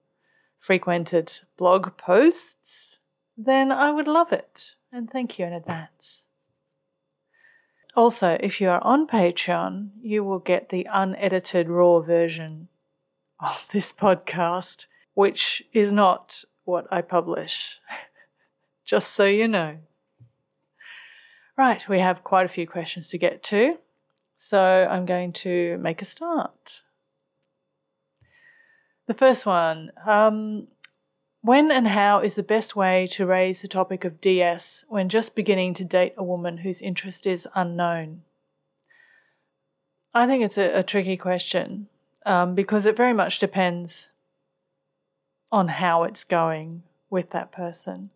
frequented 0.58 1.32
blog 1.56 1.96
posts, 1.96 3.00
then 3.36 3.70
I 3.70 3.90
would 3.90 4.08
love 4.08 4.32
it. 4.32 4.74
And 4.92 5.10
thank 5.10 5.38
you 5.38 5.46
in 5.46 5.52
advance. 5.52 6.24
Also, 7.94 8.36
if 8.40 8.60
you 8.60 8.68
are 8.68 8.82
on 8.84 9.06
Patreon, 9.06 9.90
you 10.00 10.22
will 10.22 10.38
get 10.38 10.68
the 10.68 10.86
unedited 10.90 11.68
raw 11.68 12.00
version 12.00 12.68
of 13.40 13.66
this 13.72 13.92
podcast, 13.92 14.86
which 15.14 15.62
is 15.72 15.90
not 15.92 16.44
what 16.64 16.86
I 16.90 17.02
publish. 17.02 17.80
Just 18.84 19.12
so 19.14 19.24
you 19.24 19.48
know. 19.48 19.78
Right, 21.58 21.88
we 21.88 21.98
have 21.98 22.22
quite 22.22 22.44
a 22.44 22.48
few 22.48 22.68
questions 22.68 23.08
to 23.08 23.18
get 23.18 23.42
to, 23.44 23.78
so 24.38 24.86
I'm 24.88 25.06
going 25.06 25.32
to 25.32 25.76
make 25.78 26.00
a 26.00 26.04
start. 26.04 26.82
The 29.08 29.14
first 29.14 29.44
one 29.44 29.90
um, 30.06 30.68
When 31.40 31.72
and 31.72 31.88
how 31.88 32.20
is 32.20 32.36
the 32.36 32.44
best 32.44 32.76
way 32.76 33.08
to 33.08 33.26
raise 33.26 33.60
the 33.60 33.66
topic 33.66 34.04
of 34.04 34.20
DS 34.20 34.84
when 34.88 35.08
just 35.08 35.34
beginning 35.34 35.74
to 35.74 35.84
date 35.84 36.14
a 36.16 36.22
woman 36.22 36.58
whose 36.58 36.80
interest 36.80 37.26
is 37.26 37.48
unknown? 37.56 38.22
I 40.14 40.28
think 40.28 40.44
it's 40.44 40.58
a, 40.58 40.78
a 40.78 40.84
tricky 40.84 41.16
question 41.16 41.88
um, 42.24 42.54
because 42.54 42.86
it 42.86 42.96
very 42.96 43.12
much 43.12 43.40
depends 43.40 44.10
on 45.50 45.66
how 45.66 46.04
it's 46.04 46.22
going 46.22 46.84
with 47.10 47.30
that 47.30 47.50
person. 47.50 48.10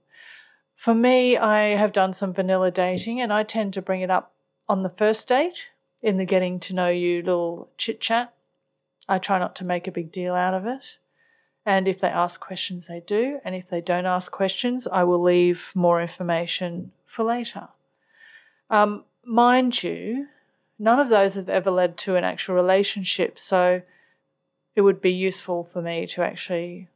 For 0.75 0.95
me, 0.95 1.37
I 1.37 1.77
have 1.77 1.92
done 1.92 2.12
some 2.12 2.34
vanilla 2.34 2.70
dating 2.70 3.20
and 3.20 3.33
I 3.33 3.42
tend 3.42 3.73
to 3.75 3.83
bring 3.83 4.01
it 4.01 4.11
up 4.11 4.33
on 4.69 4.83
the 4.83 4.89
first 4.89 5.29
date 5.29 5.69
in 6.03 6.17
the 6.17 6.25
getting 6.25 6.59
to 6.61 6.75
know 6.75 6.89
you 6.89 7.23
little 7.23 7.69
chit 7.79 8.01
chat. 8.01 8.33
I 9.09 9.19
try 9.19 9.39
not 9.39 9.55
to 9.56 9.64
make 9.64 9.87
a 9.87 9.92
big 9.92 10.11
deal 10.11 10.34
out 10.34 10.55
of 10.55 10.67
it. 10.67 10.98
And 11.64 11.86
if 11.86 12.01
they 12.01 12.08
ask 12.08 12.41
questions, 12.41 12.89
they 12.89 13.01
do. 13.01 13.39
And 13.45 13.55
if 13.55 13.69
they 13.69 13.80
don't 13.80 14.07
ask 14.07 14.33
questions, 14.33 14.89
I 14.91 15.05
will 15.05 15.23
leave 15.23 15.73
more 15.74 16.02
information 16.02 16.92
for 17.07 17.25
later. 17.25 17.69
Um, 18.69 19.05
mind 19.25 19.83
you, 19.83 20.27
none 20.79 20.98
of 20.98 21.08
those 21.08 21.35
have 21.35 21.48
ever 21.48 21.70
led 21.70 21.96
to 21.98 22.17
an 22.17 22.25
actual 22.25 22.57
relationship. 22.57 23.39
So 23.39 23.83
it 24.75 24.80
would 24.80 25.01
be 25.01 25.13
useful 25.13 25.63
for 25.63 25.83
me 25.83 26.07
to 26.08 26.23
actually 26.23 26.89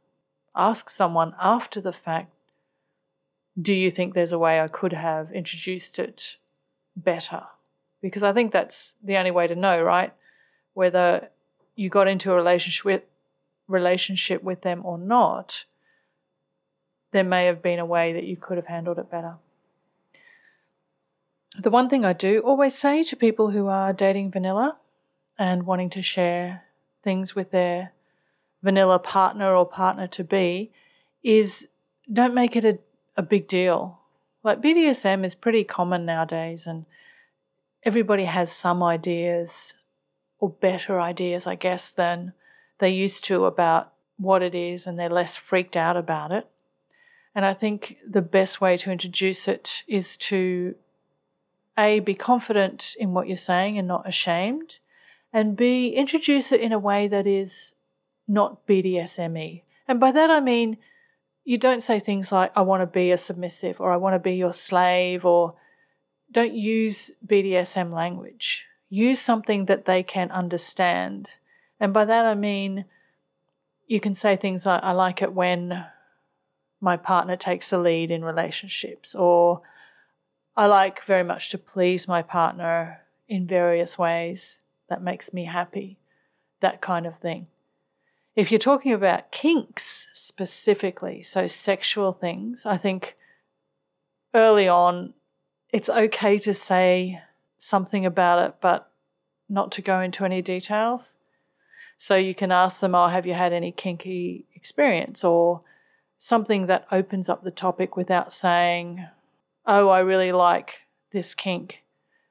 ask 0.55 0.89
someone 0.89 1.33
after 1.39 1.79
the 1.79 1.93
fact 1.93 2.31
do 3.59 3.73
you 3.73 3.89
think 3.89 4.13
there's 4.13 4.31
a 4.31 4.39
way 4.39 4.59
I 4.59 4.67
could 4.67 4.93
have 4.93 5.31
introduced 5.31 5.99
it 5.99 6.37
better? 6.95 7.43
Because 8.01 8.23
I 8.23 8.33
think 8.33 8.51
that's 8.51 8.95
the 9.03 9.17
only 9.17 9.31
way 9.31 9.47
to 9.47 9.55
know, 9.55 9.81
right? 9.81 10.13
Whether 10.73 11.29
you 11.75 11.89
got 11.89 12.07
into 12.07 12.31
a 12.31 12.35
relationship 12.35 12.85
with, 12.85 13.01
relationship 13.67 14.43
with 14.43 14.61
them 14.61 14.85
or 14.85 14.97
not, 14.97 15.65
there 17.11 17.23
may 17.23 17.45
have 17.45 17.61
been 17.61 17.79
a 17.79 17.85
way 17.85 18.13
that 18.13 18.25
you 18.25 18.37
could 18.37 18.57
have 18.57 18.67
handled 18.67 18.99
it 18.99 19.09
better. 19.09 19.35
The 21.57 21.71
one 21.71 21.89
thing 21.89 22.05
I 22.05 22.13
do 22.13 22.41
always 22.41 22.77
say 22.77 23.03
to 23.03 23.15
people 23.15 23.49
who 23.49 23.67
are 23.67 23.91
dating 23.91 24.31
vanilla 24.31 24.77
and 25.39 25.65
wanting 25.65 25.89
to 25.91 26.01
share 26.03 26.63
things 27.03 27.35
with 27.35 27.49
their 27.49 27.93
vanilla 28.61 28.99
partner 28.99 29.55
or 29.55 29.65
partner 29.65 30.07
to 30.07 30.23
be 30.23 30.71
is 31.23 31.67
don't 32.11 32.35
make 32.35 32.55
it 32.55 32.63
a 32.63 32.77
a 33.17 33.23
big 33.23 33.47
deal. 33.47 33.99
Like 34.43 34.61
BDSM 34.61 35.25
is 35.25 35.35
pretty 35.35 35.63
common 35.63 36.05
nowadays, 36.05 36.67
and 36.67 36.85
everybody 37.83 38.25
has 38.25 38.51
some 38.51 38.81
ideas 38.81 39.73
or 40.39 40.49
better 40.49 41.01
ideas, 41.01 41.47
I 41.47 41.55
guess, 41.55 41.89
than 41.89 42.33
they 42.77 42.91
used 42.91 43.23
to 43.25 43.45
about 43.45 43.91
what 44.17 44.43
it 44.43 44.55
is, 44.55 44.87
and 44.87 44.97
they're 44.97 45.09
less 45.09 45.35
freaked 45.35 45.75
out 45.75 45.97
about 45.97 46.31
it. 46.31 46.47
And 47.35 47.45
I 47.45 47.53
think 47.53 47.97
the 48.07 48.21
best 48.21 48.61
way 48.61 48.77
to 48.77 48.91
introduce 48.91 49.47
it 49.47 49.83
is 49.87 50.17
to 50.17 50.75
A, 51.77 51.99
be 51.99 52.15
confident 52.15 52.95
in 52.99 53.13
what 53.13 53.27
you're 53.27 53.37
saying 53.37 53.77
and 53.77 53.87
not 53.87 54.07
ashamed, 54.07 54.79
and 55.33 55.55
B, 55.55 55.89
introduce 55.89 56.51
it 56.51 56.61
in 56.61 56.71
a 56.71 56.79
way 56.79 57.07
that 57.07 57.27
is 57.27 57.73
not 58.27 58.65
BDSM 58.65 59.61
And 59.87 59.99
by 59.99 60.11
that 60.11 60.31
I 60.31 60.39
mean, 60.39 60.77
you 61.47 61.57
don't 61.57 61.81
say 61.81 61.97
things 61.97 62.29
like, 62.29 62.51
I 62.57 62.61
want 62.61 62.81
to 62.81 62.85
be 62.85 63.09
a 63.11 63.17
submissive 63.17 63.79
or 63.79 63.93
I 63.93 63.95
want 63.95 64.15
to 64.15 64.19
be 64.19 64.33
your 64.33 64.51
slave 64.51 65.23
or 65.23 65.55
don't 66.29 66.53
use 66.53 67.09
BDSM 67.25 67.93
language. 67.93 68.65
Use 68.89 69.21
something 69.21 69.63
that 69.67 69.85
they 69.85 70.03
can 70.03 70.29
understand. 70.29 71.29
And 71.79 71.93
by 71.93 72.03
that 72.03 72.25
I 72.25 72.35
mean, 72.35 72.83
you 73.85 74.01
can 74.01 74.13
say 74.13 74.35
things 74.35 74.65
like, 74.65 74.83
I 74.83 74.91
like 74.91 75.21
it 75.21 75.31
when 75.31 75.85
my 76.81 76.97
partner 76.97 77.37
takes 77.37 77.69
the 77.69 77.77
lead 77.77 78.11
in 78.11 78.25
relationships, 78.25 79.15
or 79.15 79.61
I 80.57 80.65
like 80.65 81.01
very 81.01 81.23
much 81.23 81.49
to 81.51 81.57
please 81.57 82.09
my 82.09 82.23
partner 82.23 83.03
in 83.29 83.47
various 83.47 83.97
ways 83.97 84.59
that 84.89 85.01
makes 85.01 85.31
me 85.31 85.45
happy, 85.45 85.97
that 86.59 86.81
kind 86.81 87.05
of 87.05 87.15
thing. 87.15 87.47
If 88.37 88.51
you're 88.51 88.59
talking 88.59 88.93
about 88.93 89.31
kinks 89.31 90.07
specifically, 90.13 91.23
so 91.23 91.47
sexual 91.47 92.11
things, 92.11 92.67
I 92.67 92.77
think 92.77 93.17
early 94.31 94.67
on 94.67 95.15
it's 95.73 95.89
okay 95.89 96.37
to 96.37 96.53
say 96.53 97.19
something 97.57 98.05
about 98.05 98.47
it, 98.47 98.55
but 98.61 98.91
not 99.49 99.71
to 99.71 99.81
go 99.81 100.01
into 100.01 100.23
any 100.23 100.43
details. 100.43 101.17
So 101.97 102.15
you 102.15 102.35
can 102.35 102.51
ask 102.51 102.79
them, 102.79 102.93
Oh, 102.93 103.07
have 103.07 103.25
you 103.25 103.33
had 103.33 103.53
any 103.53 103.71
kinky 103.71 104.45
experience? 104.53 105.23
Or 105.23 105.61
something 106.19 106.67
that 106.67 106.85
opens 106.91 107.29
up 107.29 107.43
the 107.43 107.49
topic 107.49 107.97
without 107.97 108.35
saying, 108.35 109.07
Oh, 109.65 109.89
I 109.89 109.99
really 110.01 110.31
like 110.31 110.81
this 111.11 111.33
kink, 111.33 111.83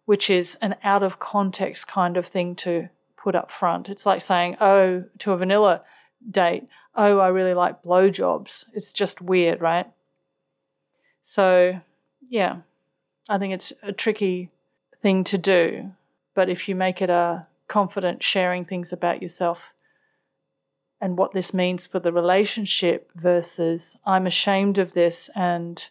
which 0.05 0.31
is 0.31 0.57
an 0.63 0.77
out 0.85 1.03
of 1.03 1.19
context 1.19 1.89
kind 1.89 2.17
of 2.17 2.27
thing 2.27 2.55
to 2.57 2.91
put 3.27 3.35
up 3.35 3.51
front. 3.51 3.89
It's 3.89 4.07
like 4.07 4.21
saying, 4.21 4.57
Oh, 4.61 5.03
to 5.19 5.33
a 5.33 5.37
vanilla 5.37 5.83
date, 6.31 6.69
oh, 6.95 7.19
I 7.19 7.27
really 7.27 7.55
like 7.55 7.83
blowjobs. 7.83 8.67
It's 8.73 8.93
just 8.93 9.21
weird, 9.21 9.61
right? 9.61 9.87
So, 11.23 11.81
yeah, 12.29 12.59
I 13.29 13.39
think 13.39 13.53
it's 13.53 13.73
a 13.83 13.93
tricky 13.93 14.51
thing 15.03 15.25
to 15.25 15.39
do. 15.39 15.91
But 16.35 16.49
if 16.49 16.69
you 16.69 16.77
make 16.77 17.03
it 17.03 17.11
a 17.11 17.49
confident 17.67 18.23
sharing 18.23 18.65
things 18.65 18.93
about 18.93 19.21
yourself 19.21 19.75
and 21.01 21.19
what 21.19 21.33
this 21.33 21.53
means 21.53 21.85
for 21.85 21.99
the 21.99 22.13
relationship 22.13 23.11
versus 23.17 23.97
I'm 24.07 24.29
ashamed 24.29 24.79
of 24.79 24.93
this 24.93 25.29
and 25.35 25.85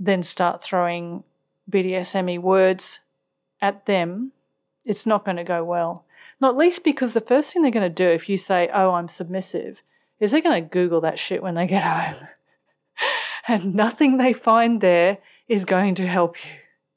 then 0.00 0.24
start 0.24 0.60
throwing 0.60 1.22
BDSM 1.70 2.42
words 2.42 2.98
at 3.62 3.86
them, 3.86 4.32
it's 4.84 5.06
not 5.06 5.24
going 5.24 5.36
to 5.36 5.44
go 5.44 5.64
well. 5.64 6.04
Not 6.40 6.56
least 6.56 6.84
because 6.84 7.14
the 7.14 7.20
first 7.20 7.52
thing 7.52 7.62
they're 7.62 7.70
going 7.70 7.88
to 7.88 8.04
do 8.04 8.08
if 8.08 8.28
you 8.28 8.36
say, 8.36 8.68
Oh, 8.72 8.92
I'm 8.92 9.08
submissive, 9.08 9.82
is 10.20 10.30
they're 10.30 10.40
going 10.40 10.62
to 10.62 10.68
Google 10.68 11.00
that 11.02 11.18
shit 11.18 11.42
when 11.42 11.54
they 11.54 11.66
get 11.66 11.82
home. 11.82 12.28
and 13.48 13.74
nothing 13.74 14.16
they 14.16 14.32
find 14.32 14.80
there 14.80 15.18
is 15.48 15.64
going 15.64 15.94
to 15.96 16.06
help 16.06 16.44
you. 16.44 16.50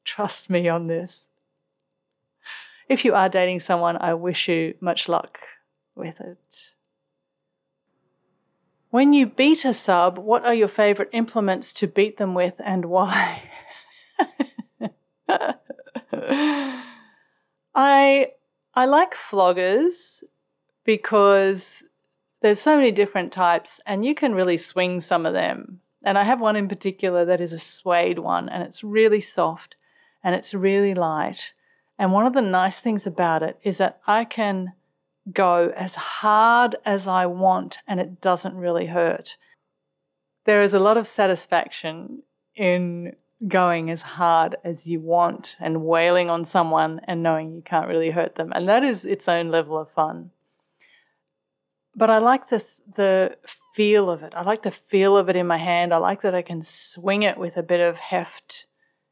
Trust 0.03 0.49
me 0.49 0.69
on 0.69 0.87
this. 0.87 1.27
If 2.87 3.03
you 3.03 3.13
are 3.13 3.27
dating 3.27 3.59
someone, 3.59 3.97
I 3.99 4.13
wish 4.13 4.47
you 4.47 4.75
much 4.79 5.09
luck 5.09 5.39
with 5.95 6.21
it. 6.21 6.71
When 8.89 9.11
you 9.11 9.25
beat 9.25 9.65
a 9.65 9.73
sub, 9.73 10.17
what 10.17 10.45
are 10.45 10.53
your 10.53 10.69
favorite 10.69 11.09
implements 11.11 11.73
to 11.73 11.87
beat 11.87 12.15
them 12.17 12.33
with 12.33 12.53
and 12.59 12.85
why? 12.85 13.43
I 17.77 18.31
I 18.74 18.85
like 18.85 19.13
floggers 19.13 20.24
because 20.83 21.83
there's 22.41 22.59
so 22.59 22.75
many 22.75 22.91
different 22.91 23.31
types 23.31 23.79
and 23.85 24.03
you 24.03 24.15
can 24.15 24.35
really 24.35 24.57
swing 24.57 25.00
some 25.00 25.25
of 25.25 25.33
them. 25.33 25.81
And 26.03 26.18
I 26.18 26.24
have 26.24 26.41
one 26.41 26.56
in 26.56 26.68
particular 26.68 27.24
that 27.25 27.41
is 27.41 27.53
a 27.53 27.59
suede 27.59 28.19
one 28.19 28.50
and 28.50 28.63
it's 28.63 28.83
really 28.83 29.19
soft 29.19 29.75
and 30.24 30.35
it's 30.35 30.53
really 30.53 30.94
light. 30.94 31.53
And 32.00 32.12
one 32.12 32.25
of 32.25 32.33
the 32.33 32.41
nice 32.41 32.79
things 32.79 33.06
about 33.06 33.44
it 33.44 33.59
is 33.63 33.77
that 33.77 34.00
I 34.07 34.25
can 34.25 34.73
go 35.31 35.73
as 35.75 35.95
hard 35.95 36.75
as 36.85 37.07
I 37.07 37.25
want 37.25 37.80
and 37.88 38.00
it 38.00 38.21
doesn't 38.21 38.56
really 38.56 38.88
hurt. 38.88 39.38
There 40.45 40.63
is 40.63 40.73
a 40.73 40.80
lot 40.80 40.97
of 40.97 41.06
satisfaction 41.06 42.23
in 42.56 43.15
going 43.45 43.89
as 43.91 44.01
hard 44.01 44.55
as 44.63 44.87
you 44.87 44.99
want 44.99 45.55
and 45.59 45.83
wailing 45.83 46.29
on 46.29 46.43
someone 46.43 47.01
and 47.03 47.21
knowing 47.21 47.53
you 47.53 47.61
can't 47.61 47.87
really 47.87 48.09
hurt 48.09 48.35
them. 48.35 48.51
And 48.55 48.67
that 48.67 48.83
is 48.83 49.05
its 49.05 49.27
own 49.27 49.49
level 49.49 49.77
of 49.77 49.91
fun. 49.91 50.31
But 51.95 52.09
I 52.09 52.19
like 52.19 52.49
the 52.49 52.63
the 52.95 53.37
feel 53.73 54.09
of 54.09 54.23
it. 54.23 54.33
I 54.35 54.43
like 54.43 54.63
the 54.63 54.71
feel 54.71 55.17
of 55.17 55.29
it 55.29 55.35
in 55.35 55.47
my 55.47 55.57
hand. 55.57 55.93
I 55.93 55.97
like 55.97 56.21
that 56.21 56.35
I 56.35 56.41
can 56.41 56.63
swing 56.63 57.23
it 57.23 57.37
with 57.37 57.57
a 57.57 57.63
bit 57.63 57.79
of 57.79 57.99
heft. 57.99 58.65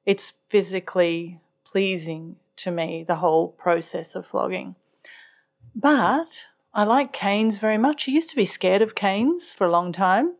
It's 0.06 0.34
physically 0.50 1.40
pleasing 1.64 2.38
to 2.58 2.72
me, 2.72 3.04
the 3.08 3.18
whole 3.18 3.50
process 3.50 4.16
of 4.16 4.26
flogging. 4.26 4.76
But 5.76 6.46
I 6.74 6.84
like 6.84 7.12
canes 7.12 7.58
very 7.58 7.78
much. 7.78 8.08
I 8.08 8.12
used 8.12 8.30
to 8.30 8.36
be 8.36 8.46
scared 8.46 8.82
of 8.82 8.96
canes 8.96 9.52
for 9.52 9.66
a 9.66 9.72
long 9.72 9.92
time. 9.92 10.36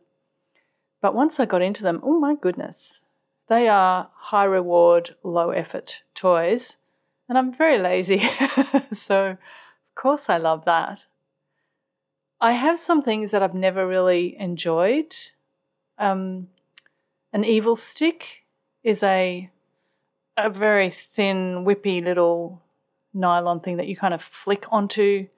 But 1.00 1.14
once 1.14 1.38
I 1.38 1.46
got 1.46 1.62
into 1.62 1.82
them, 1.82 2.00
oh 2.02 2.18
my 2.18 2.34
goodness, 2.34 3.04
they 3.48 3.68
are 3.68 4.10
high 4.14 4.44
reward, 4.44 5.14
low 5.22 5.50
effort 5.50 6.02
toys. 6.14 6.76
And 7.28 7.36
I'm 7.36 7.52
very 7.52 7.78
lazy. 7.78 8.28
so, 8.92 9.30
of 9.30 9.94
course, 9.94 10.28
I 10.28 10.38
love 10.38 10.64
that. 10.64 11.06
I 12.40 12.52
have 12.52 12.78
some 12.78 13.02
things 13.02 13.30
that 13.30 13.42
I've 13.42 13.54
never 13.54 13.86
really 13.86 14.36
enjoyed. 14.38 15.14
Um, 15.98 16.48
an 17.32 17.44
evil 17.44 17.76
stick 17.76 18.44
is 18.82 19.02
a 19.02 19.50
a 20.36 20.50
very 20.50 20.90
thin, 20.90 21.64
whippy 21.64 22.04
little 22.04 22.62
nylon 23.14 23.60
thing 23.60 23.78
that 23.78 23.86
you 23.86 23.96
kind 23.96 24.12
of 24.12 24.20
flick 24.20 24.66
onto 24.70 25.28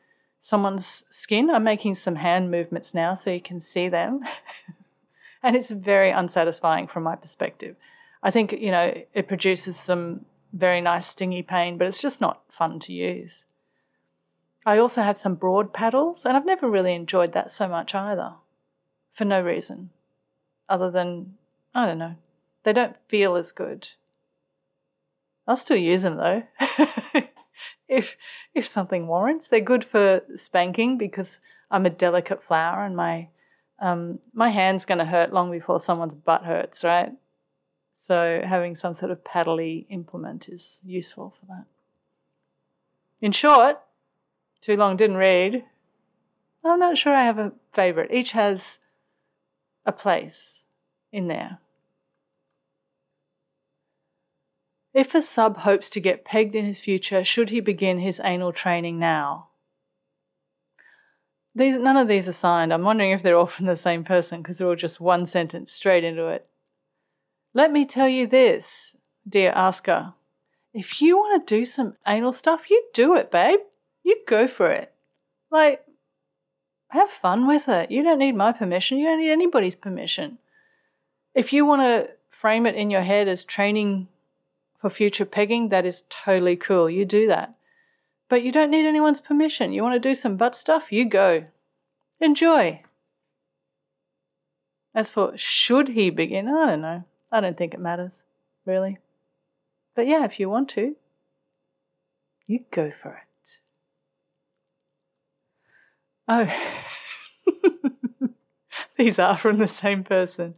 someone's 0.40 1.04
skin. 1.08 1.50
I'm 1.50 1.62
making 1.62 1.94
some 1.94 2.16
hand 2.16 2.50
movements 2.50 2.94
now 2.94 3.14
so 3.14 3.30
you 3.30 3.40
can 3.40 3.60
see 3.60 3.88
them. 3.88 4.24
and 5.42 5.54
it's 5.54 5.70
very 5.70 6.10
unsatisfying 6.10 6.88
from 6.88 7.04
my 7.04 7.14
perspective. 7.14 7.76
I 8.22 8.30
think, 8.30 8.52
you 8.52 8.70
know, 8.70 8.94
it 9.14 9.28
produces 9.28 9.76
some 9.78 10.24
very 10.52 10.80
nice 10.80 11.06
stingy 11.06 11.42
pain, 11.42 11.78
but 11.78 11.86
it's 11.86 12.00
just 12.00 12.20
not 12.20 12.42
fun 12.48 12.80
to 12.80 12.92
use. 12.92 13.44
I 14.66 14.78
also 14.78 15.02
have 15.02 15.16
some 15.16 15.34
broad 15.34 15.72
paddles, 15.72 16.24
and 16.24 16.36
I've 16.36 16.44
never 16.44 16.68
really 16.68 16.94
enjoyed 16.94 17.32
that 17.32 17.52
so 17.52 17.68
much 17.68 17.94
either, 17.94 18.34
for 19.12 19.24
no 19.24 19.40
reason 19.40 19.90
other 20.68 20.90
than, 20.90 21.34
I 21.74 21.86
don't 21.86 21.98
know, 21.98 22.16
they 22.64 22.72
don't 22.72 22.96
feel 23.08 23.36
as 23.36 23.52
good. 23.52 23.88
I'll 25.46 25.56
still 25.56 25.76
use 25.76 26.02
them 26.02 26.16
though. 26.16 26.42
if 27.88 28.16
if 28.54 28.66
something 28.66 29.06
warrants. 29.06 29.48
They're 29.48 29.60
good 29.60 29.84
for 29.84 30.22
spanking 30.36 30.98
because 30.98 31.40
I'm 31.70 31.86
a 31.86 31.90
delicate 31.90 32.42
flower 32.42 32.84
and 32.84 32.94
my 32.94 33.28
um, 33.80 34.18
my 34.34 34.50
hand's 34.50 34.84
going 34.84 34.98
to 34.98 35.04
hurt 35.04 35.32
long 35.32 35.50
before 35.50 35.80
someone's 35.80 36.14
butt 36.14 36.44
hurts, 36.44 36.82
right? 36.82 37.12
So 37.98 38.42
having 38.46 38.74
some 38.76 38.94
sort 38.94 39.10
of 39.10 39.24
paddly 39.24 39.86
implement 39.90 40.48
is 40.48 40.80
useful 40.84 41.34
for 41.38 41.46
that. 41.46 41.64
In 43.20 43.32
short, 43.32 43.80
too 44.60 44.76
long 44.76 44.96
didn't 44.96 45.16
read. 45.16 45.64
I'm 46.64 46.78
not 46.78 46.96
sure 46.96 47.14
I 47.14 47.24
have 47.24 47.38
a 47.38 47.52
favorite. 47.72 48.12
Each 48.12 48.32
has 48.32 48.78
a 49.84 49.92
place 49.92 50.64
in 51.12 51.26
there. 51.26 51.58
If 54.94 55.14
a 55.14 55.22
sub 55.22 55.58
hopes 55.58 55.90
to 55.90 56.00
get 56.00 56.24
pegged 56.24 56.54
in 56.54 56.64
his 56.64 56.80
future, 56.80 57.24
should 57.24 57.50
he 57.50 57.60
begin 57.60 57.98
his 57.98 58.20
anal 58.22 58.52
training 58.52 58.98
now? 58.98 59.48
These, 61.54 61.78
none 61.78 61.96
of 61.96 62.08
these 62.08 62.28
are 62.28 62.32
signed. 62.32 62.72
I'm 62.72 62.82
wondering 62.82 63.10
if 63.10 63.22
they're 63.22 63.36
all 63.36 63.46
from 63.46 63.66
the 63.66 63.76
same 63.76 64.04
person 64.04 64.40
because 64.40 64.58
they're 64.58 64.68
all 64.68 64.76
just 64.76 65.00
one 65.00 65.26
sentence 65.26 65.72
straight 65.72 66.04
into 66.04 66.28
it. 66.28 66.48
Let 67.58 67.72
me 67.72 67.84
tell 67.84 68.08
you 68.08 68.28
this, 68.28 68.94
dear 69.28 69.50
asker. 69.50 70.14
If 70.72 71.02
you 71.02 71.16
want 71.16 71.44
to 71.44 71.56
do 71.56 71.64
some 71.64 71.94
anal 72.06 72.32
stuff, 72.32 72.70
you 72.70 72.84
do 72.94 73.16
it, 73.16 73.32
babe. 73.32 73.58
You 74.04 74.22
go 74.28 74.46
for 74.46 74.70
it. 74.70 74.92
Like, 75.50 75.82
have 76.90 77.10
fun 77.10 77.48
with 77.48 77.68
it. 77.68 77.90
You 77.90 78.04
don't 78.04 78.20
need 78.20 78.36
my 78.36 78.52
permission. 78.52 78.98
You 78.98 79.06
don't 79.06 79.18
need 79.18 79.32
anybody's 79.32 79.74
permission. 79.74 80.38
If 81.34 81.52
you 81.52 81.66
want 81.66 81.82
to 81.82 82.10
frame 82.30 82.64
it 82.64 82.76
in 82.76 82.92
your 82.92 83.02
head 83.02 83.26
as 83.26 83.42
training 83.42 84.06
for 84.76 84.88
future 84.88 85.24
pegging, 85.24 85.70
that 85.70 85.84
is 85.84 86.04
totally 86.08 86.54
cool. 86.54 86.88
You 86.88 87.04
do 87.04 87.26
that. 87.26 87.56
But 88.28 88.44
you 88.44 88.52
don't 88.52 88.70
need 88.70 88.86
anyone's 88.86 89.20
permission. 89.20 89.72
You 89.72 89.82
want 89.82 90.00
to 90.00 90.08
do 90.08 90.14
some 90.14 90.36
butt 90.36 90.54
stuff? 90.54 90.92
You 90.92 91.06
go. 91.06 91.46
Enjoy. 92.20 92.82
As 94.94 95.10
for 95.10 95.36
should 95.36 95.88
he 95.88 96.08
begin, 96.10 96.46
I 96.46 96.66
don't 96.66 96.82
know. 96.82 97.04
I 97.30 97.40
don't 97.40 97.56
think 97.56 97.74
it 97.74 97.80
matters, 97.80 98.24
really. 98.64 98.98
But 99.94 100.06
yeah, 100.06 100.24
if 100.24 100.40
you 100.40 100.48
want 100.48 100.68
to, 100.70 100.96
you 102.46 102.60
go 102.70 102.90
for 102.90 103.10
it. 103.10 103.24
Oh, 106.30 106.52
these 108.96 109.18
are 109.18 109.36
from 109.36 109.58
the 109.58 109.68
same 109.68 110.04
person. 110.04 110.54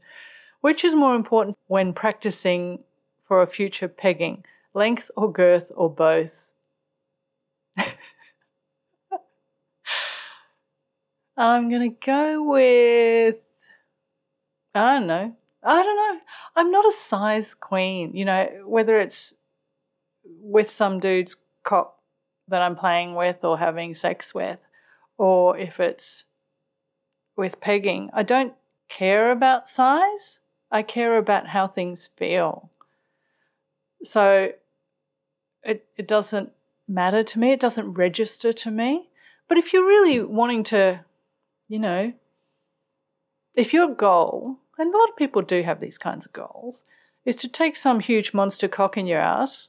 Which 0.61 0.85
is 0.85 0.95
more 0.95 1.15
important 1.15 1.57
when 1.69 1.93
practicing 1.93 2.81
for 3.25 3.41
a 3.41 3.47
future 3.47 3.89
pegging? 3.89 4.45
Length 4.75 5.11
or 5.17 5.33
girth 5.33 5.73
or 5.75 5.89
both? 5.89 6.49
I'm 11.37 11.71
going 11.71 11.91
to 11.91 11.97
go 12.05 12.43
with, 12.43 13.37
I 14.75 14.95
don't 14.95 15.07
know. 15.07 15.35
I 15.63 15.83
don't 15.83 15.97
know. 15.97 16.21
I'm 16.57 16.71
not 16.71 16.87
a 16.87 16.93
size 16.93 17.55
queen. 17.55 18.13
You 18.15 18.25
know, 18.25 18.63
whether 18.67 18.99
it's 18.99 19.35
with 20.25 20.71
some 20.71 21.01
dude's 21.01 21.37
cop 21.63 22.01
that 22.49 22.63
I'm 22.63 22.77
playing 22.77 23.15
with 23.15 23.45
or 23.45 23.59
having 23.59 23.95
sex 23.95 24.35
with, 24.35 24.59
or 25.19 25.57
if 25.57 25.79
it's 25.79 26.25
with 27.37 27.61
pegging, 27.61 28.11
I 28.13 28.23
don't 28.23 28.55
care 28.89 29.31
about 29.31 29.69
size. 29.69 30.41
I 30.71 30.83
care 30.83 31.17
about 31.17 31.49
how 31.49 31.67
things 31.67 32.11
feel. 32.17 32.71
So 34.03 34.53
it, 35.63 35.87
it 35.97 36.09
doesn't 36.09 36.53
matter 36.89 37.23
to 37.23 37.39
me, 37.39 37.53
it 37.53 37.61
doesn't 37.61 37.95
register 37.95 38.53
to 38.53 38.71
me. 38.71 39.09
But 39.49 39.59
if 39.59 39.73
you're 39.73 39.87
really 39.87 40.21
wanting 40.23 40.63
to, 40.65 41.05
you 41.69 41.79
know, 41.79 42.13
if 43.55 43.73
your 43.73 43.93
goal, 43.95 44.59
and 44.81 44.95
a 44.95 44.99
lot 44.99 45.11
of 45.11 45.17
people 45.17 45.43
do 45.43 45.63
have 45.63 45.81
these 45.81 45.99
kinds 45.99 46.27
of 46.27 46.33
goals, 46.33 46.85
is 47.25 47.37
to 47.37 47.49
take 47.49 47.77
some 47.77 48.01
huge 48.01 48.33
monster 48.33 48.67
cock 48.67 48.97
in 48.97 49.07
your 49.07 49.21
ass, 49.21 49.69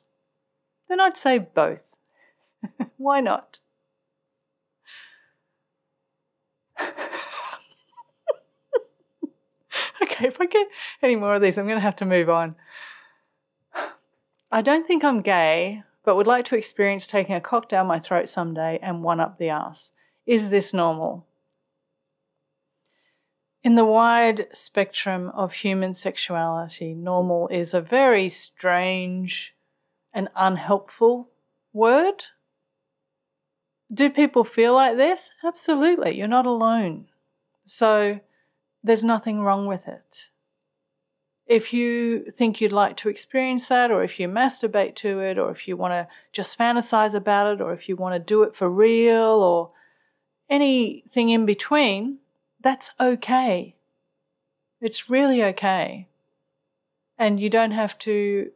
then 0.88 1.00
I'd 1.00 1.18
say 1.18 1.38
both. 1.38 1.98
Why 2.98 3.20
not? 3.20 3.60
okay, 10.02 10.28
if 10.28 10.40
I 10.40 10.46
get 10.46 10.68
any 11.04 11.16
more 11.16 11.36
of 11.36 11.42
these, 11.42 11.58
I'm 11.58 11.66
going 11.66 11.76
to 11.78 11.82
have 11.82 11.98
to 11.98 12.06
move 12.06 12.30
on. 12.30 12.56
I 14.52 14.62
don't 14.62 14.88
think 14.88 15.04
I'm 15.04 15.22
gay, 15.22 15.84
but 16.04 16.16
would 16.16 16.28
like 16.28 16.46
to 16.46 16.56
experience 16.58 17.06
taking 17.08 17.36
a 17.36 17.42
cock 17.42 17.70
down 17.70 17.88
my 17.88 18.00
throat 18.00 18.30
someday 18.30 18.80
and 18.82 19.04
one 19.04 19.20
up 19.20 19.38
the 19.38 19.50
ass. 19.50 19.92
Is 20.26 20.50
this 20.50 20.74
normal? 20.74 21.26
In 23.64 23.76
the 23.76 23.86
wide 23.86 24.48
spectrum 24.54 25.30
of 25.36 25.54
human 25.54 25.94
sexuality, 25.94 26.96
normal 26.96 27.48
is 27.50 27.74
a 27.74 27.82
very 27.82 28.28
strange 28.28 29.56
and 30.14 30.30
unhelpful 30.36 31.30
word. 31.72 32.26
Do 33.94 34.10
people 34.10 34.44
feel 34.44 34.74
like 34.74 34.98
this? 34.98 35.30
Absolutely. 35.44 36.18
You're 36.18 36.28
not 36.28 36.46
alone. 36.48 37.08
So 37.66 38.20
there's 38.84 39.04
nothing 39.04 39.42
wrong 39.42 39.68
with 39.68 39.88
it 39.88 40.32
If 41.46 41.72
you 41.72 42.26
think 42.32 42.62
you'd 42.62 42.72
like 42.72 42.98
to 42.98 43.10
experience 43.10 43.68
that, 43.68 43.92
or 43.92 44.04
if 44.04 44.20
you 44.20 44.28
masturbate 44.28 44.96
to 44.96 45.20
it, 45.20 45.38
or 45.38 45.52
if 45.52 45.68
you 45.68 45.78
want 45.78 45.92
to 45.94 46.08
just 46.32 46.58
fantasize 46.58 47.14
about 47.14 47.54
it, 47.54 47.62
or 47.62 47.74
if 47.74 47.88
you 47.88 47.96
want 47.96 48.16
to 48.16 48.20
do 48.20 48.42
it 48.44 48.56
for 48.56 48.70
real, 48.70 49.44
or 49.44 49.72
anything 50.50 51.30
in 51.30 51.46
between, 51.46 52.21
that's 52.62 52.92
okay. 53.00 53.76
It's 54.80 55.10
really 55.10 55.44
okay. 55.44 56.08
And 57.18 57.40
you 57.40 57.50
don't 57.50 57.72
have 57.72 57.98
to 58.00 58.52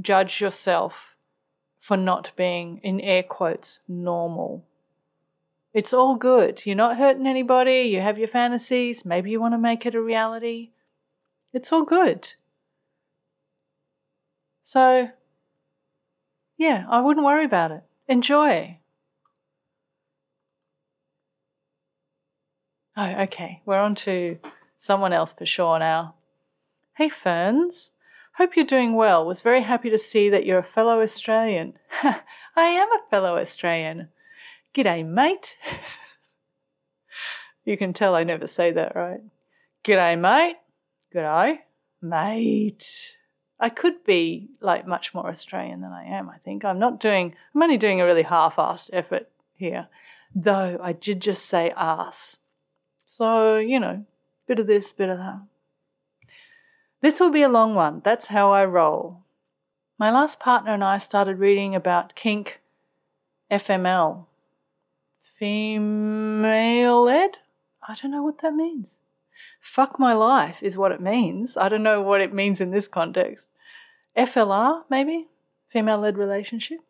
judge 0.00 0.40
yourself 0.40 1.16
for 1.78 1.96
not 1.96 2.32
being, 2.36 2.80
in 2.82 3.00
air 3.00 3.22
quotes, 3.22 3.80
normal. 3.86 4.64
It's 5.72 5.92
all 5.92 6.16
good. 6.16 6.66
You're 6.66 6.76
not 6.76 6.96
hurting 6.96 7.26
anybody. 7.26 7.82
You 7.82 8.00
have 8.00 8.18
your 8.18 8.28
fantasies. 8.28 9.04
Maybe 9.04 9.30
you 9.30 9.40
want 9.40 9.54
to 9.54 9.58
make 9.58 9.86
it 9.86 9.94
a 9.94 10.00
reality. 10.00 10.70
It's 11.52 11.72
all 11.72 11.84
good. 11.84 12.34
So, 14.62 15.10
yeah, 16.56 16.84
I 16.90 17.00
wouldn't 17.00 17.24
worry 17.24 17.44
about 17.44 17.70
it. 17.70 17.84
Enjoy. 18.08 18.78
Oh, 23.00 23.22
okay. 23.22 23.62
We're 23.64 23.78
on 23.78 23.94
to 23.94 24.38
someone 24.76 25.12
else 25.12 25.32
for 25.32 25.46
sure 25.46 25.78
now. 25.78 26.16
Hey, 26.96 27.08
Ferns. 27.08 27.92
Hope 28.38 28.56
you're 28.56 28.66
doing 28.66 28.96
well. 28.96 29.24
Was 29.24 29.40
very 29.40 29.62
happy 29.62 29.88
to 29.88 29.98
see 29.98 30.28
that 30.30 30.44
you're 30.44 30.58
a 30.58 30.64
fellow 30.64 31.00
Australian. 31.00 31.74
I 32.02 32.16
am 32.56 32.88
a 32.88 33.08
fellow 33.08 33.36
Australian. 33.36 34.08
G'day, 34.74 35.06
mate. 35.06 35.54
you 37.64 37.76
can 37.76 37.92
tell 37.92 38.16
I 38.16 38.24
never 38.24 38.48
say 38.48 38.72
that 38.72 38.96
right. 38.96 39.20
G'day, 39.84 40.18
mate. 40.18 40.56
G'day, 41.14 41.60
mate. 42.02 43.16
I 43.60 43.68
could 43.68 44.02
be 44.02 44.48
like 44.60 44.88
much 44.88 45.14
more 45.14 45.28
Australian 45.28 45.82
than 45.82 45.92
I 45.92 46.02
am, 46.02 46.28
I 46.28 46.38
think. 46.38 46.64
I'm 46.64 46.80
not 46.80 46.98
doing, 46.98 47.36
I'm 47.54 47.62
only 47.62 47.78
doing 47.78 48.00
a 48.00 48.04
really 48.04 48.22
half 48.22 48.56
assed 48.56 48.90
effort 48.92 49.28
here, 49.54 49.86
though 50.34 50.80
I 50.82 50.94
did 50.94 51.22
just 51.22 51.46
say 51.46 51.72
ass. 51.76 52.38
So, 53.10 53.56
you 53.56 53.80
know, 53.80 54.04
bit 54.46 54.58
of 54.58 54.66
this, 54.66 54.92
bit 54.92 55.08
of 55.08 55.16
that. 55.16 55.40
This 57.00 57.18
will 57.18 57.30
be 57.30 57.40
a 57.40 57.48
long 57.48 57.74
one. 57.74 58.02
That's 58.04 58.26
how 58.26 58.52
I 58.52 58.66
roll. 58.66 59.22
My 59.98 60.10
last 60.10 60.38
partner 60.38 60.74
and 60.74 60.84
I 60.84 60.98
started 60.98 61.38
reading 61.38 61.74
about 61.74 62.14
kink 62.14 62.60
FML. 63.50 64.26
Female 65.18 67.08
ed? 67.08 67.38
I 67.88 67.94
don't 67.94 68.10
know 68.10 68.22
what 68.22 68.42
that 68.42 68.54
means. 68.54 68.98
Fuck 69.58 69.98
my 69.98 70.12
life 70.12 70.62
is 70.62 70.76
what 70.76 70.92
it 70.92 71.00
means. 71.00 71.56
I 71.56 71.70
don't 71.70 71.82
know 71.82 72.02
what 72.02 72.20
it 72.20 72.34
means 72.34 72.60
in 72.60 72.72
this 72.72 72.88
context. 72.88 73.48
FLR, 74.18 74.82
maybe? 74.90 75.28
Female 75.66 75.98
led 75.98 76.18
relationship. 76.18 76.80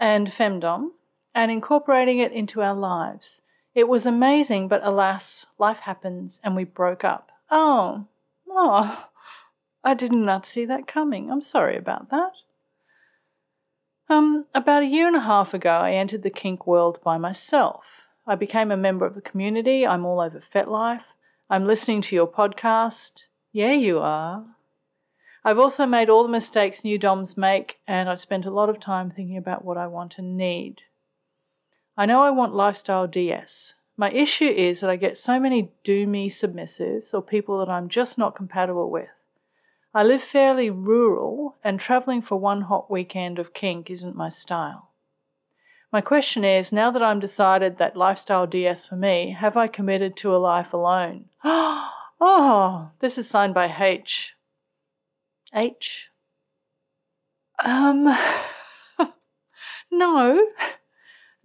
And 0.00 0.26
femdom, 0.28 0.88
and 1.32 1.52
incorporating 1.52 2.18
it 2.18 2.32
into 2.32 2.60
our 2.60 2.74
lives. 2.74 3.40
It 3.78 3.86
was 3.86 4.06
amazing, 4.06 4.66
but 4.66 4.84
alas, 4.84 5.46
life 5.56 5.78
happens 5.78 6.40
and 6.42 6.56
we 6.56 6.64
broke 6.64 7.04
up. 7.04 7.30
Oh, 7.48 8.06
oh, 8.50 9.06
I 9.84 9.94
did 9.94 10.10
not 10.10 10.44
see 10.44 10.64
that 10.64 10.88
coming. 10.88 11.30
I'm 11.30 11.40
sorry 11.40 11.76
about 11.76 12.10
that. 12.10 12.32
Um, 14.08 14.46
about 14.52 14.82
a 14.82 14.86
year 14.86 15.06
and 15.06 15.14
a 15.14 15.20
half 15.20 15.54
ago, 15.54 15.70
I 15.70 15.92
entered 15.92 16.24
the 16.24 16.28
kink 16.28 16.66
world 16.66 16.98
by 17.04 17.18
myself. 17.18 18.08
I 18.26 18.34
became 18.34 18.72
a 18.72 18.76
member 18.76 19.06
of 19.06 19.14
the 19.14 19.20
community. 19.20 19.86
I'm 19.86 20.04
all 20.04 20.18
over 20.18 20.40
FetLife. 20.40 21.04
I'm 21.48 21.64
listening 21.64 22.00
to 22.00 22.16
your 22.16 22.26
podcast. 22.26 23.28
Yeah, 23.52 23.74
you 23.74 24.00
are. 24.00 24.44
I've 25.44 25.60
also 25.60 25.86
made 25.86 26.10
all 26.10 26.24
the 26.24 26.28
mistakes 26.28 26.82
new 26.82 26.98
DOMs 26.98 27.36
make, 27.36 27.78
and 27.86 28.10
I've 28.10 28.18
spent 28.18 28.44
a 28.44 28.50
lot 28.50 28.70
of 28.70 28.80
time 28.80 29.12
thinking 29.12 29.36
about 29.36 29.64
what 29.64 29.76
I 29.76 29.86
want 29.86 30.18
and 30.18 30.36
need. 30.36 30.82
I 31.98 32.06
know 32.06 32.22
I 32.22 32.30
want 32.30 32.54
lifestyle 32.54 33.08
DS. 33.08 33.74
My 33.96 34.12
issue 34.12 34.46
is 34.46 34.78
that 34.78 34.88
I 34.88 34.94
get 34.94 35.18
so 35.18 35.40
many 35.40 35.72
do 35.82 36.06
me 36.06 36.30
submissives 36.30 37.12
or 37.12 37.20
people 37.20 37.58
that 37.58 37.68
I'm 37.68 37.88
just 37.88 38.16
not 38.16 38.36
compatible 38.36 38.88
with. 38.88 39.08
I 39.92 40.04
live 40.04 40.22
fairly 40.22 40.70
rural, 40.70 41.56
and 41.64 41.80
travelling 41.80 42.22
for 42.22 42.36
one 42.36 42.60
hot 42.60 42.88
weekend 42.88 43.40
of 43.40 43.52
kink 43.52 43.90
isn't 43.90 44.14
my 44.14 44.28
style. 44.28 44.90
My 45.90 46.00
question 46.00 46.44
is 46.44 46.70
now 46.70 46.92
that 46.92 47.02
I'm 47.02 47.18
decided 47.18 47.78
that 47.78 47.96
lifestyle 47.96 48.46
DS 48.46 48.86
for 48.86 48.94
me, 48.94 49.34
have 49.36 49.56
I 49.56 49.66
committed 49.66 50.16
to 50.18 50.32
a 50.32 50.38
life 50.38 50.72
alone? 50.72 51.24
oh, 51.44 52.90
this 53.00 53.18
is 53.18 53.28
signed 53.28 53.54
by 53.54 53.74
H. 53.76 54.36
H? 55.52 56.10
Um, 57.64 58.16
no. 59.90 60.46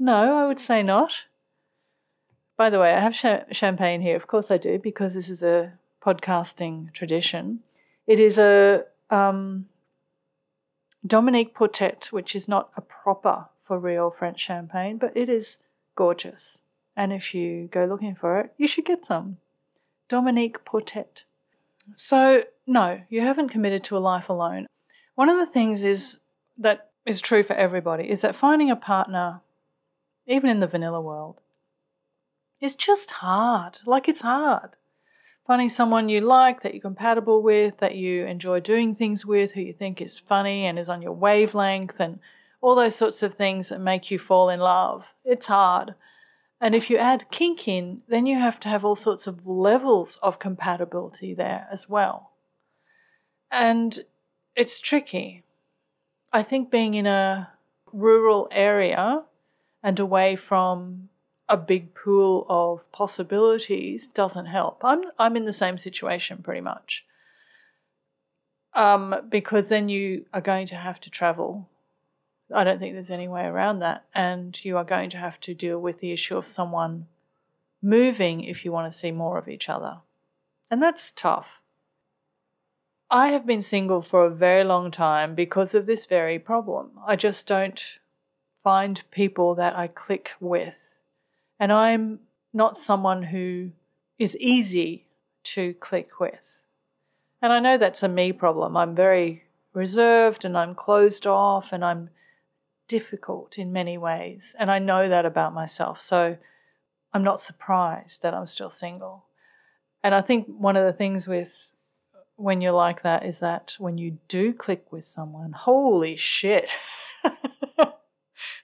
No, 0.04 0.38
I 0.38 0.46
would 0.46 0.60
say 0.60 0.84
not. 0.84 1.28
By 2.58 2.70
the 2.70 2.78
way, 2.78 2.94
I 2.94 3.00
have 3.00 3.14
ch- 3.14 3.56
champagne 3.56 4.02
here. 4.02 4.18
Of 4.18 4.28
course 4.28 4.52
I 4.52 4.58
do, 4.58 4.78
because 4.78 5.14
this 5.14 5.30
is 5.30 5.42
a 5.42 5.80
podcasting 6.06 6.92
tradition. 6.92 7.62
It 8.06 8.20
is 8.20 8.38
a 8.38 8.84
um, 9.10 9.70
Dominique 11.08 11.56
Portet, 11.56 12.12
which 12.12 12.36
is 12.36 12.50
not 12.50 12.70
a 12.76 12.82
proper 12.82 13.46
for 13.62 13.80
real 13.80 14.12
French 14.12 14.42
champagne, 14.42 14.98
but 14.98 15.16
it 15.16 15.30
is 15.30 15.60
gorgeous. 15.96 16.64
And 16.98 17.14
if 17.14 17.34
you 17.34 17.70
go 17.72 17.86
looking 17.86 18.14
for 18.14 18.42
it, 18.42 18.52
you 18.58 18.68
should 18.68 18.84
get 18.84 19.06
some. 19.06 19.38
Dominique 20.10 20.66
Portet. 20.66 21.24
So, 21.96 22.44
no, 22.68 23.00
you 23.08 23.22
haven't 23.22 23.50
committed 23.56 23.86
to 23.86 23.96
a 23.96 24.00
life 24.00 24.28
alone. 24.28 24.68
One 25.16 25.30
of 25.30 25.38
the 25.38 25.46
things 25.46 25.82
is 25.82 26.20
that 26.58 26.90
is 27.06 27.22
true 27.22 27.42
for 27.42 27.54
everybody 27.54 28.10
is 28.10 28.20
that 28.20 28.36
finding 28.36 28.70
a 28.70 28.76
partner, 28.76 29.40
even 30.28 30.50
in 30.50 30.60
the 30.60 30.68
vanilla 30.68 31.02
world, 31.02 31.42
It's 32.62 32.76
just 32.76 33.12
hard. 33.12 33.80
Like 33.86 34.08
it's 34.08 34.22
hard 34.22 34.78
finding 35.46 35.70
someone 35.70 36.10
you 36.10 36.22
like, 36.22 36.62
that 36.62 36.74
you're 36.74 36.82
compatible 36.82 37.42
with, 37.42 37.78
that 37.80 37.96
you 37.96 38.26
enjoy 38.26 38.60
doing 38.60 38.96
things 38.96 39.26
with, 39.26 39.52
who 39.52 39.62
you 39.62 39.74
think 39.74 40.02
is 40.02 40.20
funny 40.20 40.66
and 40.66 40.80
is 40.80 40.90
on 40.90 41.02
your 41.02 41.12
wavelength, 41.12 42.00
and 42.00 42.20
all 42.62 42.76
those 42.76 42.96
sorts 42.96 43.22
of 43.22 43.34
things 43.34 43.70
that 43.70 43.82
make 43.82 44.10
you 44.10 44.18
fall 44.18 44.50
in 44.50 44.60
love. 44.60 45.14
It's 45.26 45.48
hard. 45.48 45.96
And 46.62 46.74
if 46.74 46.90
you 46.90 46.98
add 46.98 47.30
kink 47.30 47.68
in, 47.68 48.02
then 48.08 48.26
you 48.26 48.40
have 48.40 48.60
to 48.62 48.70
have 48.70 48.86
all 48.86 48.96
sorts 48.96 49.28
of 49.28 49.46
levels 49.46 50.18
of 50.22 50.40
compatibility 50.40 51.34
there 51.34 51.68
as 51.70 51.90
well. 51.90 52.32
And 53.52 54.00
it's 54.56 54.80
tricky. 54.80 55.44
I 56.32 56.42
think 56.42 56.72
being 56.72 56.94
in 56.94 57.06
a 57.06 57.50
rural 57.92 58.48
area 58.50 59.24
and 59.84 60.00
away 60.00 60.36
from 60.36 61.10
a 61.50 61.58
big 61.58 61.94
pool 61.94 62.46
of 62.50 62.90
possibilities 62.92 64.08
doesn't 64.08 64.46
help. 64.46 64.82
I'm 64.84 65.04
I'm 65.20 65.36
in 65.36 65.46
the 65.46 65.54
same 65.54 65.78
situation 65.78 66.38
pretty 66.42 66.62
much. 66.62 67.06
Um, 68.74 69.16
because 69.30 69.70
then 69.70 69.90
you 69.90 70.26
are 70.34 70.42
going 70.42 70.66
to 70.68 70.76
have 70.76 71.00
to 71.02 71.10
travel. 71.10 71.70
I 72.52 72.64
don't 72.64 72.80
think 72.80 72.94
there's 72.94 73.12
any 73.12 73.28
way 73.28 73.44
around 73.46 73.80
that, 73.80 74.06
and 74.16 74.64
you 74.66 74.78
are 74.78 74.84
going 74.84 75.10
to 75.12 75.18
have 75.18 75.40
to 75.42 75.54
deal 75.54 75.80
with 75.80 76.00
the 76.00 76.12
issue 76.12 76.38
of 76.38 76.46
someone 76.46 77.08
moving 77.82 78.44
if 78.44 78.64
you 78.64 78.72
want 78.72 78.92
to 78.92 78.98
see 78.98 79.12
more 79.12 79.38
of 79.38 79.48
each 79.48 79.70
other, 79.70 79.98
and 80.72 80.82
that's 80.82 81.12
tough. 81.12 81.62
I 83.12 83.28
have 83.28 83.46
been 83.46 83.62
single 83.62 84.02
for 84.02 84.26
a 84.26 84.32
very 84.32 84.64
long 84.64 84.90
time 84.90 85.36
because 85.36 85.76
of 85.76 85.86
this 85.86 86.08
very 86.08 86.40
problem. 86.40 86.92
I 87.06 87.16
just 87.16 87.46
don't 87.46 88.00
find 88.64 89.04
people 89.12 89.56
that 89.56 89.78
I 89.78 89.88
click 89.88 90.34
with 90.40 91.00
and 91.60 91.72
I'm 91.72 92.20
not 92.54 92.78
someone 92.78 93.24
who 93.24 93.72
is 94.18 94.38
easy 94.38 95.06
to 95.44 95.74
click 95.76 96.20
with. 96.20 96.64
And 97.42 97.52
I 97.52 97.60
know 97.60 97.78
that's 97.78 98.04
a 98.04 98.08
me 98.08 98.32
problem. 98.32 98.78
I'm 98.78 98.96
very 98.96 99.44
reserved 99.74 100.46
and 100.46 100.58
I'm 100.58 100.76
closed 100.76 101.28
off 101.28 101.74
and 101.74 101.84
I'm 101.84 102.10
difficult 102.88 103.58
in 103.58 103.74
many 103.74 103.98
ways. 103.98 104.56
And 104.58 104.72
I 104.72 104.80
know 104.80 105.10
that 105.10 105.26
about 105.26 105.54
myself. 105.54 106.00
So 106.00 106.38
I'm 107.14 107.24
not 107.24 107.40
surprised 107.40 108.22
that 108.22 108.34
I'm 108.34 108.48
still 108.48 108.70
single. 108.70 109.26
And 110.04 110.16
I 110.16 110.22
think 110.22 110.48
one 110.48 110.78
of 110.78 110.86
the 110.86 110.94
things 110.94 111.28
with 111.28 111.72
when 112.36 112.62
you're 112.62 112.72
like 112.72 113.02
that 113.04 113.26
is 113.26 113.40
that 113.40 113.76
when 113.78 113.98
you 113.98 114.18
do 114.28 114.54
click 114.54 114.92
with 114.92 115.06
someone, 115.06 115.52
holy 115.54 116.16
shit. 116.16 116.78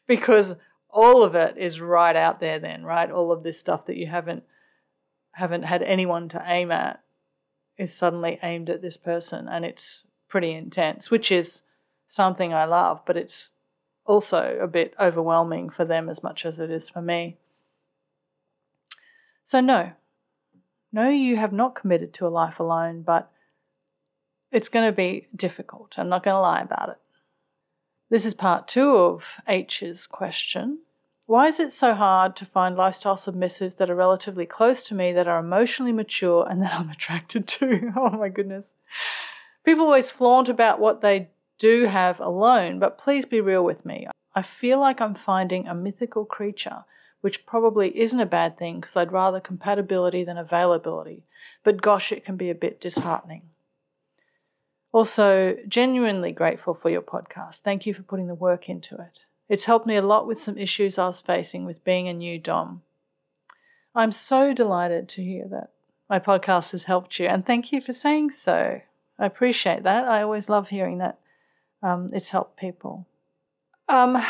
because 0.09 0.55
all 0.89 1.21
of 1.21 1.35
it 1.35 1.55
is 1.55 1.79
right 1.79 2.15
out 2.15 2.39
there 2.39 2.57
then, 2.57 2.83
right? 2.83 3.11
All 3.11 3.31
of 3.31 3.43
this 3.43 3.59
stuff 3.59 3.85
that 3.85 3.95
you 3.95 4.07
haven't 4.07 4.43
haven't 5.33 5.63
had 5.63 5.83
anyone 5.83 6.27
to 6.27 6.43
aim 6.47 6.71
at 6.71 7.01
is 7.77 7.95
suddenly 7.95 8.39
aimed 8.41 8.69
at 8.69 8.81
this 8.81 8.97
person 8.97 9.47
and 9.47 9.63
it's 9.63 10.05
pretty 10.27 10.51
intense, 10.51 11.11
which 11.11 11.31
is 11.31 11.61
something 12.07 12.51
I 12.51 12.65
love, 12.65 13.01
but 13.05 13.15
it's 13.15 13.53
also 14.03 14.57
a 14.59 14.67
bit 14.67 14.95
overwhelming 14.99 15.69
for 15.69 15.85
them 15.85 16.09
as 16.09 16.23
much 16.23 16.43
as 16.43 16.59
it 16.59 16.71
is 16.71 16.89
for 16.89 17.03
me. 17.03 17.37
So, 19.45 19.61
no, 19.61 19.91
no, 20.91 21.09
you 21.09 21.37
have 21.37 21.53
not 21.53 21.75
committed 21.75 22.13
to 22.15 22.27
a 22.27 22.29
life 22.29 22.59
alone, 22.59 23.03
but 23.03 23.31
it's 24.51 24.69
going 24.69 24.87
to 24.87 24.95
be 24.95 25.27
difficult. 25.35 25.99
I'm 25.99 26.09
not 26.09 26.23
going 26.23 26.35
to 26.35 26.41
lie 26.41 26.61
about 26.61 26.89
it. 26.89 26.97
This 28.09 28.25
is 28.25 28.33
part 28.33 28.67
two 28.67 28.95
of 28.95 29.39
H's 29.47 30.07
question. 30.07 30.79
Why 31.27 31.47
is 31.47 31.59
it 31.59 31.71
so 31.71 31.93
hard 31.93 32.35
to 32.37 32.45
find 32.45 32.75
lifestyle 32.75 33.15
submissives 33.15 33.77
that 33.77 33.89
are 33.91 33.95
relatively 33.95 34.47
close 34.47 34.83
to 34.87 34.95
me, 34.95 35.11
that 35.13 35.27
are 35.27 35.39
emotionally 35.39 35.91
mature, 35.91 36.47
and 36.49 36.59
that 36.63 36.73
I'm 36.73 36.89
attracted 36.89 37.47
to? 37.47 37.93
oh 37.95 38.09
my 38.09 38.29
goodness. 38.29 38.65
People 39.63 39.85
always 39.85 40.09
flaunt 40.09 40.49
about 40.49 40.79
what 40.79 41.01
they 41.01 41.29
do 41.59 41.85
have 41.85 42.19
alone, 42.19 42.79
but 42.79 42.97
please 42.97 43.25
be 43.27 43.41
real 43.41 43.63
with 43.63 43.85
me. 43.85 44.07
I 44.33 44.41
feel 44.41 44.79
like 44.79 44.99
I'm 44.99 45.13
finding 45.13 45.67
a 45.67 45.75
mythical 45.75 46.25
creature, 46.25 46.85
which 47.21 47.45
probably 47.45 47.95
isn't 47.95 48.19
a 48.19 48.25
bad 48.25 48.57
thing 48.57 48.79
because 48.79 48.95
I'd 48.95 49.11
rather 49.11 49.39
compatibility 49.39 50.23
than 50.23 50.37
availability, 50.39 51.25
but 51.63 51.79
gosh, 51.79 52.11
it 52.11 52.25
can 52.25 52.37
be 52.37 52.49
a 52.49 52.55
bit 52.55 52.81
disheartening. 52.81 53.43
Also, 54.91 55.55
genuinely 55.67 56.31
grateful 56.31 56.73
for 56.73 56.89
your 56.89 57.01
podcast. 57.01 57.59
Thank 57.59 57.85
you 57.85 57.93
for 57.93 58.01
putting 58.01 58.27
the 58.27 58.35
work 58.35 58.69
into 58.69 58.95
it. 58.95 59.25
It's 59.47 59.65
helped 59.65 59.85
me 59.85 59.95
a 59.95 60.01
lot 60.01 60.27
with 60.27 60.39
some 60.39 60.57
issues 60.57 60.97
I 60.97 61.07
was 61.07 61.21
facing 61.21 61.65
with 61.65 61.83
being 61.83 62.07
a 62.07 62.13
new 62.13 62.39
Dom. 62.39 62.81
I'm 63.93 64.11
so 64.11 64.53
delighted 64.53 65.09
to 65.09 65.23
hear 65.23 65.47
that 65.49 65.71
my 66.09 66.19
podcast 66.19 66.71
has 66.71 66.85
helped 66.85 67.19
you, 67.19 67.27
and 67.27 67.45
thank 67.45 67.71
you 67.71 67.81
for 67.81 67.93
saying 67.93 68.31
so. 68.31 68.81
I 69.19 69.25
appreciate 69.25 69.83
that. 69.83 70.05
I 70.05 70.21
always 70.21 70.49
love 70.49 70.69
hearing 70.69 70.99
that 70.99 71.19
um, 71.83 72.09
it's 72.13 72.29
helped 72.29 72.57
people. 72.57 73.07
Um, 73.87 74.23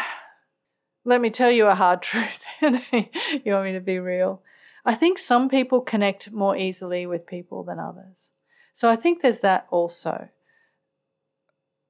let 1.05 1.21
me 1.21 1.29
tell 1.29 1.51
you 1.51 1.67
a 1.67 1.75
hard 1.75 2.01
truth. 2.03 2.43
you 2.61 3.53
want 3.53 3.65
me 3.65 3.73
to 3.73 3.81
be 3.81 3.99
real? 3.99 4.41
I 4.85 4.95
think 4.95 5.19
some 5.19 5.49
people 5.49 5.81
connect 5.81 6.31
more 6.31 6.55
easily 6.57 7.05
with 7.05 7.27
people 7.27 7.63
than 7.63 7.79
others. 7.79 8.31
So 8.73 8.89
I 8.89 8.95
think 8.95 9.21
there's 9.21 9.41
that 9.41 9.67
also. 9.69 10.29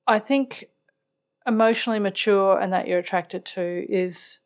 I 0.10 0.18
think 0.18 0.66
emotionally 1.46 2.00
mature 2.00 2.60
and 2.60 2.74
that 2.74 2.88
you're 2.88 2.98
attracted 2.98 3.46
to 3.46 3.86
is 3.88 4.39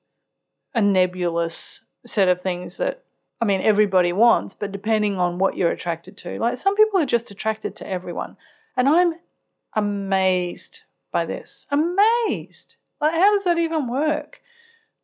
a 0.75 0.82
nebulous 0.82 1.79
set 2.05 2.27
of 2.27 2.41
things 2.41 2.77
that 2.77 3.05
I 3.39 3.46
mean 3.46 3.62
everybody 3.62 4.12
wants, 4.12 4.53
but 4.53 4.74
depending 4.74 5.17
on 5.17 5.38
what 5.38 5.55
you're 5.55 5.72
attracted 5.72 6.17
to. 6.17 6.38
Like 6.38 6.58
some 6.58 6.75
people 6.75 7.00
are 7.00 7.05
just 7.05 7.32
attracted 7.32 7.77
to 7.77 7.88
everyone. 7.88 8.36
And 8.75 8.89
I'm 8.89 9.13
amazed 9.74 10.82
by 11.13 11.25
this. 11.25 11.65
Amazed. 11.72 12.75
Like 13.00 13.13
how 13.13 13.34
does 13.34 13.46
that 13.46 13.58
even 13.58 13.88
work? 13.88 14.41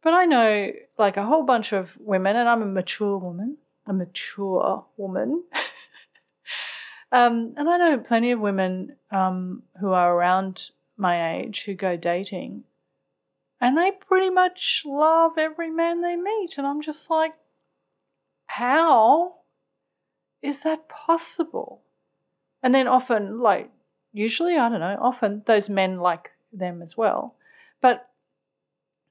But 0.03 0.13
I 0.13 0.25
know 0.25 0.71
like 0.97 1.15
a 1.15 1.25
whole 1.25 1.43
bunch 1.43 1.71
of 1.71 1.97
women 2.01 2.35
and 2.35 2.49
I'm 2.49 2.61
a 2.61 2.65
mature 2.65 3.17
woman, 3.17 3.59
a 3.87 3.93
mature 3.93 4.85
woman. 4.97 5.45
Um, 7.11 7.53
and 7.57 7.69
I 7.69 7.77
know 7.77 7.97
plenty 7.97 8.31
of 8.31 8.39
women 8.39 8.95
um, 9.11 9.63
who 9.79 9.91
are 9.91 10.15
around 10.15 10.71
my 10.95 11.37
age 11.37 11.63
who 11.63 11.73
go 11.73 11.97
dating, 11.97 12.63
and 13.59 13.77
they 13.77 13.91
pretty 13.91 14.29
much 14.29 14.83
love 14.85 15.37
every 15.37 15.69
man 15.71 16.01
they 16.01 16.15
meet. 16.15 16.57
And 16.57 16.67
I'm 16.67 16.81
just 16.81 17.09
like, 17.09 17.33
how 18.47 19.35
is 20.41 20.61
that 20.61 20.87
possible? 20.87 21.81
And 22.61 22.73
then 22.75 22.87
often, 22.87 23.39
like, 23.39 23.71
usually, 24.13 24.57
I 24.57 24.69
don't 24.69 24.79
know, 24.79 24.97
often 25.01 25.43
those 25.45 25.69
men 25.69 25.99
like 25.99 26.31
them 26.53 26.81
as 26.81 26.95
well. 26.95 27.35
But 27.81 28.09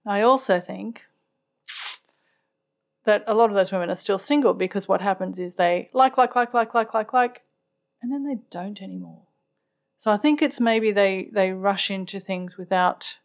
I 0.07 0.23
also 0.23 0.61
think 0.61 1.07
that 3.05 3.25
a 3.27 3.35
lot 3.35 3.51
of 3.51 3.57
those 3.57 3.73
women 3.73 3.91
are 3.91 3.97
still 3.97 4.19
single 4.19 4.55
because 4.55 4.87
what 4.87 5.01
happens 5.01 5.39
is 5.39 5.57
they 5.57 5.89
like, 5.93 6.19
like, 6.19 6.37
like, 6.37 6.53
like, 6.53 6.75
like, 6.75 6.95
like, 6.95 7.13
like, 7.13 7.43
and 8.03 8.13
then 8.13 8.25
they 8.25 8.39
don't 8.51 8.83
anymore. 8.83 9.23
So 9.97 10.13
I 10.13 10.17
think 10.17 10.41
it's 10.41 10.61
maybe 10.61 10.93
they, 10.93 11.29
they 11.33 11.53
rush 11.53 11.91
into 11.91 12.21
things 12.21 12.57
without 12.57 13.19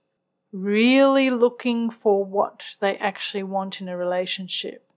really 0.51 1.29
looking 1.29 1.89
for 1.89 2.23
what 2.23 2.63
they 2.79 2.97
actually 2.97 3.43
want 3.43 3.81
in 3.81 3.87
a 3.87 3.97
relationship. 3.97 4.87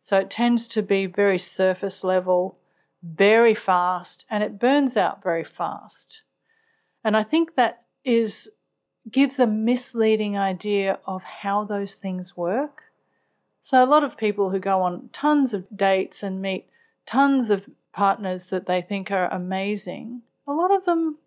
So 0.00 0.18
it 0.18 0.30
tends 0.30 0.66
to 0.68 0.82
be 0.82 1.06
very 1.06 1.38
surface 1.38 2.02
level, 2.02 2.58
very 3.02 3.54
fast, 3.54 4.24
and 4.28 4.42
it 4.42 4.58
burns 4.58 4.96
out 4.96 5.22
very 5.22 5.44
fast. 5.44 6.22
And 7.04 7.16
I 7.16 7.22
think 7.22 7.54
that 7.54 7.84
is 8.04 8.50
gives 9.10 9.40
a 9.40 9.46
misleading 9.46 10.38
idea 10.38 10.98
of 11.06 11.24
how 11.24 11.64
those 11.64 11.94
things 11.94 12.36
work. 12.36 12.82
So 13.62 13.82
a 13.82 13.86
lot 13.86 14.04
of 14.04 14.16
people 14.16 14.50
who 14.50 14.60
go 14.60 14.82
on 14.82 15.10
tons 15.12 15.52
of 15.54 15.66
dates 15.76 16.22
and 16.22 16.40
meet 16.40 16.66
tons 17.06 17.50
of 17.50 17.68
partners 17.92 18.48
that 18.48 18.66
they 18.66 18.80
think 18.82 19.10
are 19.10 19.32
amazing, 19.32 20.22
a 20.46 20.52
lot 20.52 20.74
of 20.74 20.84
them 20.84 21.18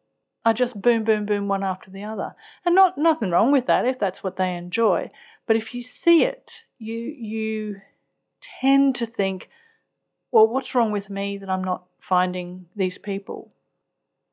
are 0.45 0.53
just 0.53 0.81
boom, 0.81 1.03
boom, 1.03 1.25
boom, 1.25 1.47
one 1.47 1.63
after 1.63 1.89
the 1.89 2.03
other. 2.03 2.35
And 2.63 2.75
not 2.75 2.97
nothing 2.97 3.31
wrong 3.31 3.51
with 3.51 3.65
that 3.67 3.85
if 3.85 3.97
that's 3.99 4.23
what 4.23 4.37
they 4.37 4.55
enjoy. 4.55 5.09
But 5.47 5.55
if 5.55 5.73
you 5.73 5.81
see 5.81 6.23
it, 6.23 6.63
you 6.77 6.95
you 6.95 7.81
tend 8.61 8.95
to 8.95 9.05
think, 9.05 9.49
well, 10.31 10.47
what's 10.47 10.75
wrong 10.75 10.91
with 10.91 11.09
me 11.09 11.37
that 11.37 11.49
I'm 11.49 11.63
not 11.63 11.85
finding 11.99 12.67
these 12.75 12.97
people? 12.97 13.51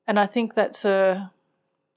And 0.07 0.19
I 0.19 0.27
think 0.27 0.55
that's 0.55 0.85
a 0.85 1.33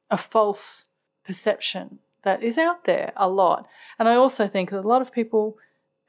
a 0.09 0.17
false 0.17 0.85
perception 1.25 1.99
that 2.23 2.43
is 2.43 2.57
out 2.57 2.85
there 2.85 3.11
a 3.17 3.27
lot. 3.27 3.67
And 3.99 4.07
I 4.07 4.15
also 4.15 4.47
think 4.47 4.69
that 4.69 4.79
a 4.79 4.87
lot 4.87 5.01
of 5.01 5.11
people 5.11 5.57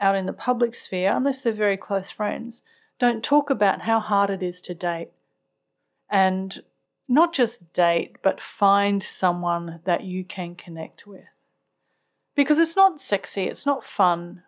out 0.00 0.14
in 0.14 0.26
the 0.26 0.32
public 0.32 0.74
sphere, 0.74 1.12
unless 1.14 1.42
they're 1.42 1.52
very 1.52 1.76
close 1.76 2.10
friends, 2.10 2.62
don't 2.98 3.22
talk 3.22 3.50
about 3.50 3.82
how 3.82 4.00
hard 4.00 4.30
it 4.30 4.42
is 4.42 4.60
to 4.62 4.74
date. 4.74 5.10
And 6.08 6.62
not 7.08 7.32
just 7.32 7.72
date, 7.72 8.16
but 8.22 8.40
find 8.40 9.02
someone 9.02 9.80
that 9.84 10.04
you 10.04 10.24
can 10.24 10.54
connect 10.54 11.06
with. 11.06 11.24
Because 12.34 12.58
it's 12.58 12.76
not 12.76 13.00
sexy, 13.00 13.44
it's 13.44 13.66
not 13.66 13.84
fun. 13.84 14.42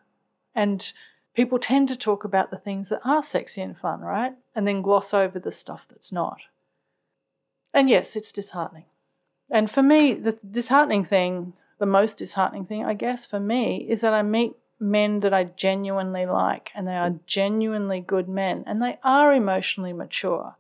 And 0.55 0.93
people 1.35 1.59
tend 1.59 1.89
to 1.89 1.97
talk 1.97 2.25
about 2.25 2.51
the 2.51 2.59
things 2.59 2.89
that 2.89 3.01
are 3.05 3.23
sexy 3.23 3.63
and 3.63 3.79
fun, 3.79 4.01
right? 4.01 4.35
And 4.55 4.67
then 4.67 4.83
gloss 4.83 5.15
over 5.15 5.39
the 5.39 5.53
stuff 5.53 5.87
that's 5.89 6.13
not. 6.13 6.41
And 7.73 7.89
yes, 7.89 8.17
it's 8.17 8.33
disheartening. 8.33 8.87
And 9.51 9.71
for 9.71 9.83
me, 9.83 10.15
the 10.15 10.39
disheartening 10.49 11.05
thing, 11.05 11.55
the 11.79 11.87
most 11.87 12.19
disheartening 12.19 12.67
thing, 12.67 12.85
I 12.85 12.95
guess, 12.95 13.25
for 13.25 13.41
me, 13.41 13.87
is 13.89 14.01
that 14.01 14.13
I 14.13 14.23
meet 14.23 14.55
men 14.81 15.21
that 15.21 15.35
I 15.35 15.45
genuinely 15.45 16.27
like, 16.27 16.71
and 16.75 16.87
they 16.87 16.97
are 16.97 17.11
mm. 17.11 17.21
genuinely 17.27 18.01
good 18.01 18.29
men, 18.29 18.65
and 18.67 18.83
they 18.83 18.99
are 19.03 19.33
emotionally 19.33 19.93
mature, 19.93 20.57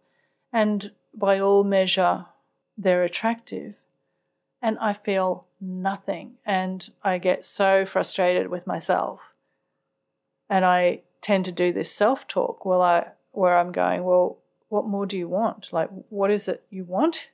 and 0.52 0.92
by 1.14 1.38
all 1.38 1.64
measure, 1.64 2.26
they're 2.76 3.04
attractive. 3.04 3.74
And 4.60 4.78
I 4.78 4.92
feel 4.92 5.46
nothing, 5.60 6.34
and 6.44 6.88
I 7.02 7.18
get 7.18 7.44
so 7.44 7.84
frustrated 7.86 8.48
with 8.48 8.66
myself. 8.66 9.34
And 10.50 10.64
I 10.64 11.02
tend 11.20 11.44
to 11.44 11.52
do 11.52 11.72
this 11.72 11.92
self 11.92 12.26
talk 12.26 12.64
where, 12.64 12.80
I, 12.80 13.06
where 13.32 13.56
I'm 13.56 13.72
going, 13.72 14.04
Well, 14.04 14.38
what 14.68 14.86
more 14.86 15.06
do 15.06 15.16
you 15.16 15.28
want? 15.28 15.72
Like, 15.72 15.88
what 16.08 16.30
is 16.30 16.48
it 16.48 16.64
you 16.70 16.84
want? 16.84 17.30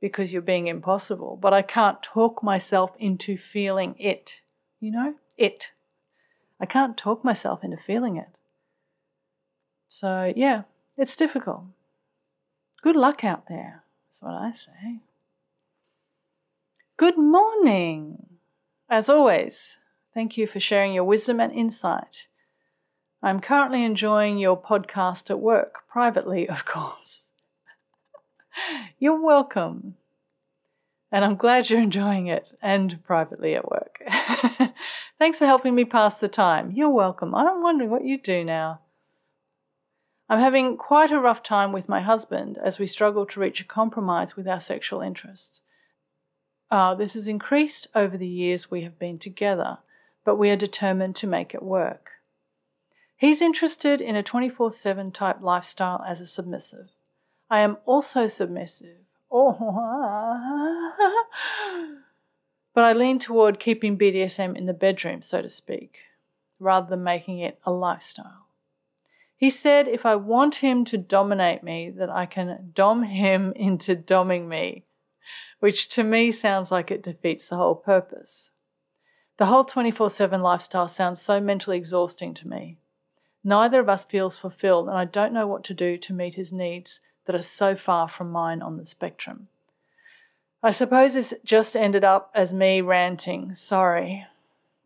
Because 0.00 0.32
you're 0.32 0.42
being 0.42 0.66
impossible. 0.66 1.38
But 1.40 1.54
I 1.54 1.62
can't 1.62 2.02
talk 2.02 2.42
myself 2.42 2.94
into 2.98 3.36
feeling 3.36 3.94
it, 3.98 4.40
you 4.80 4.90
know? 4.90 5.14
It. 5.36 5.70
I 6.64 6.66
can't 6.66 6.96
talk 6.96 7.22
myself 7.22 7.62
into 7.62 7.76
feeling 7.76 8.16
it. 8.16 8.38
So, 9.86 10.32
yeah, 10.34 10.62
it's 10.96 11.14
difficult. 11.14 11.64
Good 12.82 12.96
luck 12.96 13.22
out 13.22 13.48
there, 13.50 13.82
that's 14.08 14.22
what 14.22 14.32
I 14.32 14.50
say. 14.52 15.00
Good 16.96 17.18
morning. 17.18 18.38
As 18.88 19.10
always, 19.10 19.76
thank 20.14 20.38
you 20.38 20.46
for 20.46 20.58
sharing 20.58 20.94
your 20.94 21.04
wisdom 21.04 21.38
and 21.38 21.52
insight. 21.52 22.28
I'm 23.22 23.40
currently 23.40 23.84
enjoying 23.84 24.38
your 24.38 24.58
podcast 24.58 25.28
at 25.28 25.40
work, 25.40 25.80
privately, 25.86 26.48
of 26.48 26.64
course. 26.64 27.28
You're 28.98 29.22
welcome. 29.22 29.96
And 31.12 31.26
I'm 31.26 31.36
glad 31.36 31.68
you're 31.68 31.78
enjoying 31.78 32.26
it 32.26 32.56
and 32.62 33.04
privately 33.04 33.54
at 33.54 33.70
work. 33.70 34.02
Thanks 35.18 35.38
for 35.38 35.46
helping 35.46 35.74
me 35.74 35.84
pass 35.84 36.18
the 36.18 36.28
time. 36.28 36.72
You're 36.72 36.90
welcome. 36.90 37.34
I'm 37.34 37.62
wondering 37.62 37.90
what 37.90 38.04
you 38.04 38.20
do 38.20 38.44
now. 38.44 38.80
I'm 40.28 40.40
having 40.40 40.76
quite 40.76 41.12
a 41.12 41.20
rough 41.20 41.42
time 41.42 41.72
with 41.72 41.88
my 41.88 42.00
husband 42.00 42.58
as 42.62 42.78
we 42.78 42.86
struggle 42.86 43.26
to 43.26 43.40
reach 43.40 43.60
a 43.60 43.64
compromise 43.64 44.36
with 44.36 44.48
our 44.48 44.60
sexual 44.60 45.00
interests. 45.00 45.62
Uh, 46.70 46.94
this 46.94 47.14
has 47.14 47.28
increased 47.28 47.86
over 47.94 48.16
the 48.16 48.26
years 48.26 48.70
we 48.70 48.82
have 48.82 48.98
been 48.98 49.18
together, 49.18 49.78
but 50.24 50.36
we 50.36 50.50
are 50.50 50.56
determined 50.56 51.14
to 51.16 51.26
make 51.26 51.54
it 51.54 51.62
work. 51.62 52.10
He's 53.16 53.40
interested 53.42 54.00
in 54.00 54.16
a 54.16 54.22
24 54.22 54.72
7 54.72 55.12
type 55.12 55.40
lifestyle 55.40 56.02
as 56.06 56.20
a 56.20 56.26
submissive. 56.26 56.90
I 57.48 57.60
am 57.60 57.76
also 57.84 58.26
submissive. 58.26 58.98
Oh, 59.30 60.92
but 62.74 62.84
I 62.84 62.92
lean 62.92 63.18
toward 63.20 63.60
keeping 63.60 63.96
BDSM 63.96 64.56
in 64.56 64.66
the 64.66 64.74
bedroom, 64.74 65.22
so 65.22 65.40
to 65.40 65.48
speak, 65.48 65.98
rather 66.58 66.88
than 66.88 67.04
making 67.04 67.38
it 67.38 67.58
a 67.64 67.70
lifestyle. 67.70 68.48
He 69.36 69.48
said 69.48 69.86
if 69.86 70.04
I 70.04 70.16
want 70.16 70.56
him 70.56 70.84
to 70.86 70.98
dominate 70.98 71.62
me, 71.62 71.90
that 71.90 72.10
I 72.10 72.26
can 72.26 72.70
dom 72.74 73.04
him 73.04 73.52
into 73.56 73.94
doming 73.94 74.48
me, 74.48 74.84
which 75.60 75.88
to 75.90 76.02
me 76.02 76.32
sounds 76.32 76.70
like 76.70 76.90
it 76.90 77.02
defeats 77.02 77.46
the 77.46 77.56
whole 77.56 77.76
purpose. 77.76 78.52
The 79.36 79.46
whole 79.46 79.64
24 79.64 80.10
7 80.10 80.40
lifestyle 80.42 80.88
sounds 80.88 81.20
so 81.20 81.40
mentally 81.40 81.76
exhausting 81.76 82.34
to 82.34 82.48
me. 82.48 82.78
Neither 83.42 83.80
of 83.80 83.88
us 83.88 84.04
feels 84.04 84.38
fulfilled, 84.38 84.88
and 84.88 84.96
I 84.96 85.04
don't 85.04 85.32
know 85.32 85.46
what 85.46 85.64
to 85.64 85.74
do 85.74 85.98
to 85.98 86.12
meet 86.12 86.34
his 86.34 86.52
needs 86.52 87.00
that 87.26 87.36
are 87.36 87.42
so 87.42 87.74
far 87.74 88.08
from 88.08 88.30
mine 88.30 88.62
on 88.62 88.76
the 88.76 88.86
spectrum. 88.86 89.48
I 90.64 90.70
suppose 90.70 91.12
this 91.12 91.34
just 91.44 91.76
ended 91.76 92.04
up 92.04 92.30
as 92.34 92.54
me 92.54 92.80
ranting. 92.80 93.52
Sorry. 93.52 94.24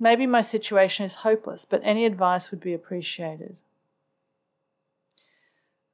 Maybe 0.00 0.26
my 0.26 0.40
situation 0.40 1.06
is 1.06 1.14
hopeless, 1.14 1.64
but 1.64 1.80
any 1.84 2.04
advice 2.04 2.50
would 2.50 2.58
be 2.58 2.74
appreciated. 2.74 3.54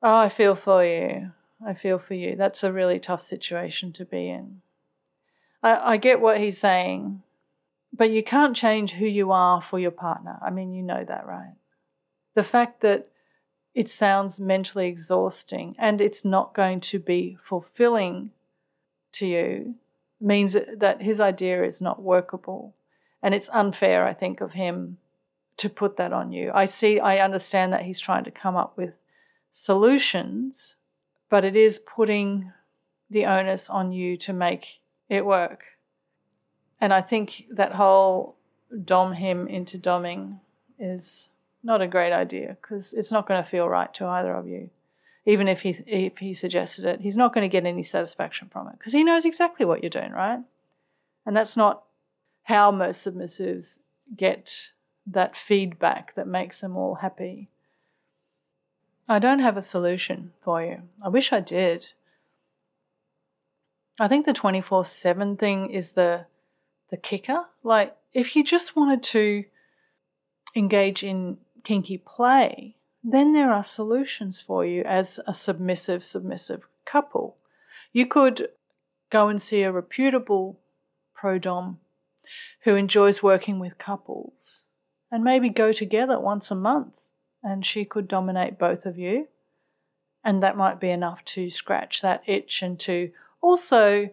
Oh, 0.03 0.17
I 0.17 0.31
feel 0.31 0.55
for 0.55 0.83
you. 0.83 1.33
I 1.65 1.75
feel 1.75 1.99
for 1.99 2.15
you. 2.15 2.35
That's 2.35 2.65
a 2.65 2.73
really 2.73 2.99
tough 2.99 3.21
situation 3.21 3.93
to 3.93 4.07
be 4.07 4.31
in. 4.31 4.63
I, 5.63 5.93
I 5.93 5.97
get 5.99 6.19
what 6.19 6.41
he's 6.41 6.57
saying. 6.57 7.23
But 7.93 8.11
you 8.11 8.23
can't 8.23 8.57
change 8.57 8.93
who 8.93 9.07
you 9.07 9.33
are 9.33 9.61
for 9.61 9.79
your 9.79 9.91
partner. 9.91 10.39
I 10.43 10.49
mean, 10.49 10.73
you 10.73 10.83
know 10.83 11.05
that, 11.05 11.27
right? 11.27 11.57
The 12.33 12.43
fact 12.43 12.81
that 12.81 13.09
it 13.75 13.91
sounds 13.91 14.41
mentally 14.41 14.89
exhausting 14.89 15.77
and 15.79 16.01
it's 16.01 16.25
not 16.25 16.55
going 16.55 16.81
to 16.81 16.99
be 16.99 17.37
fulfilling 17.39 18.31
to 19.15 19.27
you 19.27 19.75
means 20.21 20.57
that 20.77 21.03
his 21.03 21.21
idea 21.21 21.65
is 21.65 21.81
not 21.81 22.03
workable. 22.03 22.75
And 23.23 23.35
it's 23.35 23.49
unfair, 23.53 24.07
I 24.07 24.13
think, 24.13 24.41
of 24.41 24.53
him 24.53 24.99
to 25.57 25.69
put 25.69 25.97
that 25.97 26.13
on 26.13 26.33
you. 26.33 26.51
I 26.53 26.65
see, 26.65 27.01
I 27.01 27.19
understand 27.19 27.73
that 27.73 27.83
he's 27.83 28.01
trying 28.01 28.25
to 28.25 28.31
come 28.31 28.57
up 28.57 28.77
with 28.77 29.03
solutions, 29.53 30.77
but 31.31 31.45
it 31.45 31.57
is 31.57 31.79
putting 31.79 32.53
the 33.09 33.25
onus 33.25 33.71
on 33.71 33.93
you 33.93 34.17
to 34.19 34.33
make 34.33 34.81
it 35.09 35.25
work. 35.25 35.65
And 36.81 36.93
I 36.93 37.01
think 37.01 37.47
that 37.51 37.75
whole 37.75 38.37
dom 38.85 39.15
him 39.15 39.47
into 39.47 39.79
doming 39.79 40.41
is 40.79 41.29
not 41.63 41.81
a 41.81 41.87
great 41.87 42.13
idea 42.13 42.57
because 42.61 42.93
it's 42.93 43.13
not 43.13 43.27
going 43.27 43.43
to 43.43 43.49
feel 43.49 43.69
right 43.69 43.93
to 43.95 44.07
either 44.07 44.35
of 44.35 44.49
you. 44.49 44.71
Even 45.27 45.49
if 45.49 45.63
he 45.63 45.71
if 45.87 46.19
he 46.19 46.35
suggested 46.35 46.85
it, 46.85 47.01
he's 47.01 47.17
not 47.17 47.33
going 47.33 47.43
to 47.43 47.53
get 47.53 47.65
any 47.65 47.83
satisfaction 47.83 48.49
from 48.51 48.69
it 48.69 48.79
because 48.79 48.93
he 48.93 49.05
knows 49.05 49.25
exactly 49.25 49.65
what 49.65 49.83
you're 49.83 49.91
doing, 49.91 50.13
right? 50.13 50.41
And 51.25 51.37
that's 51.37 51.57
not 51.57 51.85
how 52.45 52.71
most 52.71 53.07
submissives 53.07 53.81
get 54.15 54.73
that 55.07 55.35
feedback 55.35 56.15
that 56.15 56.27
makes 56.27 56.61
them 56.61 56.77
all 56.77 56.97
happy. 56.97 57.49
I 59.09 59.19
don't 59.19 59.41
have 59.41 59.57
a 59.57 59.63
solution 59.63 60.33
for 60.41 60.63
you. 60.63 60.83
I 61.03 61.09
wish 61.09 61.33
I 61.33 61.41
did. 61.41 61.93
I 63.99 64.09
think 64.09 64.27
the 64.27 64.33
24 64.33 64.85
7 64.85 65.37
thing 65.37 65.71
is 65.71 65.93
the 65.93 66.27
the 66.91 66.97
kicker. 66.97 67.47
Like, 67.63 67.97
if 68.13 68.37
you 68.37 68.45
just 68.45 68.77
wanted 68.77 69.03
to 69.05 69.45
engage 70.55 71.03
in 71.03 71.39
kinky 71.65 71.99
play, 71.99 72.77
then 73.05 73.35
there 73.35 73.53
are 73.53 73.63
solutions 73.63 74.41
for 74.41 74.65
you 74.65 74.83
as 74.85 75.21
a 75.27 75.35
submissive, 75.35 76.03
submissive 76.03 76.63
couple. 76.87 77.37
You 77.93 78.07
could 78.07 78.49
go 79.11 79.29
and 79.29 79.41
see 79.41 79.63
a 79.63 79.71
reputable 79.71 80.59
pro 81.15 81.39
dom 81.39 81.81
who 82.63 82.75
enjoys 82.75 83.23
working 83.23 83.59
with 83.59 83.77
couples 83.77 84.67
and 85.13 85.23
maybe 85.23 85.51
go 85.51 85.71
together 85.71 86.19
once 86.19 86.51
a 86.51 86.55
month 86.55 87.01
and 87.43 87.65
she 87.65 87.85
could 87.85 88.09
dominate 88.09 88.59
both 88.59 88.87
of 88.87 88.99
you. 88.99 89.29
And 90.25 90.43
that 90.43 90.57
might 90.57 90.81
be 90.81 90.89
enough 90.89 91.23
to 91.27 91.51
scratch 91.51 92.01
that 92.01 92.23
itch 92.27 92.63
and 92.63 92.81
to 92.81 93.11
also 93.43 94.09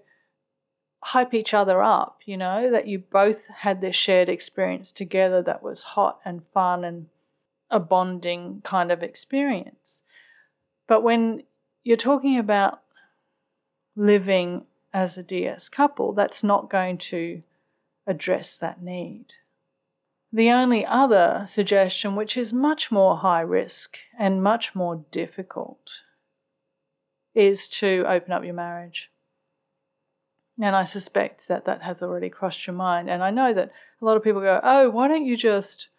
hype 1.04 1.34
each 1.34 1.54
other 1.54 1.82
up, 1.82 2.20
you 2.26 2.36
know, 2.36 2.70
that 2.70 2.88
you 2.88 3.00
both 3.00 3.48
had 3.48 3.80
this 3.80 3.96
shared 3.96 4.28
experience 4.28 4.92
together 4.92 5.42
that 5.42 5.64
was 5.64 5.84
hot 5.84 6.20
and 6.26 6.44
fun 6.44 6.84
and 6.84 7.08
a 7.72 7.80
bonding 7.80 8.62
kind 8.64 8.92
of 8.92 9.02
experience. 9.02 10.04
But 10.88 11.02
when 11.02 11.44
you're 11.84 11.98
talking 11.98 12.38
about 12.38 12.82
living 13.96 14.66
as 14.94 15.18
a 15.18 15.24
DS 15.24 15.70
couple, 15.70 16.14
that's 16.14 16.44
not 16.44 16.70
going 16.70 16.98
to 16.98 17.42
address 18.06 18.56
that 18.58 18.82
need. 18.82 19.34
The 20.34 20.50
only 20.50 20.86
other 20.86 21.46
suggestion, 21.48 22.16
which 22.16 22.38
is 22.38 22.54
much 22.54 22.92
more 22.92 23.18
high 23.18 23.42
risk 23.42 23.98
and 24.18 24.44
much 24.44 24.76
more 24.76 25.04
difficult, 25.12 26.02
is 27.34 27.68
to 27.68 28.06
open 28.08 28.32
up 28.32 28.44
your 28.44 28.54
marriage. 28.54 29.10
And 30.62 30.76
I 30.76 30.84
suspect 30.84 31.48
that 31.48 31.66
that 31.66 31.82
has 31.82 32.04
already 32.04 32.30
crossed 32.30 32.68
your 32.68 32.76
mind. 32.76 33.10
And 33.10 33.24
I 33.24 33.32
know 33.32 33.54
that 33.54 33.72
a 34.02 34.06
lot 34.06 34.16
of 34.16 34.24
people 34.24 34.42
go, 34.42 34.60
oh, 34.64 34.90
why 34.90 35.08
don't 35.08 35.26
you 35.26 35.36
just. 35.36 35.90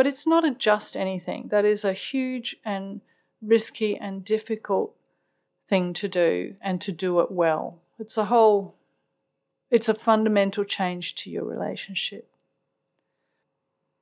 But 0.00 0.06
it's 0.06 0.26
not 0.26 0.46
a 0.46 0.54
just 0.54 0.96
anything. 0.96 1.48
That 1.48 1.66
is 1.66 1.84
a 1.84 1.92
huge 1.92 2.56
and 2.64 3.02
risky 3.42 3.98
and 3.98 4.24
difficult 4.24 4.94
thing 5.66 5.92
to 5.92 6.08
do 6.08 6.54
and 6.62 6.80
to 6.80 6.90
do 6.90 7.20
it 7.20 7.30
well. 7.30 7.82
It's 7.98 8.16
a 8.16 8.24
whole, 8.24 8.76
it's 9.70 9.90
a 9.90 9.94
fundamental 9.94 10.64
change 10.64 11.16
to 11.16 11.30
your 11.30 11.44
relationship. 11.44 12.30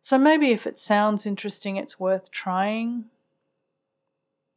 So 0.00 0.18
maybe 0.18 0.52
if 0.52 0.68
it 0.68 0.78
sounds 0.78 1.26
interesting, 1.26 1.76
it's 1.76 1.98
worth 1.98 2.30
trying 2.30 3.06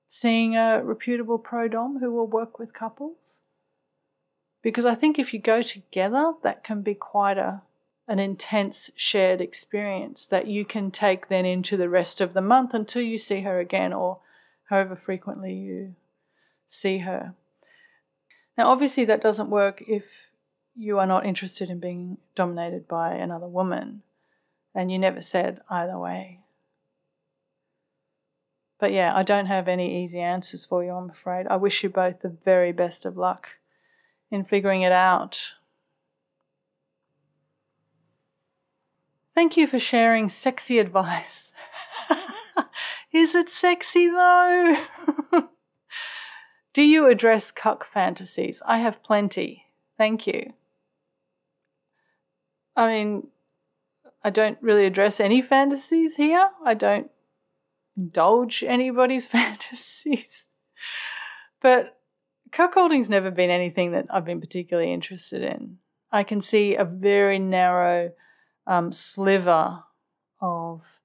seeing 0.08 0.56
a 0.56 0.84
reputable 0.84 1.40
pro 1.40 1.68
dom 1.68 2.02
who 2.02 2.12
will 2.12 2.28
work 2.28 2.60
with 2.60 2.72
couples. 2.72 3.42
Because 4.62 4.86
I 4.86 4.94
think 4.94 5.18
if 5.18 5.34
you 5.34 5.40
go 5.40 5.64
together, 5.64 6.34
that 6.44 6.64
can 6.64 6.84
be 6.84 6.94
quite 6.94 7.40
a 7.40 7.64
an 8.08 8.20
intense 8.20 8.90
shared 8.96 9.42
experience 9.42 10.26
that 10.26 10.48
you 10.48 10.66
can 10.66 10.92
take 10.92 11.28
then 11.28 11.46
into 11.46 11.78
the 11.78 11.90
rest 11.90 12.20
of 12.20 12.34
the 12.34 12.42
month 12.42 12.74
until 12.74 13.02
you 13.02 13.18
see 13.18 13.42
her 13.42 13.60
again 13.60 13.94
or 13.94 14.20
however 14.66 14.96
frequently 14.96 15.54
you 15.54 15.96
see 16.68 17.00
her. 17.00 17.34
Now, 18.58 18.70
obviously, 18.70 19.06
that 19.06 19.22
doesn't 19.22 19.50
work 19.50 19.84
if 19.88 20.32
you 20.76 21.00
are 21.00 21.08
not 21.08 21.26
interested 21.26 21.70
in 21.70 21.80
being 21.80 22.18
dominated 22.36 22.88
by 22.88 23.14
another 23.14 23.48
woman, 23.48 24.02
and 24.74 24.92
you 24.92 24.98
never 24.98 25.22
said 25.22 25.62
either 25.70 25.98
way. 25.98 26.40
But 28.80 28.94
yeah, 28.94 29.16
I 29.16 29.24
don't 29.24 29.46
have 29.46 29.68
any 29.68 30.04
easy 30.04 30.20
answers 30.20 30.66
for 30.66 30.84
you, 30.84 30.92
I'm 30.92 31.10
afraid. 31.10 31.48
I 31.48 31.56
wish 31.58 31.84
you 31.84 31.90
both 31.90 32.22
the 32.22 32.30
very 32.30 32.72
best 32.72 33.06
of 33.06 33.16
luck 33.16 33.50
in 34.32 34.44
figuring 34.44 34.82
it 34.82 34.92
out. 34.92 35.54
Thank 39.34 39.58
you 39.58 39.68
for 39.68 39.80
sharing 39.80 40.30
sexy 40.30 40.80
advice. 40.80 41.54
Is 43.14 43.36
it 43.36 43.50
sexy 43.50 44.08
though? 44.08 44.86
Do 46.74 46.82
you 46.82 47.08
address 47.08 47.52
cuck 47.52 47.86
fantasies? 47.86 48.62
I 48.66 48.78
have 48.80 49.04
plenty. 49.04 49.66
Thank 49.98 50.28
you. 50.28 50.54
I 52.76 52.88
mean, 52.88 53.28
I 54.24 54.30
don't 54.30 54.58
really 54.62 54.86
address 54.86 55.20
any 55.20 55.42
fantasies 55.42 56.16
here. 56.16 56.50
I 56.64 56.74
don't 56.74 57.12
indulge 57.98 58.64
anybody's 58.64 59.28
fantasies. 59.36 60.46
But 61.62 61.98
cuckolding's 62.52 63.10
never 63.10 63.32
been 63.32 63.50
anything 63.50 63.92
that 63.92 64.08
I've 64.10 64.26
been 64.26 64.42
particularly 64.42 64.92
interested 64.92 65.44
in. 65.44 65.78
I 66.12 66.24
can 66.24 66.42
see 66.42 66.76
a 66.76 66.86
very 66.86 67.40
narrow 67.40 68.12
um, 68.72 68.92
sliver 68.94 69.84
of 70.40 71.00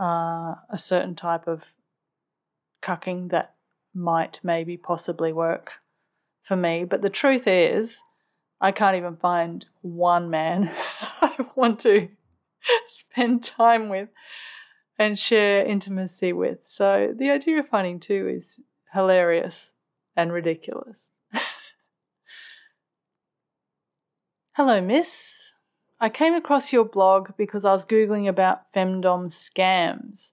uh, 0.00 0.54
a 0.70 0.78
certain 0.78 1.16
type 1.16 1.48
of 1.48 1.74
cucking 2.80 3.30
that 3.30 3.56
might 3.92 4.38
maybe 4.44 4.76
possibly 4.76 5.32
work 5.32 5.80
for 6.42 6.54
me. 6.56 6.84
But 6.84 7.02
the 7.02 7.10
truth 7.10 7.48
is, 7.48 8.02
I 8.60 8.70
can't 8.70 8.96
even 8.96 9.16
find 9.16 9.66
one 9.80 10.30
man 10.30 10.70
I 11.20 11.44
want 11.56 11.80
to 11.80 12.08
spend 12.86 13.42
time 13.42 13.88
with 13.88 14.10
and 14.96 15.18
share 15.18 15.66
intimacy 15.66 16.32
with. 16.32 16.60
So 16.66 17.12
the 17.18 17.30
idea 17.30 17.58
of 17.58 17.68
finding 17.68 17.98
two 17.98 18.28
is 18.28 18.60
hilarious 18.94 19.72
and 20.14 20.32
ridiculous. 20.32 21.08
Hello, 24.52 24.80
miss. 24.80 25.51
I 26.02 26.08
came 26.08 26.34
across 26.34 26.72
your 26.72 26.84
blog 26.84 27.30
because 27.36 27.64
I 27.64 27.70
was 27.70 27.84
Googling 27.84 28.28
about 28.28 28.72
femdom 28.72 29.28
scams 29.28 30.32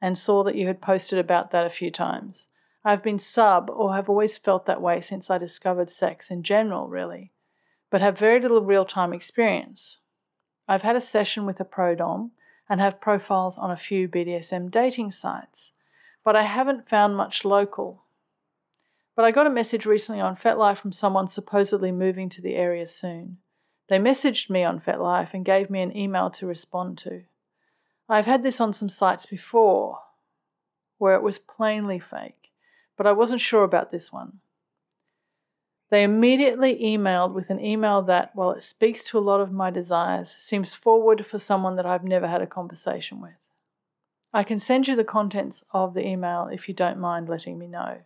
and 0.00 0.16
saw 0.16 0.44
that 0.44 0.54
you 0.54 0.68
had 0.68 0.80
posted 0.80 1.18
about 1.18 1.50
that 1.50 1.66
a 1.66 1.70
few 1.70 1.90
times. 1.90 2.48
I've 2.84 3.02
been 3.02 3.18
sub 3.18 3.68
or 3.68 3.94
have 3.94 4.08
always 4.08 4.38
felt 4.38 4.64
that 4.66 4.80
way 4.80 5.00
since 5.00 5.28
I 5.28 5.36
discovered 5.36 5.90
sex 5.90 6.30
in 6.30 6.44
general, 6.44 6.88
really, 6.88 7.32
but 7.90 8.00
have 8.00 8.16
very 8.16 8.40
little 8.40 8.62
real 8.62 8.84
time 8.84 9.12
experience. 9.12 9.98
I've 10.68 10.82
had 10.82 10.94
a 10.94 11.00
session 11.00 11.44
with 11.44 11.58
a 11.58 11.64
pro 11.64 11.96
dom 11.96 12.30
and 12.68 12.80
have 12.80 13.00
profiles 13.00 13.58
on 13.58 13.72
a 13.72 13.76
few 13.76 14.08
BDSM 14.08 14.70
dating 14.70 15.10
sites 15.10 15.72
but 16.28 16.36
I 16.36 16.42
haven't 16.42 16.90
found 16.90 17.16
much 17.16 17.42
local. 17.42 18.02
But 19.16 19.24
I 19.24 19.30
got 19.30 19.46
a 19.46 19.50
message 19.50 19.86
recently 19.86 20.20
on 20.20 20.36
FetLife 20.36 20.76
from 20.76 20.92
someone 20.92 21.26
supposedly 21.26 21.90
moving 21.90 22.28
to 22.28 22.42
the 22.42 22.54
area 22.54 22.86
soon. 22.86 23.38
They 23.88 23.98
messaged 23.98 24.50
me 24.50 24.64
on 24.64 24.80
FetLife 24.80 25.32
and 25.32 25.44
gave 25.44 25.70
me 25.70 25.80
an 25.80 25.96
email 25.96 26.30
to 26.30 26.46
respond 26.46 26.98
to. 26.98 27.22
I've 28.08 28.26
had 28.26 28.42
this 28.42 28.60
on 28.60 28.72
some 28.72 28.88
sites 28.88 29.26
before 29.26 30.00
where 30.98 31.14
it 31.14 31.22
was 31.22 31.38
plainly 31.38 31.98
fake, 31.98 32.50
but 32.96 33.06
I 33.06 33.12
wasn't 33.12 33.40
sure 33.40 33.64
about 33.64 33.90
this 33.90 34.12
one. 34.12 34.40
They 35.90 36.02
immediately 36.02 36.76
emailed 36.82 37.32
with 37.32 37.48
an 37.48 37.64
email 37.64 38.02
that, 38.02 38.34
while 38.34 38.50
it 38.50 38.62
speaks 38.62 39.04
to 39.04 39.18
a 39.18 39.20
lot 39.20 39.40
of 39.40 39.52
my 39.52 39.70
desires, 39.70 40.34
seems 40.38 40.74
forward 40.74 41.24
for 41.24 41.38
someone 41.38 41.76
that 41.76 41.86
I've 41.86 42.04
never 42.04 42.28
had 42.28 42.42
a 42.42 42.46
conversation 42.46 43.22
with. 43.22 43.48
I 44.34 44.42
can 44.42 44.58
send 44.58 44.86
you 44.86 44.96
the 44.96 45.04
contents 45.04 45.64
of 45.72 45.94
the 45.94 46.06
email 46.06 46.50
if 46.52 46.68
you 46.68 46.74
don't 46.74 46.98
mind 46.98 47.28
letting 47.28 47.58
me 47.58 47.66
know. 47.66 48.00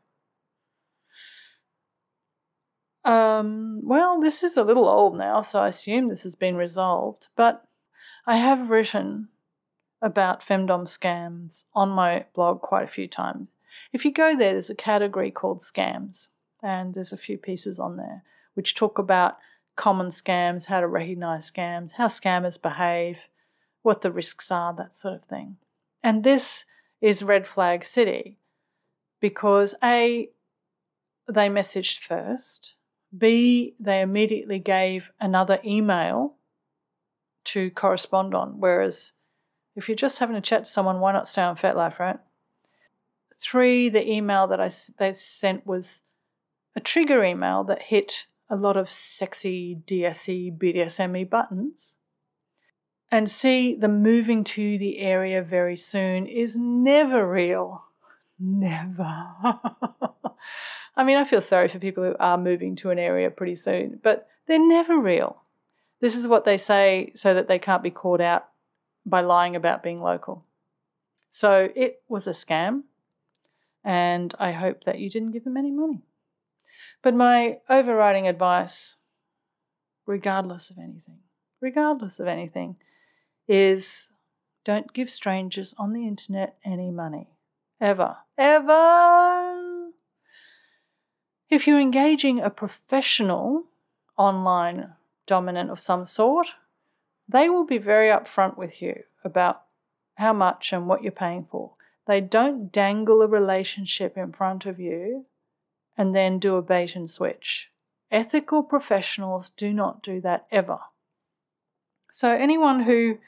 Um, 3.04 3.80
well, 3.82 4.20
this 4.20 4.42
is 4.42 4.56
a 4.56 4.62
little 4.62 4.88
old 4.88 5.16
now, 5.16 5.40
so 5.42 5.60
I 5.60 5.68
assume 5.68 6.08
this 6.08 6.22
has 6.22 6.34
been 6.34 6.56
resolved, 6.56 7.28
but 7.36 7.64
I 8.26 8.36
have 8.36 8.70
written 8.70 9.28
about 10.00 10.40
femdom 10.40 10.82
scams 10.86 11.64
on 11.74 11.88
my 11.88 12.26
blog 12.34 12.60
quite 12.60 12.84
a 12.84 12.88
few 12.88 13.08
times. 13.08 13.48
If 13.92 14.04
you 14.04 14.12
go 14.12 14.36
there, 14.36 14.52
there's 14.52 14.70
a 14.70 14.74
category 14.74 15.30
called 15.30 15.60
scams 15.60 16.28
and 16.62 16.94
there's 16.94 17.12
a 17.12 17.16
few 17.16 17.38
pieces 17.38 17.80
on 17.80 17.96
there 17.96 18.22
which 18.54 18.74
talk 18.74 18.98
about 18.98 19.38
common 19.76 20.08
scams, 20.08 20.66
how 20.66 20.80
to 20.80 20.86
recognize 20.86 21.50
scams, 21.50 21.92
how 21.92 22.06
scammers 22.06 22.60
behave, 22.60 23.28
what 23.82 24.02
the 24.02 24.12
risks 24.12 24.50
are, 24.50 24.74
that 24.74 24.94
sort 24.94 25.14
of 25.14 25.24
thing. 25.24 25.56
And 26.02 26.24
this 26.24 26.64
is 27.00 27.22
Red 27.22 27.46
Flag 27.46 27.84
City 27.84 28.38
because 29.20 29.74
A, 29.82 30.28
they 31.26 31.48
messaged 31.48 32.00
first, 32.00 32.74
B, 33.16 33.74
they 33.78 34.00
immediately 34.00 34.58
gave 34.58 35.12
another 35.20 35.58
email 35.64 36.36
to 37.44 37.70
correspond 37.70 38.34
on, 38.34 38.60
whereas 38.60 39.12
if 39.74 39.88
you're 39.88 39.96
just 39.96 40.18
having 40.18 40.36
a 40.36 40.40
chat 40.40 40.64
to 40.64 40.70
someone, 40.70 41.00
why 41.00 41.12
not 41.12 41.28
stay 41.28 41.42
on 41.42 41.56
FetLife, 41.56 41.98
right? 41.98 42.18
Three, 43.38 43.88
the 43.88 44.08
email 44.08 44.46
that 44.46 44.60
I 44.60 44.70
they 44.98 45.12
sent 45.12 45.66
was 45.66 46.02
a 46.76 46.80
trigger 46.80 47.24
email 47.24 47.64
that 47.64 47.82
hit 47.82 48.26
a 48.48 48.56
lot 48.56 48.76
of 48.76 48.88
sexy 48.88 49.76
DSE, 49.86 50.56
BDSME 50.56 51.28
buttons. 51.28 51.96
And 53.10 53.30
see, 53.30 53.74
the 53.74 53.88
moving 53.88 54.44
to 54.44 54.78
the 54.78 54.98
area 54.98 55.42
very 55.42 55.76
soon 55.76 56.26
is 56.26 56.56
never 56.56 57.30
real. 57.30 57.84
Never. 58.38 59.34
I 60.94 61.04
mean, 61.04 61.16
I 61.16 61.24
feel 61.24 61.40
sorry 61.40 61.68
for 61.68 61.78
people 61.78 62.04
who 62.04 62.16
are 62.20 62.36
moving 62.36 62.76
to 62.76 62.90
an 62.90 62.98
area 62.98 63.30
pretty 63.30 63.56
soon, 63.56 64.00
but 64.02 64.28
they're 64.46 64.58
never 64.58 64.98
real. 64.98 65.42
This 66.00 66.16
is 66.16 66.26
what 66.26 66.44
they 66.44 66.58
say 66.58 67.12
so 67.14 67.32
that 67.32 67.48
they 67.48 67.58
can't 67.58 67.82
be 67.82 67.90
caught 67.90 68.20
out 68.20 68.48
by 69.06 69.20
lying 69.20 69.56
about 69.56 69.82
being 69.82 70.00
local. 70.00 70.44
So 71.30 71.70
it 71.74 72.02
was 72.08 72.26
a 72.26 72.32
scam, 72.32 72.82
and 73.82 74.34
I 74.38 74.52
hope 74.52 74.84
that 74.84 74.98
you 74.98 75.08
didn't 75.08 75.30
give 75.30 75.44
them 75.44 75.56
any 75.56 75.70
money. 75.70 76.02
But 77.02 77.14
my 77.14 77.58
overriding 77.70 78.28
advice, 78.28 78.96
regardless 80.06 80.70
of 80.70 80.78
anything, 80.78 81.18
regardless 81.60 82.20
of 82.20 82.26
anything, 82.26 82.76
is 83.48 84.10
don't 84.64 84.92
give 84.92 85.10
strangers 85.10 85.74
on 85.78 85.92
the 85.92 86.06
internet 86.06 86.56
any 86.64 86.90
money. 86.90 87.28
Ever. 87.80 88.18
Ever. 88.38 89.41
If 91.52 91.66
you're 91.66 91.78
engaging 91.78 92.40
a 92.40 92.48
professional 92.48 93.64
online 94.16 94.94
dominant 95.26 95.70
of 95.70 95.78
some 95.78 96.06
sort, 96.06 96.52
they 97.28 97.50
will 97.50 97.66
be 97.66 97.76
very 97.76 98.08
upfront 98.08 98.56
with 98.56 98.80
you 98.80 99.02
about 99.22 99.64
how 100.14 100.32
much 100.32 100.72
and 100.72 100.88
what 100.88 101.02
you're 101.02 101.12
paying 101.12 101.44
for. 101.50 101.72
They 102.06 102.22
don't 102.22 102.72
dangle 102.72 103.20
a 103.20 103.26
relationship 103.26 104.16
in 104.16 104.32
front 104.32 104.64
of 104.64 104.80
you 104.80 105.26
and 105.94 106.16
then 106.16 106.38
do 106.38 106.56
a 106.56 106.62
bait 106.62 106.96
and 106.96 107.10
switch. 107.10 107.68
Ethical 108.10 108.62
professionals 108.62 109.50
do 109.50 109.74
not 109.74 110.02
do 110.02 110.22
that 110.22 110.46
ever. 110.50 110.78
So, 112.10 112.32
anyone 112.32 112.84
who 112.84 113.18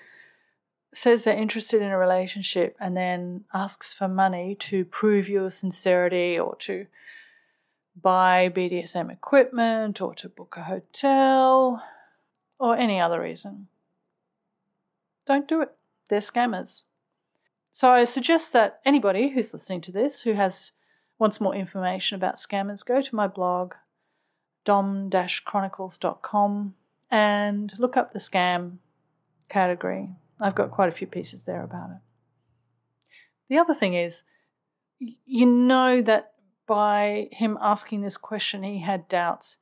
says 0.94 1.24
they're 1.24 1.36
interested 1.36 1.82
in 1.82 1.90
a 1.90 1.98
relationship 1.98 2.74
and 2.80 2.96
then 2.96 3.44
asks 3.52 3.92
for 3.92 4.08
money 4.08 4.54
to 4.60 4.86
prove 4.86 5.28
your 5.28 5.50
sincerity 5.50 6.38
or 6.38 6.56
to 6.60 6.86
buy 8.00 8.50
BDSM 8.54 9.12
equipment 9.12 10.00
or 10.00 10.14
to 10.16 10.28
book 10.28 10.56
a 10.56 10.64
hotel 10.64 11.82
or 12.58 12.76
any 12.76 13.00
other 13.00 13.20
reason, 13.20 13.68
don't 15.26 15.48
do 15.48 15.62
it. 15.62 15.72
They're 16.08 16.20
scammers. 16.20 16.82
So 17.72 17.90
I 17.90 18.04
suggest 18.04 18.52
that 18.52 18.80
anybody 18.84 19.30
who's 19.30 19.52
listening 19.52 19.80
to 19.82 19.92
this 19.92 20.22
who 20.22 20.34
has 20.34 20.72
wants 21.18 21.40
more 21.40 21.54
information 21.54 22.16
about 22.16 22.36
scammers, 22.36 22.84
go 22.84 23.00
to 23.00 23.16
my 23.16 23.26
blog, 23.26 23.74
domme-chronicles.com, 24.64 26.74
and 27.10 27.74
look 27.78 27.96
up 27.96 28.12
the 28.12 28.18
scam 28.18 28.78
category. 29.48 30.10
I've 30.40 30.54
got 30.54 30.70
quite 30.70 30.88
a 30.88 30.92
few 30.92 31.06
pieces 31.06 31.42
there 31.42 31.62
about 31.62 31.90
it. 31.90 31.98
The 33.48 33.58
other 33.58 33.74
thing 33.74 33.94
is, 33.94 34.22
you 34.98 35.46
know 35.46 36.02
that 36.02 36.33
by 36.66 37.28
him 37.32 37.58
asking 37.60 38.02
this 38.02 38.16
question, 38.16 38.62
he 38.62 38.80
had 38.80 39.08
doubts. 39.08 39.56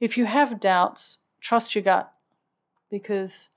If 0.00 0.16
you 0.16 0.26
have 0.26 0.60
doubts, 0.60 1.18
trust 1.40 1.74
your 1.74 1.84
gut 1.84 2.12
because 2.90 3.50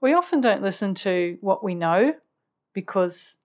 we 0.00 0.12
often 0.12 0.40
don't 0.40 0.62
listen 0.62 0.94
to 0.94 1.38
what 1.40 1.64
we 1.64 1.74
know 1.74 2.14
because 2.72 3.36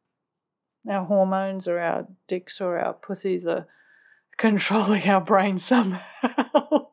our 0.89 1.05
hormones 1.05 1.67
or 1.67 1.79
our 1.79 2.07
dicks 2.27 2.59
or 2.59 2.79
our 2.79 2.93
pussies 2.93 3.45
are 3.45 3.67
controlling 4.37 5.07
our 5.07 5.21
brain 5.21 5.57
somehow. 5.57 5.99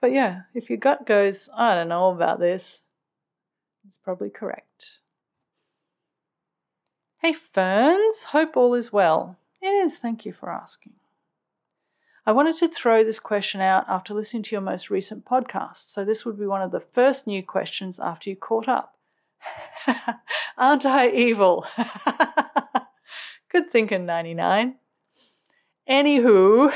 but 0.00 0.12
yeah, 0.12 0.42
if 0.54 0.68
your 0.68 0.78
gut 0.78 1.06
goes, 1.06 1.48
I 1.56 1.74
don't 1.74 1.88
know 1.88 2.10
about 2.10 2.40
this, 2.40 2.82
it's 3.86 3.98
probably 3.98 4.30
correct. 4.30 5.00
Hey 7.18 7.32
Ferns, 7.32 8.24
hope 8.24 8.56
all 8.56 8.74
is 8.74 8.92
well. 8.92 9.38
It 9.64 9.72
is, 9.72 9.98
thank 9.98 10.26
you 10.26 10.32
for 10.34 10.52
asking. 10.52 10.92
I 12.26 12.32
wanted 12.32 12.56
to 12.56 12.68
throw 12.68 13.02
this 13.02 13.18
question 13.18 13.62
out 13.62 13.88
after 13.88 14.12
listening 14.12 14.42
to 14.42 14.54
your 14.54 14.60
most 14.60 14.90
recent 14.90 15.24
podcast, 15.24 15.88
so 15.88 16.04
this 16.04 16.26
would 16.26 16.38
be 16.38 16.44
one 16.44 16.60
of 16.60 16.70
the 16.70 16.80
first 16.80 17.26
new 17.26 17.42
questions 17.42 17.98
after 17.98 18.28
you 18.28 18.36
caught 18.36 18.68
up. 18.68 18.98
Aren't 20.58 20.84
I 20.84 21.08
evil? 21.08 21.66
Good 23.48 23.70
thinking, 23.70 24.04
99. 24.04 24.74
Anywho, 25.88 26.74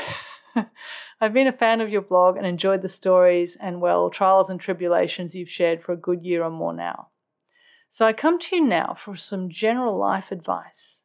I've 1.21 1.33
been 1.33 1.45
a 1.45 1.53
fan 1.53 1.81
of 1.81 1.91
your 1.91 2.01
blog 2.01 2.37
and 2.37 2.45
enjoyed 2.47 2.81
the 2.81 2.89
stories 2.89 3.55
and, 3.55 3.81
well, 3.81 4.09
trials 4.09 4.49
and 4.49 4.59
tribulations 4.59 5.35
you've 5.35 5.47
shared 5.47 5.83
for 5.83 5.91
a 5.91 5.95
good 5.95 6.23
year 6.23 6.43
or 6.43 6.49
more 6.49 6.73
now. 6.73 7.09
So 7.87 8.07
I 8.07 8.13
come 8.13 8.39
to 8.39 8.55
you 8.55 8.65
now 8.65 8.95
for 8.97 9.15
some 9.15 9.47
general 9.47 9.95
life 9.95 10.31
advice. 10.31 10.98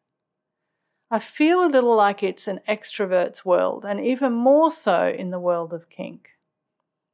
I 1.14 1.20
feel 1.20 1.64
a 1.64 1.70
little 1.70 1.94
like 1.94 2.24
it's 2.24 2.48
an 2.48 2.58
extrovert's 2.68 3.44
world, 3.44 3.84
and 3.84 4.04
even 4.04 4.32
more 4.32 4.68
so 4.68 5.06
in 5.06 5.30
the 5.30 5.38
world 5.38 5.72
of 5.72 5.88
kink. 5.88 6.30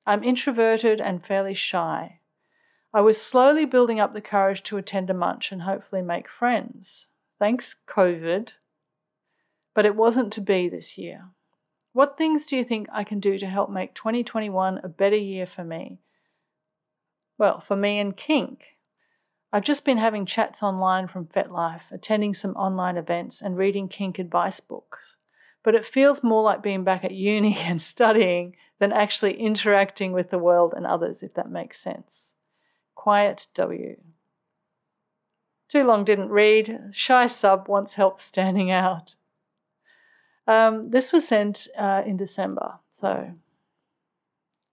I'm 0.06 0.24
introverted 0.24 1.02
and 1.02 1.22
fairly 1.22 1.52
shy. 1.52 2.20
I 2.94 3.02
was 3.02 3.20
slowly 3.20 3.66
building 3.66 4.00
up 4.00 4.14
the 4.14 4.22
courage 4.22 4.62
to 4.62 4.78
attend 4.78 5.10
a 5.10 5.12
munch 5.12 5.52
and 5.52 5.60
hopefully 5.60 6.00
make 6.00 6.30
friends. 6.30 7.08
Thanks, 7.38 7.76
COVID. 7.86 8.54
But 9.74 9.84
it 9.84 9.94
wasn't 9.94 10.32
to 10.32 10.40
be 10.40 10.70
this 10.70 10.96
year. 10.96 11.26
What 11.92 12.16
things 12.16 12.46
do 12.46 12.56
you 12.56 12.64
think 12.64 12.88
I 12.90 13.04
can 13.04 13.20
do 13.20 13.38
to 13.38 13.46
help 13.46 13.68
make 13.68 13.92
2021 13.94 14.80
a 14.82 14.88
better 14.88 15.14
year 15.14 15.44
for 15.44 15.62
me? 15.62 16.00
Well, 17.36 17.60
for 17.60 17.76
me 17.76 17.98
and 17.98 18.16
kink. 18.16 18.78
I've 19.52 19.64
just 19.64 19.84
been 19.84 19.98
having 19.98 20.26
chats 20.26 20.62
online 20.62 21.08
from 21.08 21.26
FetLife, 21.26 21.90
attending 21.90 22.34
some 22.34 22.52
online 22.52 22.96
events, 22.96 23.42
and 23.42 23.56
reading 23.56 23.88
kink 23.88 24.18
advice 24.18 24.60
books. 24.60 25.16
But 25.62 25.74
it 25.74 25.84
feels 25.84 26.22
more 26.22 26.42
like 26.42 26.62
being 26.62 26.84
back 26.84 27.04
at 27.04 27.10
uni 27.10 27.56
and 27.58 27.82
studying 27.82 28.56
than 28.78 28.92
actually 28.92 29.38
interacting 29.38 30.12
with 30.12 30.30
the 30.30 30.38
world 30.38 30.72
and 30.76 30.86
others, 30.86 31.22
if 31.22 31.34
that 31.34 31.50
makes 31.50 31.80
sense. 31.80 32.36
Quiet 32.94 33.48
W. 33.54 33.96
Too 35.68 35.84
long 35.84 36.04
didn't 36.04 36.30
read. 36.30 36.90
Shy 36.92 37.26
sub 37.26 37.68
wants 37.68 37.94
help 37.94 38.18
standing 38.20 38.70
out. 38.70 39.14
Um, 40.46 40.82
this 40.84 41.12
was 41.12 41.28
sent 41.28 41.68
uh, 41.78 42.02
in 42.04 42.16
December, 42.16 42.80
so 42.90 43.34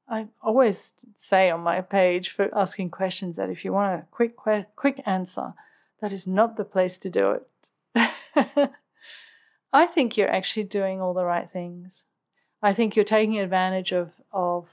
I 0.09 0.27
always 0.41 0.93
say 1.15 1.49
on 1.49 1.61
my 1.61 1.81
page 1.81 2.29
for 2.29 2.49
asking 2.55 2.91
questions 2.91 3.35
that 3.35 3.49
if 3.49 3.65
you 3.65 3.73
want 3.73 4.01
a 4.01 4.05
quick 4.09 4.35
quick 4.75 5.01
answer, 5.05 5.53
that 6.01 6.13
is 6.13 6.25
not 6.25 6.55
the 6.55 6.63
place 6.63 6.97
to 6.99 7.09
do 7.09 7.31
it. 7.31 8.71
I 9.73 9.85
think 9.85 10.15
you're 10.15 10.31
actually 10.31 10.63
doing 10.63 11.01
all 11.01 11.13
the 11.13 11.25
right 11.25 11.49
things. 11.49 12.05
I 12.61 12.73
think 12.73 12.95
you're 12.95 13.05
taking 13.05 13.37
advantage 13.37 13.91
of, 13.91 14.13
of 14.31 14.69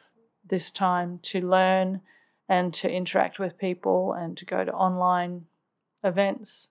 this 0.46 0.70
time 0.70 1.18
to 1.22 1.40
learn 1.40 2.00
and 2.48 2.72
to 2.74 2.90
interact 2.90 3.38
with 3.38 3.58
people 3.58 4.12
and 4.12 4.36
to 4.36 4.44
go 4.44 4.64
to 4.64 4.72
online 4.72 5.46
events, 6.02 6.70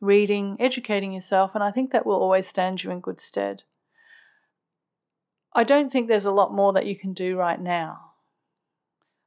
reading, 0.00 0.56
educating 0.60 1.12
yourself, 1.12 1.52
and 1.54 1.64
I 1.64 1.70
think 1.70 1.92
that 1.92 2.04
will 2.04 2.16
always 2.16 2.46
stand 2.46 2.82
you 2.82 2.90
in 2.90 3.00
good 3.00 3.20
stead. 3.20 3.62
I 5.52 5.64
don't 5.64 5.90
think 5.90 6.08
there's 6.08 6.24
a 6.24 6.30
lot 6.30 6.54
more 6.54 6.72
that 6.72 6.86
you 6.86 6.96
can 6.96 7.12
do 7.12 7.36
right 7.36 7.60
now. 7.60 8.12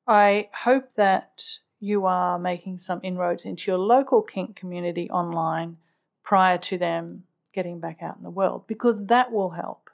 I 0.07 0.49
hope 0.53 0.93
that 0.93 1.59
you 1.79 2.05
are 2.05 2.39
making 2.39 2.77
some 2.77 3.01
inroads 3.03 3.45
into 3.45 3.69
your 3.69 3.77
local 3.77 4.21
kink 4.21 4.55
community 4.55 5.09
online 5.09 5.77
prior 6.23 6.57
to 6.57 6.77
them 6.77 7.23
getting 7.53 7.79
back 7.79 8.01
out 8.01 8.17
in 8.17 8.23
the 8.23 8.29
world 8.29 8.65
because 8.67 9.05
that 9.07 9.31
will 9.31 9.51
help. 9.51 9.89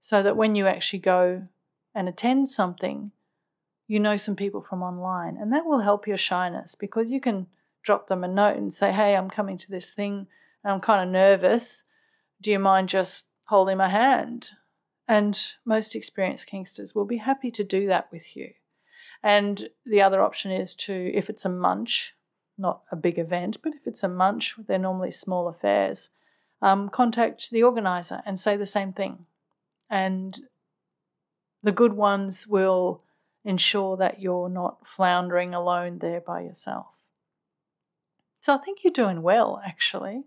So 0.00 0.22
that 0.22 0.36
when 0.36 0.54
you 0.54 0.66
actually 0.66 1.00
go 1.00 1.46
and 1.94 2.08
attend 2.08 2.48
something, 2.48 3.12
you 3.86 4.00
know 4.00 4.16
some 4.16 4.36
people 4.36 4.62
from 4.62 4.82
online, 4.82 5.36
and 5.36 5.52
that 5.52 5.66
will 5.66 5.80
help 5.80 6.06
your 6.06 6.16
shyness 6.16 6.74
because 6.74 7.10
you 7.10 7.20
can 7.20 7.48
drop 7.82 8.08
them 8.08 8.24
a 8.24 8.28
note 8.28 8.56
and 8.56 8.72
say, 8.72 8.92
Hey, 8.92 9.16
I'm 9.16 9.28
coming 9.28 9.58
to 9.58 9.70
this 9.70 9.90
thing 9.90 10.26
and 10.64 10.72
I'm 10.72 10.80
kind 10.80 11.02
of 11.02 11.12
nervous. 11.12 11.84
Do 12.40 12.50
you 12.50 12.58
mind 12.58 12.88
just 12.88 13.26
holding 13.44 13.76
my 13.76 13.88
hand? 13.88 14.50
And 15.10 15.36
most 15.64 15.96
experienced 15.96 16.48
Kinksters 16.48 16.94
will 16.94 17.04
be 17.04 17.16
happy 17.16 17.50
to 17.50 17.64
do 17.64 17.88
that 17.88 18.06
with 18.12 18.36
you. 18.36 18.52
And 19.24 19.68
the 19.84 20.00
other 20.00 20.22
option 20.22 20.52
is 20.52 20.72
to, 20.76 21.10
if 21.12 21.28
it's 21.28 21.44
a 21.44 21.48
munch, 21.48 22.14
not 22.56 22.82
a 22.92 22.96
big 22.96 23.18
event, 23.18 23.58
but 23.60 23.74
if 23.74 23.88
it's 23.88 24.04
a 24.04 24.08
munch, 24.08 24.54
they're 24.68 24.78
normally 24.78 25.10
small 25.10 25.48
affairs, 25.48 26.10
um, 26.62 26.88
contact 26.88 27.50
the 27.50 27.64
organizer 27.64 28.22
and 28.24 28.38
say 28.38 28.56
the 28.56 28.64
same 28.64 28.92
thing. 28.92 29.26
And 29.90 30.42
the 31.60 31.72
good 31.72 31.94
ones 31.94 32.46
will 32.46 33.02
ensure 33.44 33.96
that 33.96 34.22
you're 34.22 34.48
not 34.48 34.86
floundering 34.86 35.52
alone 35.54 35.98
there 35.98 36.20
by 36.20 36.42
yourself. 36.42 36.86
So 38.38 38.54
I 38.54 38.58
think 38.58 38.84
you're 38.84 38.92
doing 38.92 39.22
well, 39.22 39.60
actually. 39.66 40.22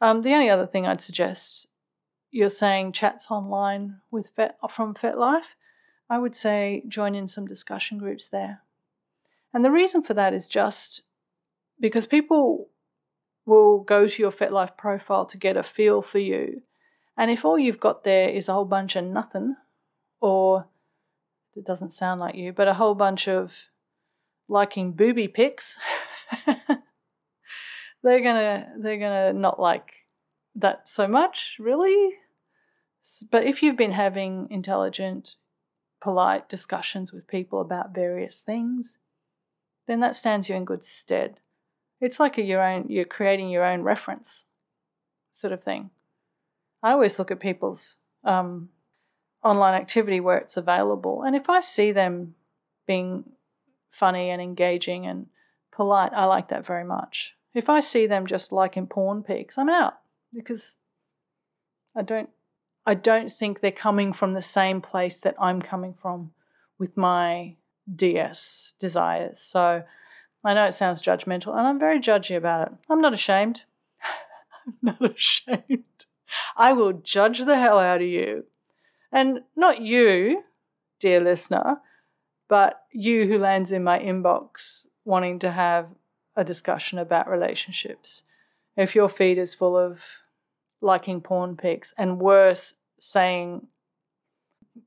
Um, 0.00 0.22
the 0.22 0.32
only 0.32 0.48
other 0.48 0.66
thing 0.66 0.86
I'd 0.86 1.02
suggest, 1.02 1.66
you're 2.30 2.50
saying 2.50 2.92
chats 2.92 3.30
online 3.30 4.00
with 4.10 4.28
Fet, 4.28 4.56
from 4.70 4.94
FetLife. 4.94 5.54
I 6.10 6.18
would 6.18 6.34
say 6.34 6.82
join 6.88 7.14
in 7.14 7.28
some 7.28 7.46
discussion 7.46 7.98
groups 7.98 8.28
there. 8.28 8.62
And 9.52 9.64
the 9.64 9.70
reason 9.70 10.02
for 10.02 10.14
that 10.14 10.34
is 10.34 10.48
just 10.48 11.02
because 11.80 12.06
people 12.06 12.68
will 13.46 13.80
go 13.80 14.06
to 14.06 14.22
your 14.22 14.30
FetLife 14.30 14.76
profile 14.76 15.24
to 15.26 15.38
get 15.38 15.56
a 15.56 15.62
feel 15.62 16.02
for 16.02 16.18
you. 16.18 16.62
And 17.16 17.30
if 17.30 17.44
all 17.44 17.58
you've 17.58 17.80
got 17.80 18.04
there 18.04 18.28
is 18.28 18.48
a 18.48 18.52
whole 18.52 18.64
bunch 18.64 18.94
of 18.94 19.04
nothing, 19.04 19.56
or 20.20 20.66
it 21.56 21.64
doesn't 21.64 21.92
sound 21.92 22.20
like 22.20 22.34
you, 22.34 22.52
but 22.52 22.68
a 22.68 22.74
whole 22.74 22.94
bunch 22.94 23.26
of 23.26 23.70
liking 24.48 24.92
booby 24.92 25.28
pics, 25.28 25.76
they're 28.02 28.22
gonna 28.22 28.68
they're 28.78 28.98
gonna 28.98 29.32
not 29.32 29.58
like 29.58 29.92
that 30.58 30.88
so 30.88 31.06
much, 31.06 31.56
really. 31.58 32.14
But 33.30 33.44
if 33.44 33.62
you've 33.62 33.76
been 33.76 33.92
having 33.92 34.48
intelligent, 34.50 35.36
polite 36.00 36.48
discussions 36.48 37.12
with 37.12 37.26
people 37.28 37.60
about 37.60 37.94
various 37.94 38.40
things, 38.40 38.98
then 39.86 40.00
that 40.00 40.16
stands 40.16 40.48
you 40.48 40.54
in 40.54 40.64
good 40.64 40.84
stead. 40.84 41.40
It's 42.00 42.20
like 42.20 42.38
a, 42.38 42.42
your 42.42 42.62
own, 42.62 42.86
you're 42.88 43.04
creating 43.04 43.48
your 43.50 43.64
own 43.64 43.82
reference 43.82 44.44
sort 45.32 45.52
of 45.52 45.62
thing. 45.62 45.90
I 46.82 46.92
always 46.92 47.18
look 47.18 47.30
at 47.30 47.40
people's 47.40 47.96
um, 48.24 48.68
online 49.42 49.74
activity 49.74 50.20
where 50.20 50.38
it's 50.38 50.56
available, 50.56 51.22
and 51.22 51.34
if 51.34 51.48
I 51.48 51.60
see 51.60 51.90
them 51.90 52.34
being 52.86 53.24
funny 53.90 54.30
and 54.30 54.40
engaging 54.40 55.06
and 55.06 55.26
polite, 55.72 56.12
I 56.14 56.26
like 56.26 56.48
that 56.48 56.66
very 56.66 56.84
much. 56.84 57.34
If 57.54 57.68
I 57.68 57.80
see 57.80 58.06
them 58.06 58.26
just 58.26 58.52
liking 58.52 58.86
porn 58.86 59.22
pics, 59.22 59.58
I'm 59.58 59.68
out 59.68 59.98
because 60.32 60.76
I 61.96 62.02
don't 62.02 62.30
I 62.86 62.94
don't 62.94 63.30
think 63.30 63.60
they're 63.60 63.70
coming 63.70 64.12
from 64.12 64.32
the 64.32 64.42
same 64.42 64.80
place 64.80 65.18
that 65.18 65.34
I'm 65.38 65.60
coming 65.60 65.92
from 65.92 66.32
with 66.78 66.96
my 66.96 67.56
DS 67.94 68.72
desires. 68.78 69.40
So 69.40 69.82
I 70.44 70.54
know 70.54 70.64
it 70.64 70.72
sounds 70.72 71.02
judgmental, 71.02 71.56
and 71.56 71.66
I'm 71.66 71.78
very 71.78 72.00
judgy 72.00 72.36
about 72.36 72.68
it. 72.68 72.74
I'm 72.88 73.00
not 73.00 73.12
ashamed. 73.12 73.64
I'm 74.66 74.96
not 75.00 75.14
ashamed. 75.14 76.06
I 76.56 76.72
will 76.72 76.92
judge 76.92 77.40
the 77.40 77.58
hell 77.58 77.78
out 77.78 78.00
of 78.00 78.08
you. 78.08 78.44
And 79.12 79.40
not 79.56 79.80
you, 79.80 80.44
dear 81.00 81.20
listener, 81.20 81.80
but 82.48 82.82
you 82.92 83.26
who 83.26 83.38
lands 83.38 83.72
in 83.72 83.84
my 83.84 83.98
inbox 83.98 84.86
wanting 85.04 85.38
to 85.40 85.50
have 85.50 85.88
a 86.36 86.44
discussion 86.44 86.98
about 86.98 87.28
relationships. 87.28 88.22
If 88.78 88.94
your 88.94 89.08
feed 89.08 89.38
is 89.38 89.56
full 89.56 89.76
of 89.76 90.04
liking 90.80 91.20
porn 91.20 91.56
pics 91.56 91.92
and 91.98 92.20
worse, 92.20 92.74
saying 93.00 93.66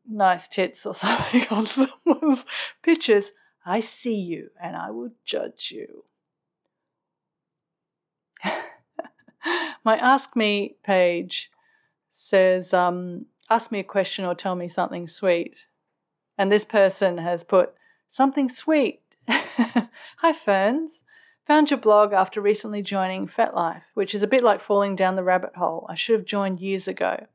nice 0.09 0.47
tits 0.47 0.85
or 0.85 0.93
something 0.95 1.45
on 1.49 1.65
someone's 1.65 2.45
pictures, 2.81 3.31
I 3.65 3.81
see 3.81 4.15
you 4.15 4.51
and 4.63 4.77
I 4.77 4.91
will 4.91 5.11
judge 5.25 5.73
you. 5.75 6.05
My 9.83 9.97
Ask 9.97 10.37
Me 10.37 10.77
page 10.83 11.51
says, 12.13 12.73
um, 12.73 13.25
Ask 13.49 13.73
me 13.73 13.79
a 13.79 13.83
question 13.83 14.23
or 14.23 14.33
tell 14.33 14.55
me 14.55 14.69
something 14.69 15.05
sweet. 15.05 15.67
And 16.37 16.49
this 16.49 16.63
person 16.63 17.17
has 17.17 17.43
put, 17.43 17.73
Something 18.07 18.47
sweet. 18.47 19.01
Hi, 19.27 20.33
Ferns. 20.33 21.03
Found 21.51 21.69
your 21.69 21.79
blog 21.79 22.13
after 22.13 22.39
recently 22.39 22.81
joining 22.81 23.27
FetLife, 23.27 23.81
which 23.93 24.15
is 24.15 24.23
a 24.23 24.27
bit 24.27 24.41
like 24.41 24.61
falling 24.61 24.95
down 24.95 25.17
the 25.17 25.21
rabbit 25.21 25.57
hole. 25.57 25.85
I 25.89 25.95
should 25.95 26.17
have 26.17 26.23
joined 26.23 26.61
years 26.61 26.87
ago. 26.87 27.25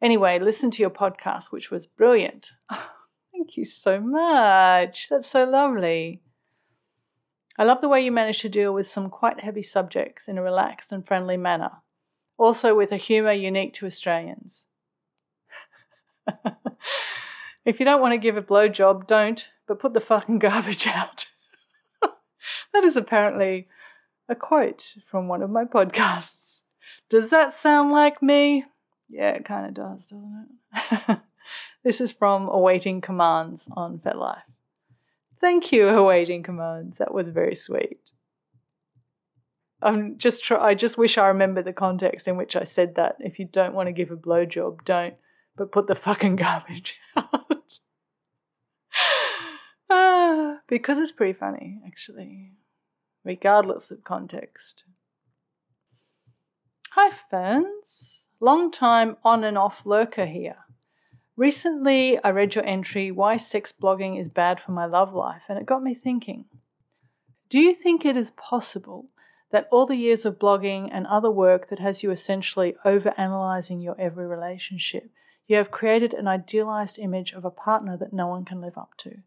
Anyway, 0.00 0.38
listen 0.38 0.70
to 0.70 0.80
your 0.80 0.88
podcast, 0.88 1.52
which 1.52 1.70
was 1.70 1.86
brilliant. 1.86 2.52
Oh, 2.70 2.90
thank 3.30 3.58
you 3.58 3.66
so 3.66 4.00
much. 4.00 5.08
That's 5.10 5.26
so 5.26 5.44
lovely. 5.44 6.22
I 7.58 7.64
love 7.64 7.82
the 7.82 7.88
way 7.90 8.02
you 8.02 8.10
managed 8.10 8.40
to 8.40 8.48
deal 8.48 8.72
with 8.72 8.86
some 8.86 9.10
quite 9.10 9.40
heavy 9.40 9.62
subjects 9.62 10.26
in 10.26 10.38
a 10.38 10.42
relaxed 10.42 10.90
and 10.90 11.06
friendly 11.06 11.36
manner, 11.36 11.82
also 12.38 12.74
with 12.74 12.92
a 12.92 12.96
humour 12.96 13.32
unique 13.32 13.74
to 13.74 13.84
Australians. 13.86 14.64
if 17.66 17.78
you 17.78 17.84
don't 17.84 18.00
want 18.00 18.14
to 18.14 18.18
give 18.18 18.38
a 18.38 18.42
blowjob, 18.42 19.06
don't, 19.06 19.50
but 19.66 19.80
put 19.80 19.92
the 19.92 20.00
fucking 20.00 20.38
garbage 20.38 20.86
out. 20.86 21.27
that 22.72 22.84
is 22.84 22.96
apparently 22.96 23.68
a 24.28 24.34
quote 24.34 24.94
from 25.10 25.28
one 25.28 25.42
of 25.42 25.50
my 25.50 25.64
podcasts. 25.64 26.60
Does 27.08 27.30
that 27.30 27.54
sound 27.54 27.90
like 27.90 28.22
me? 28.22 28.64
Yeah, 29.08 29.30
it 29.30 29.44
kind 29.44 29.66
of 29.66 29.74
does, 29.74 30.08
doesn't 30.08 30.48
it? 30.74 31.18
This 31.84 32.00
is 32.00 32.12
from 32.12 32.48
Awaiting 32.48 33.00
Commands 33.00 33.68
on 33.74 33.98
FetLife. 34.00 34.42
Thank 35.40 35.72
you, 35.72 35.88
Awaiting 35.88 36.42
Commands. 36.42 36.98
That 36.98 37.14
was 37.14 37.28
very 37.28 37.54
sweet. 37.54 38.10
I'm 39.80 40.18
just 40.18 40.42
try- 40.42 40.60
I 40.62 40.74
just 40.74 40.98
wish 40.98 41.16
I 41.16 41.28
remember 41.28 41.62
the 41.62 41.72
context 41.72 42.26
in 42.26 42.36
which 42.36 42.56
I 42.56 42.64
said 42.64 42.96
that. 42.96 43.16
If 43.20 43.38
you 43.38 43.44
don't 43.46 43.74
want 43.74 43.86
to 43.86 43.92
give 43.92 44.10
a 44.10 44.16
blowjob, 44.16 44.84
don't, 44.84 45.14
but 45.56 45.70
put 45.70 45.86
the 45.86 45.94
fucking 45.94 46.36
garbage 46.36 46.98
out. 47.16 47.47
because 50.68 50.98
it's 50.98 51.12
pretty 51.12 51.32
funny, 51.32 51.80
actually, 51.86 52.52
regardless 53.24 53.90
of 53.90 54.04
context. 54.04 54.84
Hi, 56.92 57.10
Ferns. 57.30 58.28
Long 58.40 58.70
time 58.70 59.16
on 59.24 59.44
and 59.44 59.58
off 59.58 59.84
lurker 59.84 60.26
here. 60.26 60.56
Recently, 61.36 62.22
I 62.24 62.30
read 62.30 62.54
your 62.54 62.64
entry, 62.64 63.10
Why 63.10 63.36
Sex 63.36 63.72
Blogging 63.72 64.18
is 64.20 64.28
Bad 64.28 64.58
for 64.58 64.72
My 64.72 64.86
Love 64.86 65.14
Life, 65.14 65.42
and 65.48 65.58
it 65.58 65.66
got 65.66 65.82
me 65.82 65.94
thinking. 65.94 66.46
Do 67.48 67.60
you 67.60 67.74
think 67.74 68.04
it 68.04 68.16
is 68.16 68.32
possible 68.32 69.10
that 69.50 69.68
all 69.70 69.86
the 69.86 69.96
years 69.96 70.24
of 70.24 70.38
blogging 70.38 70.90
and 70.92 71.06
other 71.06 71.30
work 71.30 71.68
that 71.68 71.78
has 71.78 72.02
you 72.02 72.10
essentially 72.10 72.74
overanalyzing 72.84 73.82
your 73.82 73.98
every 73.98 74.26
relationship, 74.26 75.10
you 75.46 75.56
have 75.56 75.70
created 75.70 76.12
an 76.12 76.28
idealized 76.28 76.98
image 76.98 77.32
of 77.32 77.44
a 77.44 77.50
partner 77.50 77.96
that 77.96 78.12
no 78.12 78.26
one 78.26 78.44
can 78.44 78.60
live 78.60 78.76
up 78.76 78.90
to, 78.98 79.18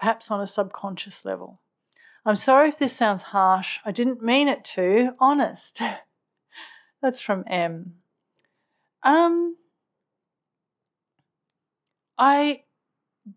perhaps 0.00 0.30
on 0.30 0.40
a 0.40 0.46
subconscious 0.46 1.24
level? 1.24 1.60
I'm 2.24 2.36
sorry 2.36 2.68
if 2.68 2.78
this 2.78 2.96
sounds 2.96 3.22
harsh. 3.22 3.78
I 3.84 3.92
didn't 3.92 4.22
mean 4.22 4.48
it 4.48 4.64
to. 4.76 5.12
Honest. 5.20 5.80
That's 7.02 7.20
from 7.20 7.44
M. 7.46 7.94
Um, 9.02 9.56
I 12.18 12.62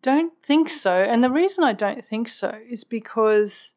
don't 0.01 0.34
think 0.43 0.70
so. 0.70 0.91
And 0.93 1.24
the 1.24 1.30
reason 1.30 1.64
I 1.64 1.74
don't 1.74 2.03
think 2.03 2.28
so 2.28 2.57
is 2.70 2.84
because 2.84 3.74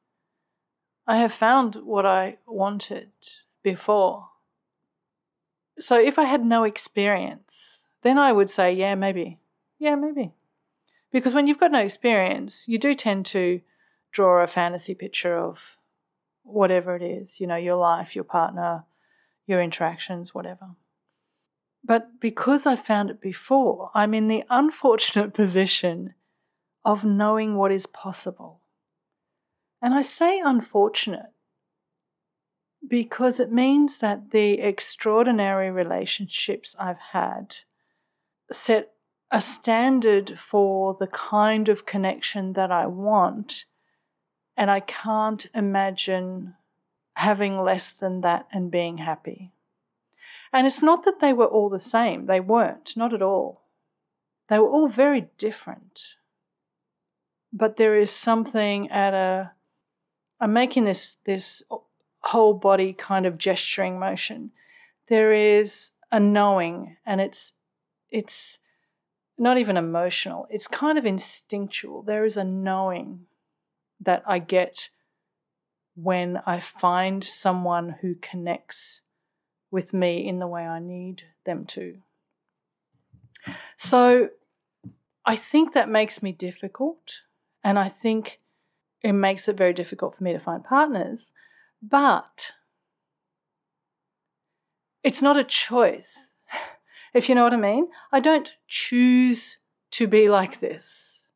I 1.07 1.19
have 1.19 1.33
found 1.33 1.77
what 1.77 2.07
I 2.07 2.39
wanted 2.47 3.11
before. 3.63 4.29
so 5.79 5.99
if 6.01 6.19
I 6.19 6.25
had 6.25 6.45
no 6.45 6.65
experience, 6.65 7.85
then 8.03 8.19
I 8.19 8.33
would 8.33 8.51
say, 8.51 8.73
yeah, 8.73 8.95
maybe. 8.95 9.39
Yeah, 9.79 9.95
maybe. 9.95 10.33
Because 11.13 11.35
when 11.35 11.47
you've 11.47 11.61
got 11.61 11.73
no 11.73 11.81
experience, 11.81 12.67
you 12.69 12.79
do 12.79 12.95
tend 12.95 13.27
to 13.27 13.61
draw 14.13 14.43
a 14.43 14.47
fantasy 14.47 14.95
picture 14.95 15.37
of 15.37 15.77
whatever 16.43 16.97
it 16.97 17.03
is, 17.03 17.41
you 17.41 17.47
know, 17.47 17.57
your 17.57 17.77
life, 17.77 18.15
your 18.15 18.25
partner, 18.25 18.85
your 19.47 19.63
interactions, 19.63 20.35
whatever. 20.35 20.71
But 21.85 22.21
because 22.21 22.67
I 22.67 22.77
found 22.77 23.11
it 23.11 23.21
before, 23.21 23.91
I'm 23.95 24.15
in 24.15 24.29
the 24.29 24.45
unfortunate 24.51 25.35
position 25.35 26.15
of 26.85 27.05
knowing 27.05 27.57
what 27.57 27.73
is 27.73 27.87
possible. 27.87 28.61
And 29.83 29.95
I 29.95 30.03
say 30.03 30.41
unfortunate 30.41 31.33
because 32.89 33.41
it 33.41 33.51
means 33.51 33.99
that 33.99 34.31
the 34.31 34.61
extraordinary 34.61 35.71
relationships 35.71 36.77
I've 36.79 36.99
had 37.13 37.57
set 38.53 38.93
a 39.31 39.41
standard 39.41 40.39
for 40.39 40.97
the 40.99 41.07
kind 41.07 41.69
of 41.69 41.87
connection 41.87 42.53
that 42.53 42.71
I 42.71 42.87
want, 42.87 43.65
and 44.57 44.71
I 44.71 44.81
can't 44.81 45.47
imagine 45.55 46.55
having 47.15 47.59
less 47.59 47.93
than 47.93 48.21
that 48.21 48.47
and 48.53 48.71
being 48.71 48.99
happy. 48.99 49.53
And 50.53 50.67
it's 50.67 50.83
not 50.83 51.05
that 51.05 51.21
they 51.21 51.33
were 51.33 51.47
all 51.47 51.69
the 51.69 51.81
same, 51.81 52.27
they 52.27 52.41
weren't, 52.41 52.97
not 52.97 53.13
at 53.13 53.23
all. 53.23 53.63
They 54.49 54.59
were 54.59 54.71
all 54.71 54.89
very 54.89 55.29
different. 55.39 56.17
But 57.53 57.77
there 57.77 57.97
is 57.97 58.11
something 58.11 58.91
at 58.91 59.15
a 59.15 59.53
I'm 60.39 60.53
making 60.53 60.85
this 60.85 61.17
this 61.25 61.63
whole 62.21 62.55
body 62.55 62.93
kind 62.93 63.27
of 63.27 63.39
gesturing 63.39 63.99
motion. 63.99 64.53
There 65.09 65.33
is 65.33 65.93
a 66.13 66.21
knowing 66.21 66.97
and 67.07 67.21
it's 67.21 67.55
it's 68.11 68.59
not 69.39 69.59
even 69.59 69.77
emotional, 69.77 70.47
it's 70.51 70.67
kind 70.67 70.99
of 70.99 71.07
instinctual. 71.07 72.03
There 72.03 72.25
is 72.25 72.37
a 72.37 72.45
knowing 72.45 73.27
that 74.01 74.23
I 74.27 74.39
get 74.39 74.91
when 75.95 76.41
I 76.47 76.61
find 76.61 77.25
someone 77.25 77.97
who 78.01 78.15
connects 78.15 79.03
with 79.71 79.93
me 79.93 80.27
in 80.27 80.39
the 80.39 80.47
way 80.47 80.67
I 80.67 80.79
need 80.79 81.23
them 81.45 81.65
to. 81.67 81.99
So 83.77 84.31
I 85.25 85.37
think 85.37 85.73
that 85.73 85.89
makes 85.89 86.23
me 86.23 86.33
difficult, 86.33 87.23
and 87.65 87.79
I 87.79 87.89
think 87.89 88.41
it 89.03 89.13
makes 89.13 89.49
it 89.49 89.57
very 89.57 89.73
difficult 89.73 90.17
for 90.17 90.25
me 90.25 90.33
to 90.33 90.39
find 90.39 90.65
partners. 90.65 91.33
But 91.83 92.53
it's 95.03 95.23
not 95.23 95.37
a 95.37 95.45
choice, 95.45 96.33
if 97.17 97.29
you 97.29 97.35
know 97.35 97.45
what 97.45 97.55
I 97.55 97.57
mean. 97.57 97.89
I 98.13 98.21
don't 98.21 98.53
choose 98.69 99.57
to 99.93 100.07
be 100.07 100.29
like 100.29 100.61
this. 100.61 101.29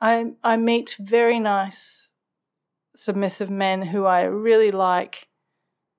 I, 0.00 0.32
I 0.44 0.56
meet 0.56 0.96
very 1.00 1.40
nice 1.40 2.12
submissive 2.94 3.48
men 3.48 3.82
who 3.82 4.04
I 4.04 4.22
really 4.22 4.70
like 4.70 5.28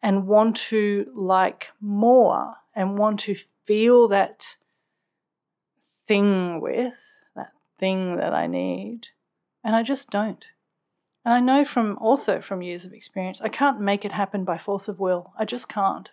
and 0.02 0.28
want 0.28 0.56
to 0.58 1.12
like 1.14 1.70
more 1.82 2.56
and 2.76 2.98
want 2.98 3.20
to 3.22 3.36
feel 3.66 4.08
that 4.10 4.58
thing 6.08 6.62
with, 6.62 7.02
that 7.36 7.52
thing 7.80 8.18
that 8.18 8.34
I 8.34 8.48
need. 8.48 9.08
And 9.64 9.76
I 9.76 9.84
just 9.84 10.10
don't. 10.10 10.46
And 11.26 11.34
I 11.34 11.40
know 11.40 11.66
from 11.66 11.98
also 12.00 12.42
from 12.42 12.62
years 12.62 12.86
of 12.86 12.94
experience, 12.94 13.42
I 13.42 13.50
can't 13.50 13.82
make 13.82 14.06
it 14.06 14.14
happen 14.14 14.44
by 14.44 14.58
force 14.58 14.88
of 14.88 15.00
will. 15.00 15.34
I 15.38 15.46
just 15.46 15.68
can't. 15.68 16.12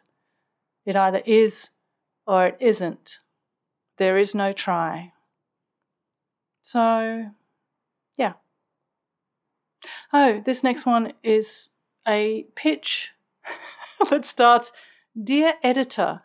It 0.84 0.96
either 0.96 1.22
is 1.26 1.70
or 2.27 2.47
it 2.47 2.57
isn't. 2.61 3.18
There 3.97 4.18
is 4.18 4.35
no 4.35 4.53
try. 4.53 5.12
So, 6.62 7.31
yeah. 8.16 8.35
Oh, 10.12 10.43
this 10.45 10.62
next 10.62 10.85
one 10.85 11.12
is 11.22 11.70
a 12.07 12.47
pitch 12.55 13.12
that 14.11 14.24
starts 14.24 14.72
Dear 15.20 15.55
editor, 15.62 16.20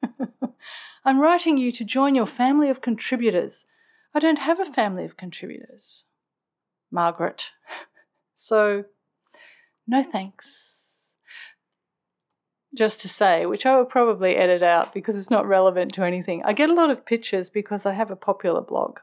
I'm 1.04 1.18
writing 1.18 1.58
you 1.58 1.72
to 1.72 1.84
join 1.84 2.14
your 2.14 2.26
family 2.26 2.70
of 2.70 2.80
contributors. 2.80 3.64
I 4.14 4.20
don't 4.20 4.38
have 4.38 4.60
a 4.60 4.64
family 4.64 5.04
of 5.04 5.16
contributors. 5.16 6.04
Margaret. 6.90 7.52
So, 8.42 8.84
no 9.86 10.02
thanks. 10.02 10.69
Just 12.74 13.02
to 13.02 13.08
say, 13.08 13.46
which 13.46 13.66
I 13.66 13.76
will 13.76 13.84
probably 13.84 14.36
edit 14.36 14.62
out 14.62 14.94
because 14.94 15.18
it's 15.18 15.30
not 15.30 15.46
relevant 15.46 15.92
to 15.94 16.04
anything. 16.04 16.42
I 16.44 16.52
get 16.52 16.70
a 16.70 16.74
lot 16.74 16.90
of 16.90 17.04
pictures 17.04 17.50
because 17.50 17.84
I 17.84 17.92
have 17.92 18.10
a 18.10 18.16
popular 18.16 18.60
blog. 18.60 19.00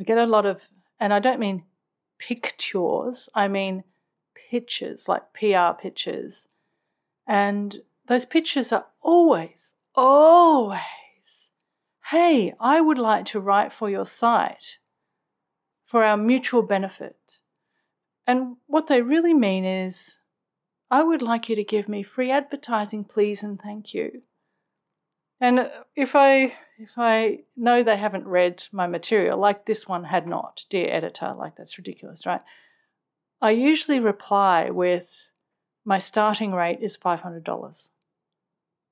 I 0.00 0.04
get 0.04 0.18
a 0.18 0.26
lot 0.26 0.46
of, 0.46 0.70
and 1.00 1.12
I 1.12 1.18
don't 1.18 1.40
mean 1.40 1.64
pictures, 2.18 3.28
I 3.34 3.48
mean 3.48 3.84
pictures, 4.50 5.08
like 5.08 5.32
PR 5.32 5.72
pictures. 5.80 6.48
And 7.26 7.78
those 8.06 8.24
pictures 8.24 8.72
are 8.72 8.86
always, 9.00 9.74
always, 9.94 10.80
hey, 12.10 12.54
I 12.60 12.80
would 12.80 12.98
like 12.98 13.24
to 13.26 13.40
write 13.40 13.72
for 13.72 13.90
your 13.90 14.04
site 14.04 14.78
for 15.84 16.04
our 16.04 16.16
mutual 16.16 16.62
benefit. 16.62 17.40
And 18.26 18.56
what 18.66 18.86
they 18.86 19.02
really 19.02 19.34
mean 19.34 19.64
is, 19.64 20.18
I 20.90 21.02
would 21.02 21.22
like 21.22 21.48
you 21.48 21.56
to 21.56 21.64
give 21.64 21.88
me 21.88 22.02
free 22.02 22.30
advertising, 22.30 23.04
please, 23.04 23.42
and 23.42 23.60
thank 23.60 23.94
you. 23.94 24.22
And 25.40 25.58
uh, 25.60 25.68
if 25.96 26.14
I 26.14 26.54
if 26.78 26.92
I 26.96 27.40
know 27.56 27.82
they 27.82 27.96
haven't 27.96 28.26
read 28.26 28.64
my 28.72 28.86
material, 28.86 29.38
like 29.38 29.66
this 29.66 29.86
one 29.86 30.04
had 30.04 30.26
not, 30.26 30.64
dear 30.70 30.88
editor, 30.90 31.34
like 31.36 31.56
that's 31.56 31.78
ridiculous, 31.78 32.26
right? 32.26 32.42
I 33.40 33.50
usually 33.50 34.00
reply 34.00 34.70
with 34.70 35.30
my 35.84 35.98
starting 35.98 36.52
rate 36.52 36.78
is 36.80 36.96
five 36.96 37.20
hundred 37.20 37.44
dollars. 37.44 37.90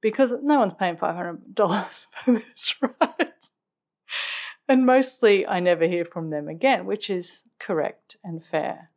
Because 0.00 0.34
no 0.42 0.58
one's 0.58 0.74
paying 0.74 0.96
five 0.96 1.14
hundred 1.14 1.54
dollars 1.54 2.06
for 2.24 2.32
this, 2.32 2.74
right? 2.80 3.50
And 4.68 4.86
mostly 4.86 5.46
I 5.46 5.60
never 5.60 5.86
hear 5.86 6.04
from 6.04 6.30
them 6.30 6.48
again, 6.48 6.86
which 6.86 7.10
is 7.10 7.44
correct 7.58 8.16
and 8.22 8.42
fair. 8.42 8.91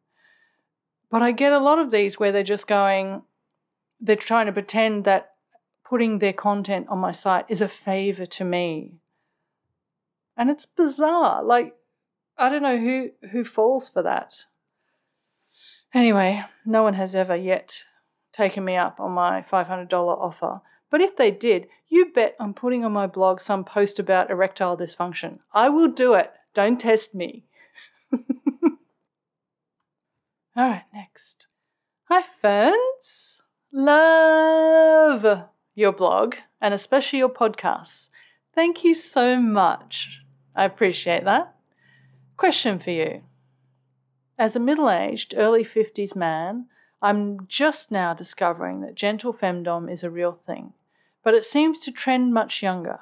But 1.15 1.23
I 1.23 1.31
get 1.31 1.53
a 1.53 1.59
lot 1.59 1.79
of 1.79 1.91
these 1.91 2.19
where 2.19 2.33
they're 2.33 2.43
just 2.43 2.67
going, 2.67 3.21
they're 4.01 4.17
trying 4.17 4.47
to 4.47 4.51
pretend 4.51 5.05
that 5.05 5.31
putting 5.89 6.19
their 6.19 6.33
content 6.33 6.87
on 6.89 6.97
my 6.97 7.13
site 7.13 7.45
is 7.47 7.61
a 7.61 7.69
favor 7.69 8.25
to 8.25 8.43
me. 8.43 8.95
And 10.35 10.49
it's 10.49 10.65
bizarre. 10.65 11.41
Like, 11.41 11.73
I 12.37 12.49
don't 12.49 12.61
know 12.61 12.77
who, 12.77 13.11
who 13.31 13.45
falls 13.45 13.87
for 13.87 14.03
that. 14.03 14.43
Anyway, 15.93 16.43
no 16.65 16.83
one 16.83 16.95
has 16.95 17.15
ever 17.15 17.37
yet 17.37 17.85
taken 18.33 18.65
me 18.65 18.75
up 18.75 18.99
on 18.99 19.13
my 19.13 19.39
$500 19.39 19.93
offer. 19.93 20.59
But 20.91 20.99
if 20.99 21.15
they 21.15 21.31
did, 21.31 21.67
you 21.87 22.11
bet 22.11 22.35
I'm 22.41 22.53
putting 22.53 22.83
on 22.83 22.91
my 22.91 23.07
blog 23.07 23.39
some 23.39 23.63
post 23.63 23.99
about 23.99 24.29
erectile 24.29 24.75
dysfunction. 24.75 25.39
I 25.53 25.69
will 25.69 25.87
do 25.87 26.13
it. 26.13 26.33
Don't 26.53 26.77
test 26.77 27.15
me. 27.15 27.45
All 30.57 30.69
right, 30.69 30.85
next. 30.93 31.47
Hi, 32.05 32.21
Ferns. 32.21 33.41
Love 33.73 35.49
your 35.73 35.91
blog 35.91 36.35
and 36.61 36.73
especially 36.73 37.19
your 37.19 37.29
podcasts. 37.29 38.09
Thank 38.53 38.81
you 38.85 38.93
so 38.93 39.37
much. 39.37 40.21
I 40.55 40.63
appreciate 40.63 41.25
that. 41.25 41.53
Question 42.37 42.79
for 42.79 42.91
you. 42.91 43.23
As 44.39 44.55
a 44.55 44.61
middle 44.61 44.89
aged, 44.89 45.33
early 45.35 45.65
50s 45.65 46.15
man, 46.15 46.67
I'm 47.01 47.47
just 47.47 47.91
now 47.91 48.13
discovering 48.13 48.79
that 48.79 48.95
gentle 48.95 49.33
femdom 49.33 49.91
is 49.91 50.05
a 50.05 50.09
real 50.09 50.31
thing, 50.31 50.71
but 51.21 51.33
it 51.33 51.43
seems 51.43 51.81
to 51.81 51.91
trend 51.91 52.33
much 52.33 52.63
younger. 52.63 52.99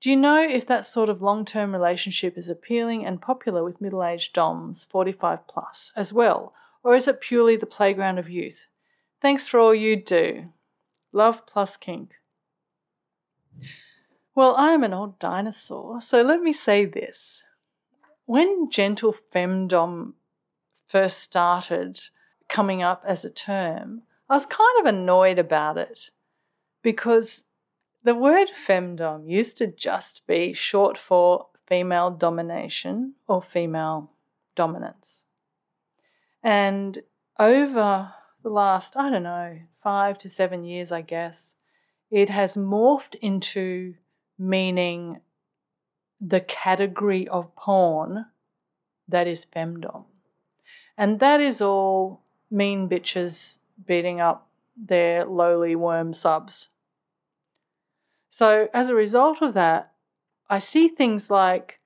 Do 0.00 0.10
you 0.10 0.16
know 0.16 0.40
if 0.40 0.64
that 0.66 0.86
sort 0.86 1.08
of 1.08 1.22
long 1.22 1.44
term 1.44 1.72
relationship 1.72 2.38
is 2.38 2.48
appealing 2.48 3.04
and 3.04 3.20
popular 3.20 3.64
with 3.64 3.80
middle 3.80 4.04
aged 4.04 4.32
DOMs 4.32 4.86
45 4.88 5.48
plus 5.48 5.92
as 5.96 6.12
well, 6.12 6.54
or 6.84 6.94
is 6.94 7.08
it 7.08 7.20
purely 7.20 7.56
the 7.56 7.66
playground 7.66 8.18
of 8.18 8.30
youth? 8.30 8.68
Thanks 9.20 9.48
for 9.48 9.58
all 9.58 9.74
you 9.74 9.96
do. 9.96 10.52
Love 11.12 11.46
plus 11.46 11.76
kink. 11.76 12.14
Well, 14.34 14.54
I 14.54 14.70
am 14.70 14.84
an 14.84 14.94
old 14.94 15.18
dinosaur, 15.18 16.00
so 16.00 16.22
let 16.22 16.42
me 16.42 16.52
say 16.52 16.84
this. 16.84 17.42
When 18.24 18.70
gentle 18.70 19.12
femdom 19.12 20.12
first 20.86 21.18
started 21.18 22.00
coming 22.48 22.82
up 22.82 23.02
as 23.04 23.24
a 23.24 23.30
term, 23.30 24.02
I 24.28 24.34
was 24.34 24.46
kind 24.46 24.78
of 24.78 24.86
annoyed 24.86 25.40
about 25.40 25.76
it 25.76 26.10
because 26.82 27.42
the 28.08 28.14
word 28.14 28.48
femdom 28.48 29.28
used 29.28 29.58
to 29.58 29.66
just 29.66 30.26
be 30.26 30.54
short 30.54 30.96
for 30.96 31.48
female 31.66 32.10
domination 32.10 33.12
or 33.26 33.42
female 33.42 34.10
dominance. 34.54 35.24
And 36.42 37.00
over 37.38 38.14
the 38.42 38.48
last, 38.48 38.96
I 38.96 39.10
don't 39.10 39.24
know, 39.24 39.58
five 39.82 40.16
to 40.20 40.30
seven 40.30 40.64
years, 40.64 40.90
I 40.90 41.02
guess, 41.02 41.56
it 42.10 42.30
has 42.30 42.56
morphed 42.56 43.14
into 43.16 43.96
meaning 44.38 45.20
the 46.18 46.40
category 46.40 47.28
of 47.28 47.54
porn 47.56 48.24
that 49.06 49.26
is 49.26 49.44
femdom. 49.44 50.04
And 50.96 51.20
that 51.20 51.42
is 51.42 51.60
all 51.60 52.22
mean 52.50 52.88
bitches 52.88 53.58
beating 53.86 54.18
up 54.18 54.48
their 54.74 55.26
lowly 55.26 55.76
worm 55.76 56.14
subs. 56.14 56.70
So, 58.30 58.68
as 58.74 58.88
a 58.88 58.94
result 58.94 59.42
of 59.42 59.54
that, 59.54 59.92
I 60.50 60.58
see 60.58 60.88
things 60.88 61.30
like 61.30 61.78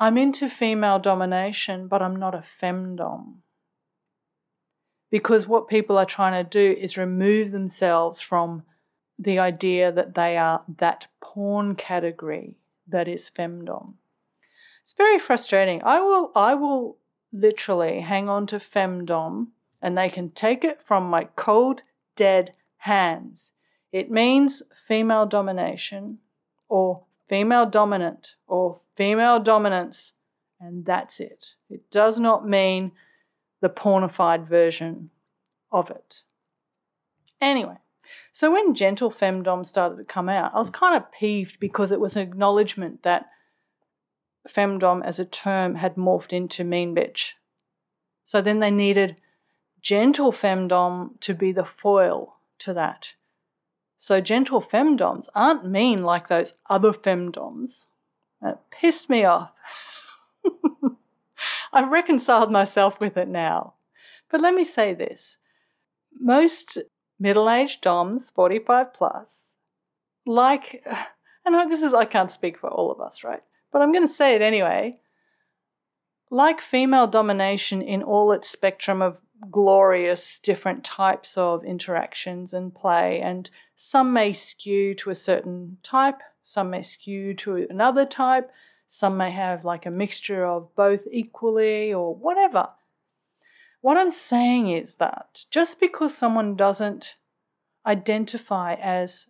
I'm 0.00 0.16
into 0.16 0.48
female 0.48 0.98
domination, 0.98 1.88
but 1.88 2.02
I'm 2.02 2.16
not 2.16 2.34
a 2.34 2.38
femdom. 2.38 3.38
Because 5.10 5.46
what 5.46 5.68
people 5.68 5.96
are 5.98 6.06
trying 6.06 6.44
to 6.44 6.48
do 6.48 6.78
is 6.78 6.96
remove 6.96 7.50
themselves 7.50 8.20
from 8.20 8.62
the 9.18 9.38
idea 9.38 9.90
that 9.90 10.14
they 10.14 10.36
are 10.36 10.62
that 10.78 11.06
porn 11.20 11.74
category 11.74 12.56
that 12.86 13.08
is 13.08 13.30
femdom. 13.30 13.94
It's 14.84 14.92
very 14.92 15.18
frustrating. 15.18 15.82
I 15.82 16.00
will 16.00 16.30
I 16.34 16.54
will 16.54 16.98
literally 17.32 18.00
hang 18.00 18.28
on 18.28 18.46
to 18.46 18.56
femdom 18.56 19.48
and 19.82 19.98
they 19.98 20.08
can 20.08 20.30
take 20.30 20.64
it 20.64 20.82
from 20.82 21.04
my 21.04 21.24
cold 21.36 21.82
dead 22.16 22.52
hands. 22.78 23.52
It 23.92 24.10
means 24.10 24.62
female 24.74 25.26
domination 25.26 26.18
or 26.68 27.04
female 27.28 27.66
dominant 27.66 28.36
or 28.46 28.76
female 28.96 29.40
dominance 29.40 30.12
and 30.60 30.84
that's 30.84 31.20
it. 31.20 31.54
It 31.70 31.90
does 31.90 32.18
not 32.18 32.48
mean 32.48 32.92
the 33.60 33.68
pornified 33.68 34.46
version 34.46 35.10
of 35.70 35.90
it. 35.90 36.22
Anyway, 37.40 37.76
so 38.32 38.50
when 38.50 38.74
gentle 38.74 39.10
femdom 39.10 39.64
started 39.64 39.96
to 39.96 40.04
come 40.04 40.28
out, 40.28 40.54
I 40.54 40.58
was 40.58 40.70
kind 40.70 40.96
of 40.96 41.12
peeved 41.12 41.60
because 41.60 41.92
it 41.92 42.00
was 42.00 42.16
an 42.16 42.22
acknowledgement 42.22 43.02
that 43.02 43.26
femdom 44.48 45.04
as 45.04 45.18
a 45.18 45.24
term 45.24 45.76
had 45.76 45.96
morphed 45.96 46.32
into 46.32 46.64
mean 46.64 46.94
bitch. 46.94 47.32
So 48.24 48.40
then 48.40 48.58
they 48.58 48.70
needed 48.70 49.20
gentle 49.80 50.32
femdom 50.32 51.20
to 51.20 51.34
be 51.34 51.52
the 51.52 51.64
foil 51.64 52.38
to 52.60 52.74
that. 52.74 53.14
So 53.98 54.20
gentle 54.20 54.60
femdoms 54.60 55.28
aren't 55.34 55.68
mean 55.68 56.04
like 56.04 56.28
those 56.28 56.54
other 56.70 56.92
femdoms. 56.92 57.86
It 58.40 58.58
pissed 58.70 59.10
me 59.10 59.24
off. 59.24 59.50
I've 61.72 61.90
reconciled 61.90 62.52
myself 62.52 63.00
with 63.00 63.16
it 63.16 63.28
now. 63.28 63.74
But 64.30 64.40
let 64.40 64.54
me 64.54 64.64
say 64.64 64.94
this 64.94 65.38
most 66.20 66.78
middle 67.18 67.50
aged 67.50 67.80
DOMs, 67.80 68.30
45 68.30 68.94
plus, 68.94 69.54
like, 70.24 70.84
and 71.44 71.70
this 71.70 71.82
is, 71.82 71.92
I 71.92 72.04
can't 72.04 72.30
speak 72.30 72.58
for 72.58 72.70
all 72.70 72.92
of 72.92 73.00
us, 73.00 73.24
right? 73.24 73.42
But 73.72 73.82
I'm 73.82 73.92
going 73.92 74.06
to 74.06 74.14
say 74.14 74.34
it 74.34 74.42
anyway. 74.42 75.00
Like 76.30 76.60
female 76.60 77.06
domination 77.06 77.80
in 77.80 78.02
all 78.02 78.32
its 78.32 78.48
spectrum 78.48 79.00
of 79.00 79.22
glorious 79.50 80.38
different 80.38 80.84
types 80.84 81.36
of 81.36 81.64
interactions 81.64 82.52
and 82.52 82.74
play, 82.74 83.20
and 83.20 83.50
some 83.76 84.12
may 84.12 84.32
skew 84.32 84.94
to 84.94 85.10
a 85.10 85.14
certain 85.14 85.78
type, 85.82 86.20
some 86.44 86.70
may 86.70 86.82
skew 86.82 87.34
to 87.34 87.66
another 87.70 88.04
type, 88.04 88.50
some 88.86 89.16
may 89.16 89.30
have 89.30 89.64
like 89.64 89.86
a 89.86 89.90
mixture 89.90 90.46
of 90.46 90.74
both 90.74 91.06
equally 91.10 91.92
or 91.92 92.14
whatever. 92.14 92.70
What 93.80 93.96
I'm 93.96 94.10
saying 94.10 94.70
is 94.70 94.96
that 94.96 95.44
just 95.50 95.78
because 95.78 96.16
someone 96.16 96.56
doesn't 96.56 97.14
identify 97.86 98.74
as 98.74 99.28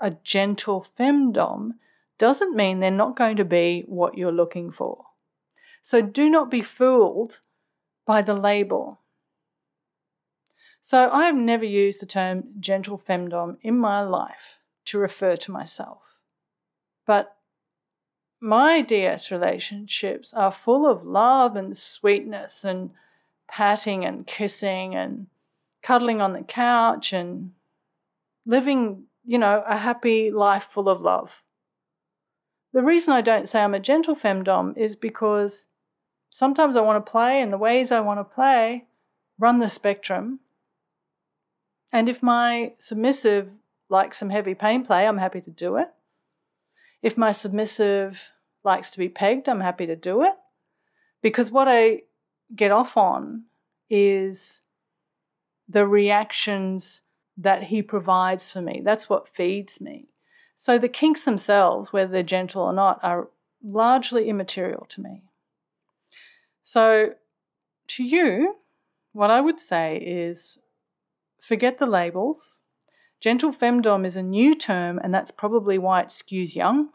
a 0.00 0.10
gentle 0.10 0.84
femdom 0.98 1.72
doesn't 2.18 2.56
mean 2.56 2.80
they're 2.80 2.90
not 2.90 3.16
going 3.16 3.36
to 3.36 3.44
be 3.44 3.84
what 3.86 4.18
you're 4.18 4.32
looking 4.32 4.70
for. 4.70 5.04
So 5.82 6.02
do 6.02 6.28
not 6.28 6.50
be 6.50 6.62
fooled 6.62 7.40
by 8.06 8.22
the 8.22 8.34
label. 8.34 8.99
So 10.80 11.10
I 11.10 11.26
have 11.26 11.34
never 11.34 11.64
used 11.64 12.00
the 12.00 12.06
term 12.06 12.44
gentle 12.58 12.98
femdom 12.98 13.58
in 13.62 13.78
my 13.78 14.02
life 14.02 14.60
to 14.86 14.98
refer 14.98 15.36
to 15.36 15.52
myself. 15.52 16.20
But 17.06 17.36
my 18.40 18.80
DS 18.80 19.30
relationships 19.30 20.32
are 20.32 20.50
full 20.50 20.86
of 20.86 21.04
love 21.04 21.56
and 21.56 21.76
sweetness 21.76 22.64
and 22.64 22.90
patting 23.46 24.04
and 24.04 24.26
kissing 24.26 24.94
and 24.94 25.26
cuddling 25.82 26.20
on 26.20 26.32
the 26.32 26.42
couch 26.42 27.12
and 27.12 27.52
living, 28.46 29.04
you 29.24 29.38
know, 29.38 29.62
a 29.66 29.76
happy 29.76 30.30
life 30.30 30.64
full 30.64 30.88
of 30.88 31.02
love. 31.02 31.42
The 32.72 32.82
reason 32.82 33.12
I 33.12 33.20
don't 33.20 33.48
say 33.48 33.62
I'm 33.62 33.74
a 33.74 33.80
gentle 33.80 34.14
femdom 34.14 34.78
is 34.78 34.96
because 34.96 35.66
sometimes 36.30 36.76
I 36.76 36.80
want 36.80 37.04
to 37.04 37.10
play, 37.10 37.42
and 37.42 37.52
the 37.52 37.58
ways 37.58 37.90
I 37.90 38.00
want 38.00 38.20
to 38.20 38.24
play 38.24 38.86
run 39.38 39.58
the 39.58 39.68
spectrum. 39.68 40.40
And 41.92 42.08
if 42.08 42.22
my 42.22 42.72
submissive 42.78 43.50
likes 43.88 44.18
some 44.18 44.30
heavy 44.30 44.54
pain 44.54 44.84
play, 44.84 45.06
I'm 45.06 45.18
happy 45.18 45.40
to 45.40 45.50
do 45.50 45.76
it. 45.76 45.88
If 47.02 47.16
my 47.16 47.32
submissive 47.32 48.30
likes 48.62 48.90
to 48.92 48.98
be 48.98 49.08
pegged, 49.08 49.48
I'm 49.48 49.60
happy 49.60 49.86
to 49.86 49.96
do 49.96 50.22
it. 50.22 50.34
Because 51.22 51.50
what 51.50 51.68
I 51.68 52.02
get 52.54 52.70
off 52.70 52.96
on 52.96 53.44
is 53.88 54.60
the 55.68 55.86
reactions 55.86 57.02
that 57.36 57.64
he 57.64 57.82
provides 57.82 58.52
for 58.52 58.60
me. 58.60 58.82
That's 58.84 59.08
what 59.08 59.28
feeds 59.28 59.80
me. 59.80 60.08
So 60.56 60.78
the 60.78 60.88
kinks 60.88 61.24
themselves, 61.24 61.92
whether 61.92 62.12
they're 62.12 62.22
gentle 62.22 62.62
or 62.62 62.72
not, 62.72 63.00
are 63.02 63.28
largely 63.62 64.28
immaterial 64.28 64.86
to 64.90 65.00
me. 65.00 65.22
So 66.62 67.14
to 67.88 68.04
you, 68.04 68.56
what 69.12 69.30
I 69.30 69.40
would 69.40 69.58
say 69.58 69.96
is 69.96 70.58
forget 71.40 71.78
the 71.78 71.86
labels. 71.86 72.60
Gentle 73.20 73.52
femdom 73.52 74.06
is 74.06 74.16
a 74.16 74.22
new 74.22 74.54
term, 74.54 74.98
and 75.02 75.12
that's 75.12 75.30
probably 75.30 75.78
why 75.78 76.00
it 76.00 76.08
skews 76.08 76.54
young. 76.54 76.90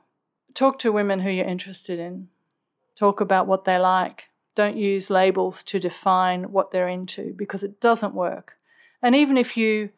Talk 0.54 0.80
to 0.80 0.92
women 0.92 1.20
who 1.20 1.30
you're 1.30 1.46
interested 1.46 2.00
in. 2.00 2.30
Talk 2.96 3.20
about 3.20 3.48
what 3.48 3.66
they 3.66 3.78
like. 3.78 4.26
Don't 4.56 4.78
use 4.78 5.10
labels 5.10 5.64
to 5.66 5.80
define 5.80 6.52
what 6.52 6.72
they're 6.72 6.88
into 6.88 7.34
because 7.36 7.62
it 7.62 7.82
doesn't 7.82 8.16
work. 8.16 8.54
And 9.02 9.16
even 9.16 9.38
if 9.38 9.58
you 9.58 9.90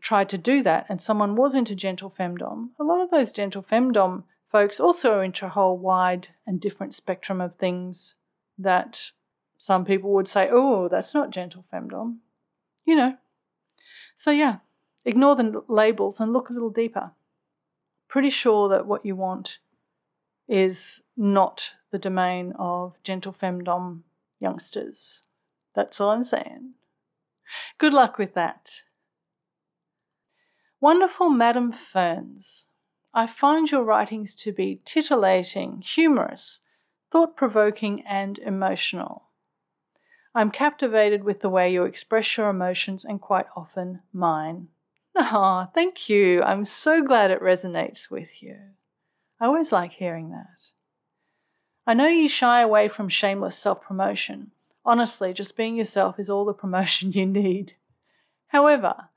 tried 0.00 0.28
to 0.30 0.38
do 0.38 0.62
that 0.62 0.86
and 0.88 1.00
someone 1.00 1.36
was 1.36 1.54
into 1.54 1.74
gentle 1.74 2.10
femdom, 2.10 2.70
a 2.80 2.84
lot 2.84 3.02
of 3.02 3.10
those 3.10 3.30
gentle 3.30 3.62
femdom 3.62 4.24
folks 4.48 4.80
also 4.80 5.12
are 5.12 5.24
into 5.24 5.46
a 5.46 5.50
whole 5.50 5.76
wide 5.76 6.28
and 6.46 6.60
different 6.60 6.94
spectrum 6.94 7.40
of 7.40 7.54
things 7.54 8.14
that 8.58 9.12
some 9.58 9.84
people 9.84 10.12
would 10.14 10.28
say, 10.28 10.48
oh, 10.50 10.88
that's 10.88 11.14
not 11.14 11.30
gentle 11.30 11.64
femdom. 11.70 12.16
You 12.84 12.96
know. 12.96 13.16
So, 14.20 14.30
yeah, 14.30 14.56
ignore 15.06 15.34
the 15.34 15.64
labels 15.66 16.20
and 16.20 16.30
look 16.30 16.50
a 16.50 16.52
little 16.52 16.68
deeper. 16.68 17.12
Pretty 18.06 18.28
sure 18.28 18.68
that 18.68 18.84
what 18.84 19.06
you 19.06 19.16
want 19.16 19.60
is 20.46 21.00
not 21.16 21.72
the 21.90 21.98
domain 21.98 22.52
of 22.58 23.02
gentle 23.02 23.32
femdom 23.32 24.00
youngsters. 24.38 25.22
That's 25.74 25.98
all 26.02 26.10
I'm 26.10 26.22
saying. 26.22 26.74
Good 27.78 27.94
luck 27.94 28.18
with 28.18 28.34
that. 28.34 28.82
Wonderful 30.82 31.30
Madam 31.30 31.72
Ferns, 31.72 32.66
I 33.14 33.26
find 33.26 33.70
your 33.70 33.84
writings 33.84 34.34
to 34.34 34.52
be 34.52 34.82
titillating, 34.84 35.80
humorous, 35.80 36.60
thought 37.10 37.38
provoking, 37.38 38.02
and 38.02 38.38
emotional. 38.40 39.29
I'm 40.34 40.50
captivated 40.52 41.24
with 41.24 41.40
the 41.40 41.48
way 41.48 41.72
you 41.72 41.82
express 41.82 42.36
your 42.36 42.48
emotions 42.48 43.04
and 43.04 43.20
quite 43.20 43.46
often 43.56 44.00
mine. 44.12 44.68
Ah, 45.16 45.66
oh, 45.66 45.70
thank 45.74 46.08
you. 46.08 46.42
I'm 46.42 46.64
so 46.64 47.02
glad 47.02 47.30
it 47.30 47.42
resonates 47.42 48.10
with 48.10 48.42
you. 48.42 48.56
I 49.40 49.46
always 49.46 49.72
like 49.72 49.92
hearing 49.92 50.30
that. 50.30 50.46
I 51.84 51.94
know 51.94 52.06
you 52.06 52.28
shy 52.28 52.60
away 52.60 52.88
from 52.88 53.08
shameless 53.08 53.58
self 53.58 53.82
promotion. 53.82 54.52
Honestly, 54.84 55.32
just 55.32 55.56
being 55.56 55.76
yourself 55.76 56.18
is 56.18 56.30
all 56.30 56.44
the 56.44 56.52
promotion 56.52 57.10
you 57.12 57.26
need. 57.26 57.72
However, 58.48 59.08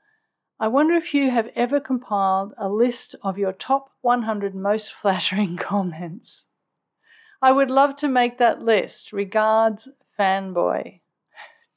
I 0.58 0.68
wonder 0.68 0.94
if 0.94 1.14
you 1.14 1.30
have 1.30 1.50
ever 1.54 1.78
compiled 1.78 2.54
a 2.56 2.68
list 2.68 3.14
of 3.22 3.38
your 3.38 3.52
top 3.52 3.90
100 4.00 4.54
most 4.54 4.92
flattering 4.94 5.56
comments. 5.56 6.46
I 7.40 7.52
would 7.52 7.70
love 7.70 7.94
to 7.96 8.08
make 8.08 8.38
that 8.38 8.62
list. 8.62 9.12
Regards, 9.12 9.88
fanboy. 10.18 11.00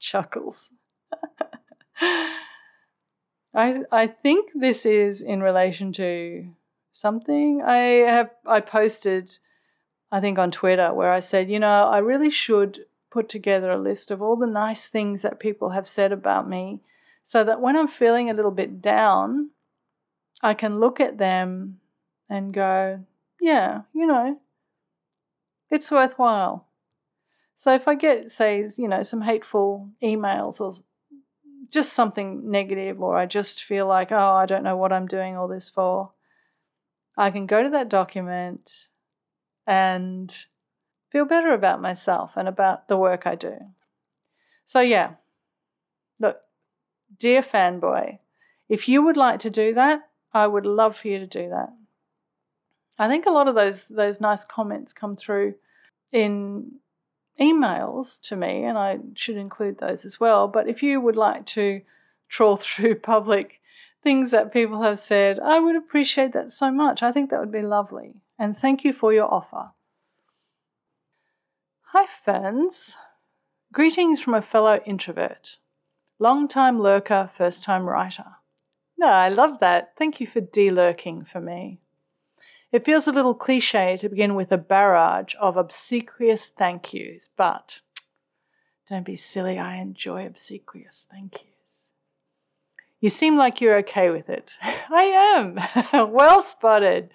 Chuckles. 0.07 0.71
I 3.53 3.81
I 3.91 4.07
think 4.07 4.51
this 4.55 4.85
is 4.85 5.21
in 5.21 5.41
relation 5.41 5.91
to 5.93 6.47
something 6.93 7.61
I 7.61 7.77
have 8.07 8.29
I 8.45 8.61
posted 8.61 9.37
I 10.09 10.21
think 10.21 10.39
on 10.39 10.51
Twitter 10.51 10.93
where 10.93 11.11
I 11.11 11.19
said, 11.19 11.49
you 11.49 11.59
know, 11.59 11.89
I 11.89 11.97
really 11.97 12.29
should 12.29 12.85
put 13.09 13.27
together 13.27 13.71
a 13.71 13.77
list 13.77 14.09
of 14.09 14.21
all 14.21 14.37
the 14.37 14.47
nice 14.47 14.87
things 14.87 15.23
that 15.23 15.41
people 15.41 15.71
have 15.71 15.87
said 15.87 16.13
about 16.13 16.47
me 16.47 16.79
so 17.25 17.43
that 17.43 17.59
when 17.59 17.75
I'm 17.75 17.89
feeling 17.89 18.29
a 18.29 18.33
little 18.33 18.51
bit 18.51 18.81
down, 18.81 19.49
I 20.41 20.53
can 20.53 20.79
look 20.79 21.01
at 21.01 21.17
them 21.17 21.81
and 22.29 22.53
go, 22.53 23.03
yeah, 23.41 23.81
you 23.93 24.07
know, 24.07 24.39
it's 25.69 25.91
worthwhile. 25.91 26.66
So 27.57 27.73
if 27.73 27.87
I 27.87 27.95
get, 27.95 28.31
say, 28.31 28.67
you 28.77 28.87
know, 28.87 29.01
some 29.01 29.21
hateful 29.21 29.89
emails 30.01 30.61
or 30.61 30.71
just 31.69 31.93
something 31.93 32.49
negative, 32.49 33.01
or 33.01 33.17
I 33.17 33.25
just 33.25 33.63
feel 33.63 33.87
like, 33.87 34.11
oh, 34.11 34.33
I 34.33 34.45
don't 34.45 34.63
know 34.63 34.77
what 34.77 34.93
I'm 34.93 35.07
doing 35.07 35.35
all 35.35 35.47
this 35.47 35.67
for, 35.69 36.11
I 37.17 37.31
can 37.31 37.47
go 37.47 37.63
to 37.63 37.69
that 37.71 37.89
document 37.89 38.89
and 39.65 40.33
feel 41.11 41.25
better 41.25 41.51
about 41.51 41.81
myself 41.81 42.37
and 42.37 42.47
about 42.47 42.87
the 42.87 42.95
work 42.95 43.25
I 43.25 43.33
do. 43.33 43.57
So, 44.65 44.79
yeah, 44.79 45.15
look, 46.19 46.37
dear 47.17 47.41
fanboy, 47.41 48.19
if 48.69 48.87
you 48.87 49.01
would 49.01 49.17
like 49.17 49.39
to 49.39 49.49
do 49.49 49.73
that, 49.73 50.01
I 50.31 50.45
would 50.45 50.67
love 50.67 50.95
for 50.95 51.07
you 51.07 51.17
to 51.17 51.27
do 51.27 51.49
that. 51.49 51.69
I 52.99 53.07
think 53.07 53.25
a 53.25 53.31
lot 53.31 53.47
of 53.47 53.55
those 53.55 53.87
those 53.87 54.21
nice 54.21 54.43
comments 54.43 54.93
come 54.93 55.15
through 55.15 55.55
in 56.11 56.73
emails 57.39 58.19
to 58.21 58.35
me, 58.35 58.63
and 58.63 58.77
I 58.77 58.99
should 59.15 59.38
include 59.38 59.79
those 59.79 60.05
as 60.05 60.19
well. 60.19 60.47
But 60.47 60.67
if 60.67 60.81
you 60.81 60.99
would 61.01 61.15
like 61.15 61.45
to 61.47 61.81
trawl 62.29 62.55
through 62.57 62.95
public 62.95 63.59
things 64.03 64.31
that 64.31 64.53
people 64.53 64.81
have 64.81 64.99
said, 64.99 65.39
I 65.39 65.59
would 65.59 65.75
appreciate 65.75 66.33
that 66.33 66.51
so 66.51 66.71
much. 66.71 67.03
I 67.03 67.11
think 67.11 67.29
that 67.29 67.39
would 67.39 67.51
be 67.51 67.61
lovely. 67.61 68.21
And 68.39 68.55
thank 68.55 68.83
you 68.83 68.93
for 68.93 69.11
your 69.13 69.31
offer. 69.31 69.71
Hi, 71.91 72.05
Ferns. 72.05 72.95
Greetings 73.73 74.21
from 74.21 74.33
a 74.33 74.41
fellow 74.41 74.79
introvert, 74.85 75.57
long 76.19 76.47
time 76.47 76.79
lurker, 76.79 77.29
first 77.33 77.63
time 77.63 77.85
writer. 77.85 78.25
No, 78.97 79.07
I 79.07 79.29
love 79.29 79.59
that. 79.59 79.93
Thank 79.97 80.19
you 80.19 80.27
for 80.27 80.41
de-lurking 80.41 81.25
for 81.25 81.41
me. 81.41 81.81
It 82.72 82.86
feels 82.86 83.07
a 83.07 83.11
little 83.11 83.34
cliche 83.34 83.97
to 83.97 84.09
begin 84.09 84.36
with 84.36 84.51
a 84.51 84.57
barrage 84.57 85.36
of 85.39 85.55
obsequious 85.55 86.47
thank 86.47 86.93
yous, 86.93 87.30
but 87.36 87.82
don't 88.89 89.05
be 89.05 89.15
silly, 89.15 89.57
I 89.57 89.78
enjoy 89.78 90.26
obsequious 90.26 91.05
thank 91.09 91.43
yous. 91.43 91.57
You 92.99 93.09
seem 93.09 93.38
like 93.38 93.61
you're 93.61 93.78
okay 93.78 94.09
with 94.09 94.30
it. 94.30 94.55
I 94.61 95.03
am. 95.93 96.11
well 96.11 96.41
spotted. 96.41 97.11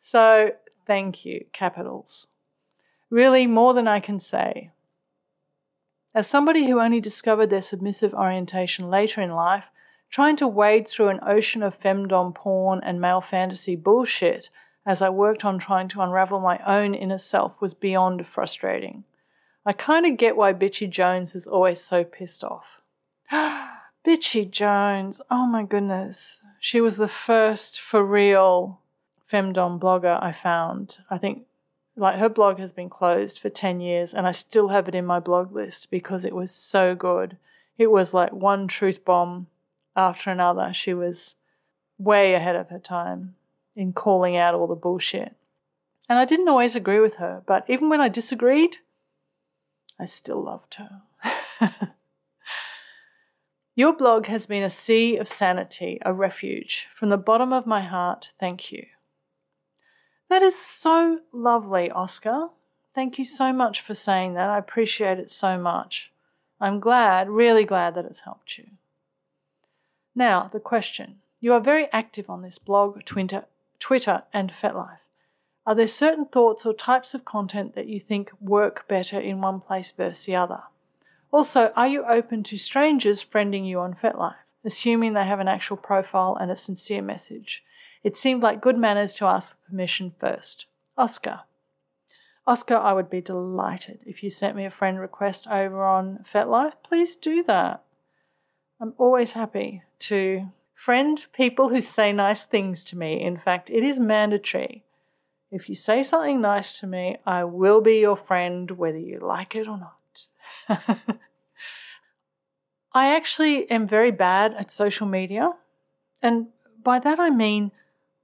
So, 0.00 0.52
thank 0.86 1.24
you, 1.24 1.44
capitals. 1.52 2.26
Really, 3.10 3.46
more 3.46 3.74
than 3.74 3.86
I 3.86 4.00
can 4.00 4.18
say. 4.18 4.70
As 6.14 6.26
somebody 6.26 6.66
who 6.66 6.80
only 6.80 7.00
discovered 7.00 7.50
their 7.50 7.62
submissive 7.62 8.14
orientation 8.14 8.90
later 8.90 9.20
in 9.20 9.30
life, 9.30 9.70
trying 10.10 10.36
to 10.36 10.48
wade 10.48 10.88
through 10.88 11.08
an 11.08 11.20
ocean 11.22 11.62
of 11.62 11.78
femdom 11.78 12.34
porn 12.34 12.80
and 12.82 13.00
male 13.00 13.20
fantasy 13.20 13.76
bullshit 13.76 14.48
as 14.88 15.02
I 15.02 15.10
worked 15.10 15.44
on 15.44 15.58
trying 15.58 15.86
to 15.88 16.00
unravel 16.00 16.40
my 16.40 16.58
own 16.66 16.94
inner 16.94 17.18
self 17.18 17.60
was 17.60 17.74
beyond 17.74 18.26
frustrating. 18.26 19.04
I 19.66 19.74
kind 19.74 20.06
of 20.06 20.16
get 20.16 20.34
why 20.34 20.54
Bitchy 20.54 20.88
Jones 20.88 21.34
is 21.34 21.46
always 21.46 21.78
so 21.78 22.04
pissed 22.04 22.42
off. 22.42 22.80
Bitchy 23.30 24.50
Jones, 24.50 25.20
oh 25.30 25.46
my 25.46 25.62
goodness. 25.62 26.40
She 26.58 26.80
was 26.80 26.96
the 26.96 27.06
first 27.06 27.78
for 27.78 28.02
real 28.02 28.80
femdom 29.30 29.78
blogger 29.78 30.18
I 30.22 30.32
found. 30.32 31.00
I 31.10 31.18
think 31.18 31.42
like 31.94 32.18
her 32.18 32.30
blog 32.30 32.58
has 32.58 32.72
been 32.72 32.88
closed 32.88 33.38
for 33.38 33.50
10 33.50 33.80
years 33.80 34.14
and 34.14 34.26
I 34.26 34.30
still 34.30 34.68
have 34.68 34.88
it 34.88 34.94
in 34.94 35.04
my 35.04 35.20
blog 35.20 35.52
list 35.52 35.90
because 35.90 36.24
it 36.24 36.34
was 36.34 36.50
so 36.50 36.94
good. 36.94 37.36
It 37.76 37.90
was 37.90 38.14
like 38.14 38.32
one 38.32 38.66
truth 38.66 39.04
bomb 39.04 39.48
after 39.94 40.30
another. 40.30 40.72
She 40.72 40.94
was 40.94 41.36
way 41.98 42.32
ahead 42.32 42.56
of 42.56 42.70
her 42.70 42.78
time 42.78 43.34
in 43.78 43.92
calling 43.92 44.36
out 44.36 44.54
all 44.54 44.66
the 44.66 44.74
bullshit. 44.74 45.36
And 46.08 46.18
I 46.18 46.24
didn't 46.24 46.48
always 46.48 46.74
agree 46.74 46.98
with 46.98 47.16
her, 47.16 47.42
but 47.46 47.64
even 47.68 47.88
when 47.88 48.00
I 48.00 48.08
disagreed, 48.08 48.78
I 50.00 50.04
still 50.04 50.42
loved 50.42 50.76
her. 50.76 51.02
Your 53.76 53.92
blog 53.92 54.26
has 54.26 54.46
been 54.46 54.64
a 54.64 54.70
sea 54.70 55.16
of 55.16 55.28
sanity, 55.28 56.00
a 56.04 56.12
refuge. 56.12 56.88
From 56.90 57.10
the 57.10 57.16
bottom 57.16 57.52
of 57.52 57.66
my 57.66 57.82
heart, 57.82 58.32
thank 58.40 58.72
you. 58.72 58.86
That 60.28 60.42
is 60.42 60.58
so 60.58 61.20
lovely, 61.32 61.88
Oscar. 61.88 62.48
Thank 62.94 63.16
you 63.16 63.24
so 63.24 63.52
much 63.52 63.80
for 63.80 63.94
saying 63.94 64.34
that. 64.34 64.50
I 64.50 64.58
appreciate 64.58 65.20
it 65.20 65.30
so 65.30 65.56
much. 65.56 66.10
I'm 66.60 66.80
glad, 66.80 67.30
really 67.30 67.64
glad 67.64 67.94
that 67.94 68.06
it's 68.06 68.20
helped 68.22 68.58
you. 68.58 68.66
Now, 70.16 70.50
the 70.52 70.58
question. 70.58 71.20
You 71.38 71.52
are 71.52 71.60
very 71.60 71.86
active 71.92 72.28
on 72.28 72.42
this 72.42 72.58
blog, 72.58 73.04
Twitter, 73.04 73.44
Twitter 73.78 74.22
and 74.32 74.52
FetLife. 74.52 75.00
Are 75.66 75.74
there 75.74 75.86
certain 75.86 76.24
thoughts 76.24 76.64
or 76.64 76.72
types 76.72 77.12
of 77.12 77.24
content 77.24 77.74
that 77.74 77.88
you 77.88 78.00
think 78.00 78.32
work 78.40 78.88
better 78.88 79.20
in 79.20 79.40
one 79.40 79.60
place 79.60 79.92
versus 79.92 80.24
the 80.24 80.34
other? 80.34 80.62
Also, 81.30 81.72
are 81.76 81.88
you 81.88 82.04
open 82.04 82.42
to 82.44 82.56
strangers 82.56 83.24
friending 83.24 83.66
you 83.66 83.78
on 83.80 83.94
FetLife, 83.94 84.36
assuming 84.64 85.12
they 85.12 85.24
have 85.24 85.40
an 85.40 85.48
actual 85.48 85.76
profile 85.76 86.36
and 86.40 86.50
a 86.50 86.56
sincere 86.56 87.02
message? 87.02 87.62
It 88.02 88.16
seemed 88.16 88.42
like 88.42 88.62
good 88.62 88.78
manners 88.78 89.12
to 89.14 89.26
ask 89.26 89.50
for 89.50 89.56
permission 89.68 90.14
first. 90.18 90.66
Oscar. 90.96 91.40
Oscar, 92.46 92.76
I 92.76 92.94
would 92.94 93.10
be 93.10 93.20
delighted 93.20 93.98
if 94.06 94.22
you 94.22 94.30
sent 94.30 94.56
me 94.56 94.64
a 94.64 94.70
friend 94.70 94.98
request 94.98 95.46
over 95.48 95.84
on 95.84 96.24
FetLife. 96.24 96.72
Please 96.82 97.14
do 97.14 97.42
that. 97.42 97.84
I'm 98.80 98.94
always 98.96 99.32
happy 99.32 99.82
to 99.98 100.50
friend 100.78 101.26
people 101.32 101.70
who 101.70 101.80
say 101.80 102.12
nice 102.12 102.44
things 102.44 102.84
to 102.84 102.96
me. 102.96 103.20
In 103.20 103.36
fact, 103.36 103.68
it 103.68 103.82
is 103.82 103.98
mandatory. 103.98 104.84
If 105.50 105.68
you 105.68 105.74
say 105.74 106.04
something 106.04 106.40
nice 106.40 106.78
to 106.78 106.86
me, 106.86 107.16
I 107.26 107.42
will 107.42 107.80
be 107.80 107.98
your 107.98 108.16
friend 108.16 108.70
whether 108.70 108.96
you 108.96 109.18
like 109.18 109.56
it 109.56 109.66
or 109.66 109.76
not. 109.76 110.28
I 112.92 113.12
actually 113.16 113.68
am 113.68 113.88
very 113.88 114.12
bad 114.12 114.54
at 114.54 114.70
social 114.70 115.08
media. 115.08 115.50
And 116.22 116.46
by 116.80 117.00
that 117.00 117.18
I 117.18 117.30
mean 117.30 117.72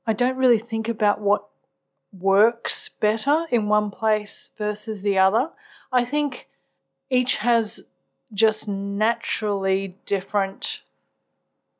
I 0.06 0.12
don't 0.12 0.36
really 0.36 0.60
think 0.60 0.88
about 0.88 1.20
what 1.20 1.48
works 2.12 2.88
better 3.00 3.46
in 3.50 3.68
one 3.68 3.90
place 3.90 4.50
versus 4.56 5.02
the 5.02 5.18
other. 5.18 5.50
I 5.90 6.04
think 6.04 6.46
each 7.10 7.38
has 7.38 7.82
just 8.32 8.68
naturally 8.68 9.96
different 10.06 10.82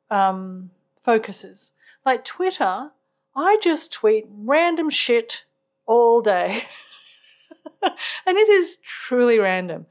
um, 0.09 0.71
focuses. 1.01 1.71
Like 2.05 2.23
Twitter, 2.23 2.91
I 3.35 3.57
just 3.61 3.91
tweet 3.91 4.25
random 4.29 4.89
shit 4.89 5.43
all 5.85 6.21
day. 6.21 6.63
and 7.81 8.37
it 8.37 8.49
is 8.49 8.77
truly 8.83 9.39
random. 9.39 9.85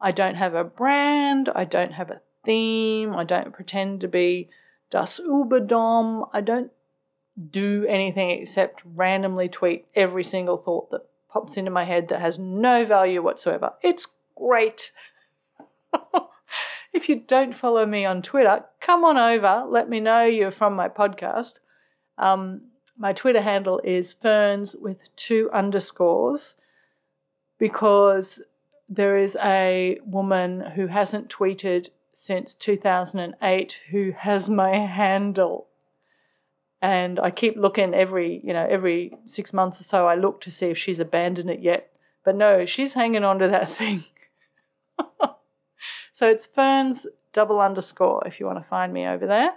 I 0.00 0.12
don't 0.12 0.36
have 0.36 0.54
a 0.54 0.64
brand, 0.64 1.48
I 1.54 1.64
don't 1.64 1.92
have 1.92 2.10
a 2.10 2.20
theme, 2.44 3.14
I 3.14 3.24
don't 3.24 3.52
pretend 3.52 4.00
to 4.02 4.08
be 4.08 4.48
Das 4.90 5.20
Uberdom, 5.20 6.28
I 6.32 6.40
don't 6.40 6.70
do 7.50 7.84
anything 7.88 8.30
except 8.30 8.82
randomly 8.84 9.48
tweet 9.48 9.86
every 9.94 10.24
single 10.24 10.56
thought 10.56 10.90
that 10.90 11.06
pops 11.28 11.56
into 11.56 11.70
my 11.70 11.84
head 11.84 12.08
that 12.08 12.20
has 12.20 12.38
no 12.38 12.84
value 12.84 13.22
whatsoever. 13.22 13.74
It's 13.82 14.06
great. 14.36 14.92
if 16.92 17.08
you 17.08 17.16
don't 17.16 17.54
follow 17.54 17.86
me 17.86 18.04
on 18.04 18.22
Twitter, 18.22 18.64
come 18.88 19.04
on 19.04 19.18
over. 19.18 19.66
Let 19.68 19.90
me 19.90 20.00
know 20.00 20.24
you're 20.24 20.50
from 20.50 20.74
my 20.74 20.88
podcast. 20.88 21.56
Um, 22.16 22.62
my 22.96 23.12
Twitter 23.12 23.42
handle 23.42 23.82
is 23.84 24.14
ferns 24.14 24.74
with 24.74 25.14
two 25.14 25.50
underscores 25.52 26.56
because 27.58 28.40
there 28.88 29.18
is 29.18 29.36
a 29.44 29.98
woman 30.06 30.72
who 30.74 30.86
hasn't 30.86 31.28
tweeted 31.28 31.90
since 32.14 32.54
2008 32.54 33.80
who 33.90 34.12
has 34.16 34.48
my 34.48 34.76
handle. 34.76 35.66
And 36.80 37.20
I 37.20 37.28
keep 37.30 37.58
looking 37.58 37.92
every, 37.92 38.40
you 38.42 38.54
know, 38.54 38.66
every 38.70 39.18
six 39.26 39.52
months 39.52 39.82
or 39.82 39.84
so, 39.84 40.08
I 40.08 40.14
look 40.14 40.40
to 40.42 40.50
see 40.50 40.68
if 40.68 40.78
she's 40.78 40.98
abandoned 40.98 41.50
it 41.50 41.60
yet. 41.60 41.90
But 42.24 42.36
no, 42.36 42.64
she's 42.64 42.94
hanging 42.94 43.22
on 43.22 43.38
to 43.40 43.48
that 43.48 43.70
thing. 43.80 44.04
So 46.18 46.28
it's 46.28 46.46
Ferns 46.46 47.06
double 47.38 47.60
underscore 47.60 48.20
if 48.26 48.40
you 48.40 48.46
want 48.46 48.58
to 48.58 48.68
find 48.68 48.92
me 48.92 49.06
over 49.06 49.24
there. 49.24 49.52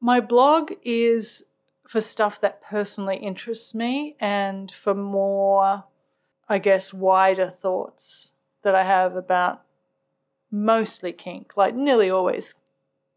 My 0.00 0.20
blog 0.20 0.72
is 0.82 1.44
for 1.86 2.00
stuff 2.00 2.40
that 2.40 2.62
personally 2.62 3.18
interests 3.18 3.74
me 3.74 4.16
and 4.18 4.70
for 4.70 4.94
more, 4.94 5.84
I 6.48 6.60
guess, 6.60 6.94
wider 6.94 7.50
thoughts 7.50 8.32
that 8.62 8.74
I 8.74 8.84
have 8.84 9.16
about 9.16 9.64
mostly 10.50 11.12
kink, 11.12 11.58
like 11.58 11.74
nearly 11.74 12.08
always 12.08 12.54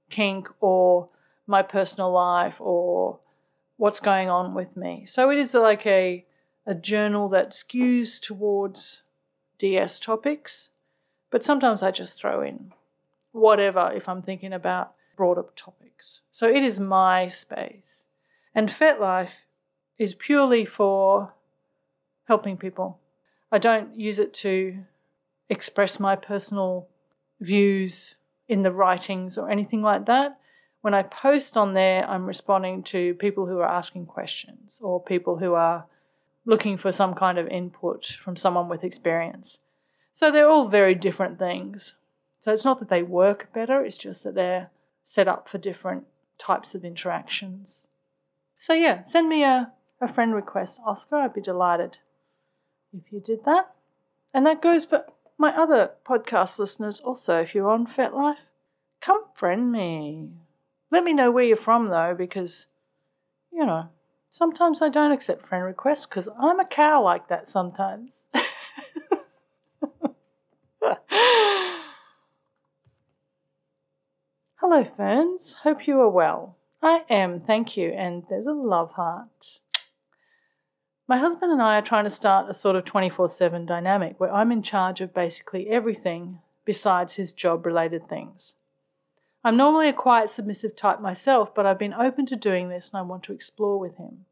kink 0.10 0.50
or 0.60 1.08
my 1.48 1.62
personal 1.62 2.12
life 2.12 2.60
or 2.60 3.20
what's 3.78 4.02
going 4.02 4.30
on 4.30 4.54
with 4.54 4.76
me. 4.76 5.06
So 5.06 5.30
it 5.30 5.38
is 5.38 5.54
like 5.54 5.88
a, 5.88 6.26
a 6.66 6.76
journal 6.76 7.30
that 7.30 7.52
skews 7.52 8.20
towards 8.20 9.04
DS 9.60 9.98
topics 9.98 10.72
but 11.32 11.44
sometimes 11.44 11.82
I 11.82 11.90
just 11.90 12.18
throw 12.18 12.42
in 12.42 12.74
whatever 13.32 13.92
if 13.96 14.08
I'm 14.10 14.22
thinking 14.22 14.54
about 14.54 14.94
broader 15.16 15.46
topics. 15.56 16.22
So 16.32 16.48
it 16.48 16.64
is 16.64 16.80
my 16.80 17.28
space. 17.28 18.06
And 18.54 18.70
FetLife 18.70 19.46
is 19.98 20.16
purely 20.16 20.66
for 20.66 21.34
helping 22.26 22.58
people. 22.58 23.00
I 23.52 23.60
don't 23.60 24.00
use 24.00 24.20
it 24.20 24.34
to 24.36 24.84
express 25.50 26.00
my 26.00 26.16
personal 26.16 26.88
views 27.40 28.16
in 28.48 28.64
the 28.64 28.72
writings 28.72 29.38
or 29.38 29.50
anything 29.50 29.82
like 29.82 30.06
that. 30.06 30.40
When 30.82 30.94
I 30.94 31.04
post 31.04 31.56
on 31.56 31.74
there, 31.74 32.10
I'm 32.10 32.26
responding 32.26 32.84
to 32.84 33.14
people 33.16 33.46
who 33.46 33.60
are 33.60 33.70
asking 33.70 34.08
questions 34.08 34.80
or 34.82 35.02
people 35.02 35.38
who 35.38 35.54
are 35.54 35.86
looking 36.46 36.78
for 36.78 36.92
some 36.92 37.14
kind 37.14 37.38
of 37.38 37.48
input 37.48 38.06
from 38.06 38.36
someone 38.36 38.68
with 38.68 38.84
experience. 38.84 39.60
So 40.14 40.32
they're 40.32 40.50
all 40.50 40.68
very 40.68 40.96
different 40.96 41.38
things. 41.38 41.96
So 42.42 42.52
it's 42.52 42.66
not 42.66 42.80
that 42.80 42.90
they 42.90 43.04
work 43.04 43.54
better, 43.54 43.86
it's 43.86 44.00
just 44.00 44.24
that 44.24 44.34
they're 44.34 44.72
set 45.04 45.28
up 45.28 45.48
for 45.48 45.60
different 45.60 46.06
types 46.40 46.74
of 46.74 46.84
interactions. 46.84 47.88
So 48.58 48.74
yeah, 48.74 49.04
send 49.04 49.30
me 49.30 49.44
a, 49.44 49.72
a 50.02 50.08
friend 50.08 50.34
request, 50.34 50.82
Oscar. 50.84 51.18
I'd 51.18 51.36
be 51.36 51.42
delighted 51.42 52.00
if 52.98 53.14
you 53.14 53.20
did 53.20 53.46
that. 53.46 53.76
And 54.34 54.44
that 54.48 54.60
goes 54.60 54.86
for 54.86 55.06
my 55.38 55.56
other 55.56 55.92
podcast 56.04 56.58
listeners 56.58 57.00
also. 57.00 57.42
If 57.42 57.54
you're 57.54 57.70
on 57.70 57.86
FetLife, 57.86 58.38
come 59.02 59.22
friend 59.36 59.72
me. 59.72 60.32
Let 60.90 61.04
me 61.04 61.14
know 61.14 61.30
where 61.30 61.44
you're 61.44 61.56
from 61.56 61.90
though, 61.90 62.16
because, 62.18 62.66
you 63.54 63.68
know, 63.68 63.90
sometimes 64.30 64.82
I 64.82 64.90
don't 64.90 65.12
accept 65.12 65.46
friend 65.46 65.64
requests 65.64 66.08
because 66.08 66.28
I'm 66.42 66.60
a 66.60 66.66
cow 66.66 67.04
like 67.04 67.28
that 67.28 67.48
sometimes. 67.48 68.14
Hello, 74.74 74.86
Ferns. 74.86 75.56
Hope 75.64 75.86
you 75.86 76.00
are 76.00 76.08
well. 76.08 76.56
I 76.82 77.04
am, 77.10 77.42
thank 77.42 77.76
you. 77.76 77.90
And 77.90 78.24
there's 78.30 78.48
a 78.48 78.54
love 78.54 78.94
heart. 78.94 79.60
My 81.10 81.18
husband 81.18 81.52
and 81.52 81.62
I 81.62 81.78
are 81.78 81.82
trying 81.82 82.06
to 82.06 82.10
start 82.10 82.50
a 82.50 82.54
sort 82.54 82.78
of 82.78 82.86
24 82.86 83.28
7 83.28 83.66
dynamic 83.66 84.18
where 84.18 84.34
I'm 84.34 84.50
in 84.50 84.64
charge 84.64 85.02
of 85.02 85.14
basically 85.14 85.68
everything 85.68 86.40
besides 86.64 87.16
his 87.16 87.34
job 87.34 87.66
related 87.66 88.08
things. 88.08 88.56
I'm 89.44 89.58
normally 89.58 89.90
a 89.90 89.94
quiet, 89.94 90.30
submissive 90.30 90.78
type 90.78 91.02
myself, 91.02 91.54
but 91.54 91.66
I've 91.66 91.78
been 91.78 91.94
open 91.94 92.26
to 92.28 92.38
doing 92.38 92.70
this 92.70 92.92
and 92.92 93.00
I 93.00 93.02
want 93.02 93.24
to 93.24 93.34
explore 93.34 93.78
with 93.78 93.98
him. 93.98 94.24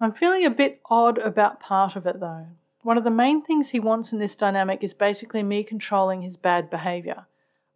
I'm 0.00 0.12
feeling 0.12 0.44
a 0.44 0.50
bit 0.50 0.80
odd 0.90 1.16
about 1.18 1.60
part 1.60 1.94
of 1.94 2.08
it 2.08 2.18
though. 2.18 2.48
One 2.82 2.98
of 2.98 3.04
the 3.04 3.10
main 3.10 3.40
things 3.40 3.70
he 3.70 3.78
wants 3.78 4.12
in 4.12 4.18
this 4.18 4.34
dynamic 4.34 4.82
is 4.82 4.94
basically 4.94 5.44
me 5.44 5.62
controlling 5.62 6.22
his 6.22 6.36
bad 6.36 6.70
behaviour, 6.70 7.26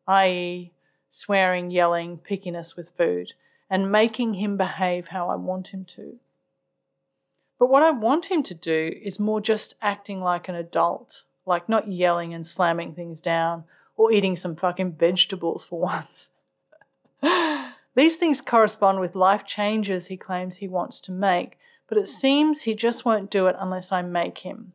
i.e., 0.08 0.72
swearing, 1.10 1.70
yelling, 1.70 2.18
pickiness 2.18 2.76
with 2.76 2.90
food, 2.90 3.32
and 3.68 3.92
making 3.92 4.34
him 4.34 4.56
behave 4.56 5.08
how 5.08 5.28
I 5.28 5.34
want 5.34 5.68
him 5.68 5.84
to. 5.96 6.18
But 7.58 7.68
what 7.68 7.82
I 7.82 7.90
want 7.90 8.26
him 8.26 8.42
to 8.44 8.54
do 8.54 8.98
is 9.02 9.20
more 9.20 9.40
just 9.40 9.74
acting 9.82 10.22
like 10.22 10.48
an 10.48 10.54
adult, 10.54 11.24
like 11.44 11.68
not 11.68 11.92
yelling 11.92 12.32
and 12.32 12.46
slamming 12.46 12.94
things 12.94 13.20
down 13.20 13.64
or 13.96 14.10
eating 14.10 14.34
some 14.34 14.56
fucking 14.56 14.92
vegetables 14.92 15.64
for 15.64 15.78
once. 17.22 17.50
These 17.94 18.16
things 18.16 18.40
correspond 18.40 19.00
with 19.00 19.14
life 19.14 19.44
changes 19.44 20.06
he 20.06 20.16
claims 20.16 20.56
he 20.56 20.68
wants 20.68 21.00
to 21.00 21.12
make, 21.12 21.58
but 21.86 21.98
it 21.98 22.08
seems 22.08 22.62
he 22.62 22.74
just 22.74 23.04
won't 23.04 23.30
do 23.30 23.46
it 23.46 23.56
unless 23.58 23.92
I 23.92 24.00
make 24.00 24.38
him. 24.38 24.72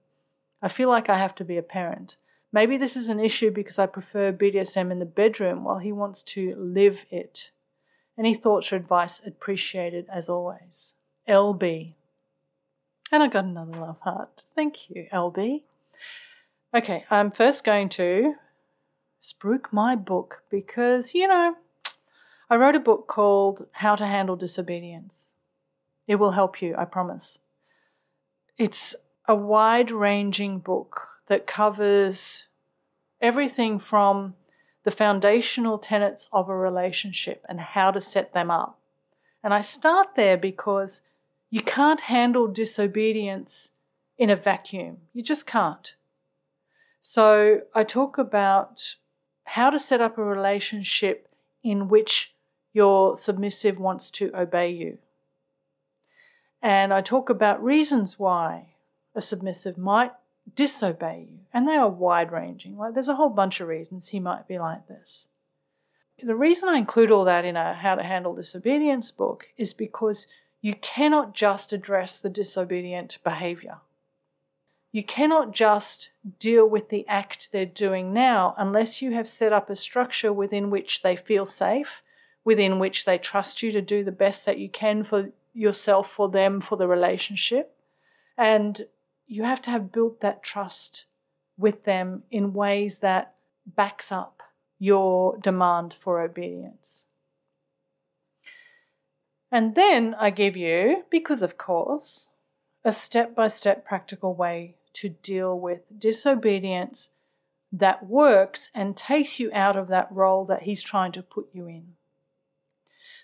I 0.62 0.68
feel 0.68 0.90
like 0.90 1.10
I 1.10 1.18
have 1.18 1.34
to 1.36 1.46
be 1.46 1.58
a 1.58 1.64
parent. 1.64 2.18
Maybe 2.56 2.78
this 2.78 2.96
is 2.96 3.10
an 3.10 3.20
issue 3.20 3.52
because 3.52 3.78
I 3.78 3.86
prefer 3.86 4.32
BDSM 4.32 4.90
in 4.90 5.00
the 5.00 5.06
bedroom 5.06 5.66
while 5.66 5.80
he 5.80 5.92
wants 5.92 6.24
to 6.24 6.56
live 6.58 7.06
it. 7.12 7.52
Any 8.18 8.34
thoughts 8.34 8.72
or 8.72 8.78
advice 8.78 9.20
appreciated 9.28 10.06
as 10.10 10.30
always. 10.30 10.94
LB. 11.28 11.96
And 13.12 13.22
I 13.22 13.28
got 13.28 13.44
another 13.44 13.78
love 13.78 14.00
heart. 14.04 14.46
Thank 14.56 14.90
you, 14.90 15.06
LB. 15.12 15.64
Okay, 16.74 17.04
I'm 17.12 17.30
first 17.30 17.66
going 17.66 17.90
to 17.90 18.36
spruik 19.22 19.74
my 19.74 19.98
book 19.98 20.44
because, 20.50 21.14
you 21.14 21.28
know, 21.28 21.56
I 22.50 22.56
wrote 22.56 22.76
a 22.76 22.80
book 22.80 23.10
called 23.10 23.68
How 23.74 23.98
to 23.98 24.06
Handle 24.06 24.38
Disobedience. 24.38 25.34
It 26.08 26.16
will 26.16 26.32
help 26.32 26.62
you, 26.62 26.74
I 26.78 26.86
promise. 26.86 27.38
It's 28.58 28.96
a 29.28 29.36
wide 29.36 29.92
ranging 29.92 30.60
book 30.60 31.15
that 31.28 31.48
covers 31.48 32.48
everything 33.22 33.80
from 33.80 34.36
the 34.84 34.92
foundational 34.92 35.78
tenets 35.78 36.30
of 36.32 36.48
a 36.48 36.56
relationship 36.56 37.44
and 37.50 37.60
how 37.60 37.92
to 37.92 38.00
set 38.00 38.34
them 38.34 38.52
up. 38.52 38.80
And 39.44 39.54
I 39.54 39.62
start 39.62 40.10
there 40.16 40.38
because 40.38 41.02
you 41.50 41.62
can't 41.62 42.02
handle 42.02 42.48
disobedience 42.48 43.72
in 44.18 44.30
a 44.30 44.36
vacuum. 44.36 44.98
You 45.14 45.24
just 45.24 45.46
can't. 45.46 45.96
So 47.02 47.62
I 47.74 47.84
talk 47.84 48.18
about 48.18 48.96
how 49.46 49.70
to 49.70 49.80
set 49.80 50.02
up 50.02 50.18
a 50.18 50.24
relationship 50.24 51.28
in 51.64 51.88
which 51.88 52.34
your 52.74 53.18
submissive 53.18 53.80
wants 53.80 54.12
to 54.12 54.32
obey 54.36 54.70
you. 54.70 54.98
And 56.62 56.94
I 56.94 57.02
talk 57.02 57.30
about 57.30 57.64
reasons 57.64 58.18
why 58.18 58.70
a 59.14 59.22
submissive 59.22 59.78
might 59.78 60.12
disobey 60.54 61.28
you. 61.30 61.40
And 61.54 61.68
they 61.68 61.76
are 61.76 61.90
wide 61.90 62.32
ranging. 62.32 62.78
Like 62.78 62.94
there's 62.94 63.10
a 63.10 63.16
whole 63.16 63.30
bunch 63.30 63.62
of 63.62 63.68
reasons 63.68 64.10
he 64.10 64.20
might 64.20 64.48
be 64.48 64.60
like 64.60 64.88
this. 64.88 65.30
The 66.22 66.36
reason 66.36 66.70
I 66.70 66.78
include 66.78 67.12
all 67.12 67.26
that 67.26 67.46
in 67.46 67.58
a 67.58 67.74
How 67.74 67.96
to 67.96 68.04
Handle 68.04 68.36
Disobedience 68.36 69.12
book 69.12 69.50
is 69.58 69.74
because 69.74 70.28
you 70.62 70.74
cannot 70.76 71.36
just 71.36 71.74
address 71.74 72.20
the 72.20 72.30
disobedient 72.30 73.20
behavior. 73.24 73.78
You 74.92 75.04
cannot 75.04 75.52
just 75.52 76.10
deal 76.40 76.68
with 76.68 76.88
the 76.88 77.06
act 77.08 77.52
they're 77.52 77.66
doing 77.66 78.14
now 78.14 78.56
unless 78.58 79.02
you 79.02 79.12
have 79.12 79.28
set 79.28 79.52
up 79.52 79.70
a 79.70 79.76
structure 79.76 80.32
within 80.32 80.70
which 80.70 81.02
they 81.02 81.18
feel 81.18 81.46
safe, 81.46 82.02
within 82.46 82.80
which 82.80 83.04
they 83.04 83.18
trust 83.18 83.62
you 83.62 83.72
to 83.74 83.82
do 83.82 84.06
the 84.06 84.12
best 84.14 84.46
that 84.46 84.58
you 84.58 84.70
can 84.70 85.04
for 85.04 85.32
yourself, 85.54 86.10
for 86.10 86.30
them, 86.30 86.62
for 86.62 86.78
the 86.78 86.88
relationship. 86.88 87.76
And 88.38 88.88
you 89.28 89.44
have 89.44 89.62
to 89.64 89.70
have 89.70 89.92
built 89.92 90.22
that 90.22 90.44
trust 90.44 91.06
with 91.58 91.84
them 91.84 92.24
in 92.30 92.54
ways 92.54 93.00
that 93.00 93.36
backs 93.66 94.12
up 94.12 94.44
your 94.78 95.38
demand 95.38 95.94
for 95.94 96.22
obedience. 96.22 97.06
And 99.52 99.76
then 99.76 100.16
I 100.20 100.32
give 100.32 100.58
you, 100.58 101.06
because 101.10 101.42
of 101.42 101.58
course, 101.58 102.28
a 102.84 102.92
step 102.92 103.34
by 103.34 103.48
step 103.48 103.86
practical 103.86 104.36
way 104.36 104.76
to 104.94 105.10
deal 105.10 105.58
with 105.60 105.82
disobedience 105.98 107.10
that 107.72 108.06
works 108.06 108.70
and 108.74 108.96
takes 108.96 109.40
you 109.40 109.50
out 109.54 109.76
of 109.76 109.88
that 109.88 110.12
role 110.12 110.46
that 110.46 110.64
he's 110.64 110.82
trying 110.82 111.12
to 111.14 111.22
put 111.22 111.48
you 111.52 111.68
in. 111.68 111.96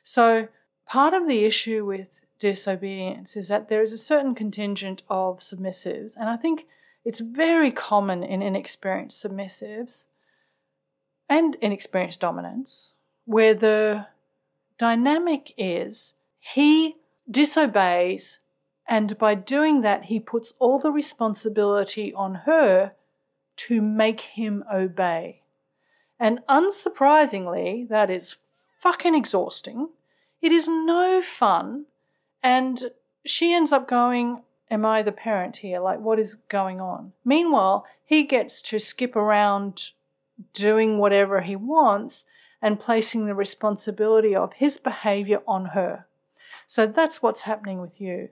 So, 0.03 0.47
part 0.85 1.13
of 1.13 1.27
the 1.27 1.45
issue 1.45 1.85
with 1.85 2.25
disobedience 2.41 3.37
is 3.37 3.47
that 3.47 3.69
there 3.69 3.81
is 3.81 3.93
a 3.93 3.97
certain 3.97 4.33
contingent 4.35 5.03
of 5.09 5.39
submissives, 5.39 6.17
and 6.17 6.27
I 6.27 6.35
think 6.35 6.65
it's 7.05 7.19
very 7.19 7.71
common 7.71 8.23
in 8.23 8.41
inexperienced 8.41 9.23
submissives 9.23 10.07
and 11.29 11.55
inexperienced 11.61 12.19
dominants, 12.19 12.95
where 13.25 13.53
the 13.53 14.07
dynamic 14.77 15.53
is 15.55 16.15
he 16.39 16.97
disobeys, 17.29 18.39
and 18.87 19.17
by 19.19 19.35
doing 19.35 19.81
that, 19.81 20.05
he 20.05 20.19
puts 20.19 20.53
all 20.57 20.79
the 20.79 20.91
responsibility 20.91 22.11
on 22.13 22.33
her 22.49 22.91
to 23.55 23.81
make 23.81 24.21
him 24.21 24.63
obey. 24.73 25.43
And 26.19 26.39
unsurprisingly, 26.49 27.87
that 27.89 28.09
is 28.09 28.37
fucking 28.79 29.13
exhausting. 29.13 29.89
It 30.41 30.51
is 30.51 30.67
no 30.67 31.21
fun 31.21 31.85
and 32.43 32.91
she 33.25 33.53
ends 33.53 33.71
up 33.71 33.87
going, 33.87 34.43
Am 34.69 34.85
I 34.85 35.01
the 35.01 35.11
parent 35.11 35.57
here? 35.57 35.81
Like, 35.81 35.99
what 35.99 36.17
is 36.17 36.35
going 36.35 36.79
on? 36.79 37.11
Meanwhile, 37.25 37.85
he 38.05 38.23
gets 38.23 38.61
to 38.63 38.79
skip 38.79 39.17
around 39.17 39.91
doing 40.53 40.97
whatever 40.97 41.41
he 41.41 41.57
wants 41.57 42.25
and 42.61 42.79
placing 42.79 43.25
the 43.25 43.35
responsibility 43.35 44.33
of 44.33 44.53
his 44.53 44.77
behavior 44.77 45.41
on 45.45 45.67
her. 45.67 46.05
So 46.67 46.87
that's 46.87 47.21
what's 47.21 47.41
happening 47.41 47.81
with 47.81 47.99
you 47.99 48.29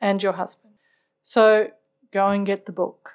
and 0.00 0.22
your 0.22 0.32
husband. 0.32 0.74
So 1.22 1.72
go 2.12 2.28
and 2.28 2.46
get 2.46 2.64
the 2.64 2.72
book. 2.72 3.10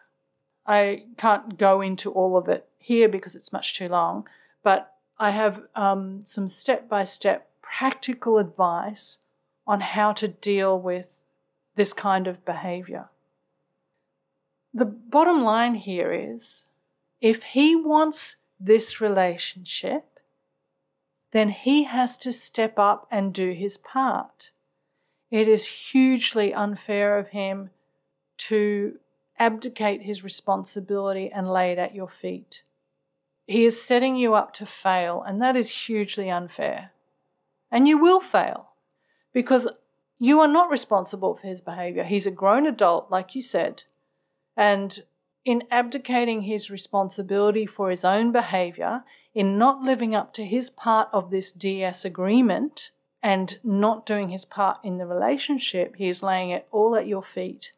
I 0.65 1.05
can't 1.17 1.57
go 1.57 1.81
into 1.81 2.11
all 2.11 2.37
of 2.37 2.47
it 2.47 2.67
here 2.77 3.09
because 3.09 3.35
it's 3.35 3.51
much 3.51 3.75
too 3.75 3.87
long, 3.87 4.27
but 4.63 4.93
I 5.17 5.31
have 5.31 5.63
um, 5.75 6.21
some 6.25 6.47
step 6.47 6.87
by 6.87 7.03
step 7.03 7.49
practical 7.61 8.37
advice 8.37 9.17
on 9.69 9.81
how 9.81 10.11
to 10.11 10.27
deal 10.27 10.77
with 10.79 11.21
this 11.75 11.93
kind 11.93 12.25
of 12.25 12.43
behavior. 12.43 13.07
The 14.73 14.85
bottom 14.85 15.43
line 15.43 15.75
here 15.75 16.11
is 16.11 16.65
if 17.21 17.43
he 17.43 17.75
wants 17.75 18.37
this 18.59 18.99
relationship, 18.99 20.19
then 21.31 21.49
he 21.49 21.83
has 21.83 22.17
to 22.17 22.33
step 22.33 22.79
up 22.79 23.07
and 23.11 23.31
do 23.31 23.51
his 23.51 23.77
part. 23.77 24.49
It 25.29 25.47
is 25.47 25.67
hugely 25.67 26.51
unfair 26.51 27.19
of 27.19 27.27
him 27.27 27.69
to 28.49 28.97
abdicate 29.37 30.01
his 30.01 30.23
responsibility 30.23 31.29
and 31.31 31.47
lay 31.47 31.71
it 31.71 31.77
at 31.77 31.93
your 31.93 32.09
feet. 32.09 32.63
He 33.45 33.65
is 33.65 33.79
setting 33.79 34.15
you 34.15 34.33
up 34.33 34.51
to 34.55 34.65
fail, 34.65 35.21
and 35.21 35.39
that 35.41 35.55
is 35.55 35.69
hugely 35.69 36.29
unfair. 36.31 36.91
And 37.71 37.87
you 37.87 37.99
will 37.99 38.19
fail 38.19 38.68
because 39.33 39.67
you 40.19 40.39
are 40.39 40.47
not 40.47 40.69
responsible 40.69 41.35
for 41.35 41.47
his 41.47 41.61
behavior. 41.61 42.03
He's 42.03 42.27
a 42.27 42.31
grown 42.31 42.67
adult, 42.67 43.09
like 43.09 43.35
you 43.35 43.41
said. 43.41 43.83
And 44.57 45.03
in 45.45 45.63
abdicating 45.71 46.41
his 46.41 46.69
responsibility 46.69 47.65
for 47.65 47.89
his 47.89 48.03
own 48.03 48.31
behavior, 48.31 49.03
in 49.33 49.57
not 49.57 49.81
living 49.81 50.13
up 50.13 50.33
to 50.33 50.45
his 50.45 50.69
part 50.69 51.07
of 51.13 51.31
this 51.31 51.51
DS 51.51 52.03
agreement, 52.03 52.91
and 53.21 53.59
not 53.63 54.05
doing 54.05 54.29
his 54.29 54.45
part 54.45 54.77
in 54.83 54.97
the 54.97 55.05
relationship, 55.05 55.95
he 55.97 56.07
is 56.07 56.23
laying 56.23 56.51
it 56.51 56.67
all 56.71 56.95
at 56.95 57.07
your 57.07 57.23
feet. 57.23 57.71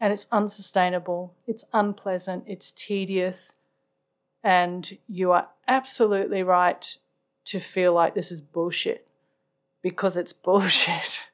And 0.00 0.12
it's 0.12 0.26
unsustainable, 0.30 1.34
it's 1.46 1.64
unpleasant, 1.72 2.44
it's 2.46 2.72
tedious, 2.72 3.58
and 4.42 4.96
you 5.08 5.32
are 5.32 5.48
absolutely 5.66 6.42
right 6.42 6.96
to 7.46 7.58
feel 7.58 7.92
like 7.92 8.14
this 8.14 8.30
is 8.30 8.40
bullshit 8.40 9.07
because 9.82 10.16
it's 10.16 10.32
bullshit. 10.44 11.26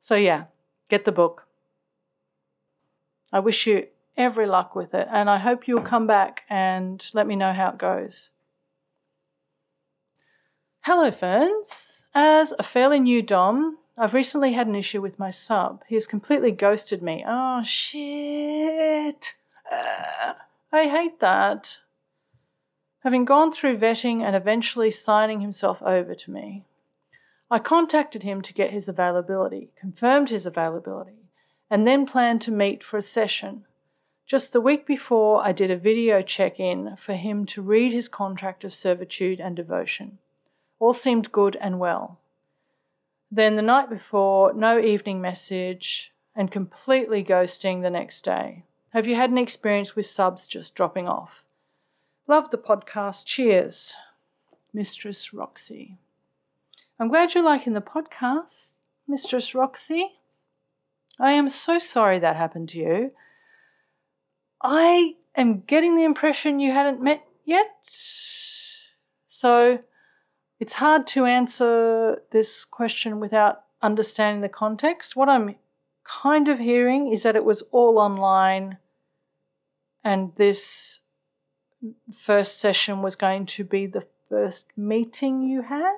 So, 0.00 0.14
yeah, 0.14 0.44
get 0.88 1.04
the 1.04 1.12
book. 1.12 1.46
I 3.32 3.40
wish 3.40 3.66
you 3.66 3.86
every 4.16 4.46
luck 4.46 4.74
with 4.74 4.94
it, 4.94 5.08
and 5.10 5.30
I 5.30 5.38
hope 5.38 5.66
you'll 5.66 5.80
come 5.80 6.06
back 6.06 6.42
and 6.50 7.04
let 7.14 7.26
me 7.26 7.36
know 7.36 7.52
how 7.52 7.70
it 7.70 7.78
goes. 7.78 8.30
Hello, 10.82 11.10
Ferns. 11.10 12.04
As 12.14 12.52
a 12.58 12.62
fairly 12.62 13.00
new 13.00 13.22
Dom, 13.22 13.78
I've 13.96 14.14
recently 14.14 14.52
had 14.54 14.66
an 14.66 14.74
issue 14.74 15.00
with 15.00 15.18
my 15.18 15.30
sub. 15.30 15.82
He 15.86 15.94
has 15.94 16.06
completely 16.06 16.50
ghosted 16.50 17.02
me. 17.02 17.24
Oh, 17.26 17.62
shit. 17.62 19.34
Uh, 19.70 20.34
I 20.72 20.88
hate 20.88 21.20
that. 21.20 21.78
Having 23.00 23.24
gone 23.26 23.52
through 23.52 23.78
vetting 23.78 24.22
and 24.22 24.34
eventually 24.34 24.90
signing 24.90 25.40
himself 25.40 25.82
over 25.82 26.14
to 26.14 26.30
me, 26.30 26.64
I 27.52 27.58
contacted 27.58 28.22
him 28.22 28.40
to 28.40 28.54
get 28.54 28.70
his 28.70 28.88
availability, 28.88 29.72
confirmed 29.78 30.30
his 30.30 30.46
availability, 30.46 31.28
and 31.68 31.86
then 31.86 32.06
planned 32.06 32.40
to 32.42 32.50
meet 32.50 32.82
for 32.82 32.96
a 32.96 33.02
session. 33.02 33.66
Just 34.24 34.54
the 34.54 34.60
week 34.62 34.86
before, 34.86 35.44
I 35.44 35.52
did 35.52 35.70
a 35.70 35.76
video 35.76 36.22
check 36.22 36.58
in 36.58 36.96
for 36.96 37.12
him 37.12 37.44
to 37.44 37.60
read 37.60 37.92
his 37.92 38.08
contract 38.08 38.64
of 38.64 38.72
servitude 38.72 39.38
and 39.38 39.54
devotion. 39.54 40.16
All 40.78 40.94
seemed 40.94 41.30
good 41.30 41.56
and 41.56 41.78
well. 41.78 42.18
Then 43.30 43.56
the 43.56 43.60
night 43.60 43.90
before, 43.90 44.54
no 44.54 44.78
evening 44.80 45.20
message 45.20 46.10
and 46.34 46.50
completely 46.50 47.22
ghosting 47.22 47.82
the 47.82 47.90
next 47.90 48.22
day. 48.24 48.64
Have 48.94 49.06
you 49.06 49.14
had 49.14 49.28
an 49.28 49.36
experience 49.36 49.94
with 49.94 50.06
subs 50.06 50.48
just 50.48 50.74
dropping 50.74 51.06
off? 51.06 51.44
Love 52.26 52.50
the 52.50 52.56
podcast. 52.56 53.26
Cheers. 53.26 53.94
Mistress 54.72 55.34
Roxy. 55.34 55.98
I'm 57.02 57.08
glad 57.08 57.34
you're 57.34 57.42
liking 57.42 57.72
the 57.72 57.80
podcast, 57.80 58.74
Mistress 59.08 59.56
Roxy. 59.56 60.20
I 61.18 61.32
am 61.32 61.48
so 61.48 61.80
sorry 61.80 62.20
that 62.20 62.36
happened 62.36 62.68
to 62.68 62.78
you. 62.78 63.10
I 64.62 65.16
am 65.34 65.62
getting 65.62 65.96
the 65.96 66.04
impression 66.04 66.60
you 66.60 66.70
hadn't 66.70 67.02
met 67.02 67.24
yet. 67.44 67.66
So 69.26 69.80
it's 70.60 70.74
hard 70.74 71.08
to 71.08 71.24
answer 71.24 72.22
this 72.30 72.64
question 72.64 73.18
without 73.18 73.64
understanding 73.82 74.40
the 74.40 74.48
context. 74.48 75.16
What 75.16 75.28
I'm 75.28 75.56
kind 76.04 76.46
of 76.46 76.60
hearing 76.60 77.12
is 77.12 77.24
that 77.24 77.34
it 77.34 77.44
was 77.44 77.62
all 77.72 77.98
online 77.98 78.78
and 80.04 80.30
this 80.36 81.00
first 82.14 82.60
session 82.60 83.02
was 83.02 83.16
going 83.16 83.46
to 83.46 83.64
be 83.64 83.86
the 83.86 84.06
first 84.28 84.68
meeting 84.76 85.42
you 85.42 85.62
had. 85.62 85.96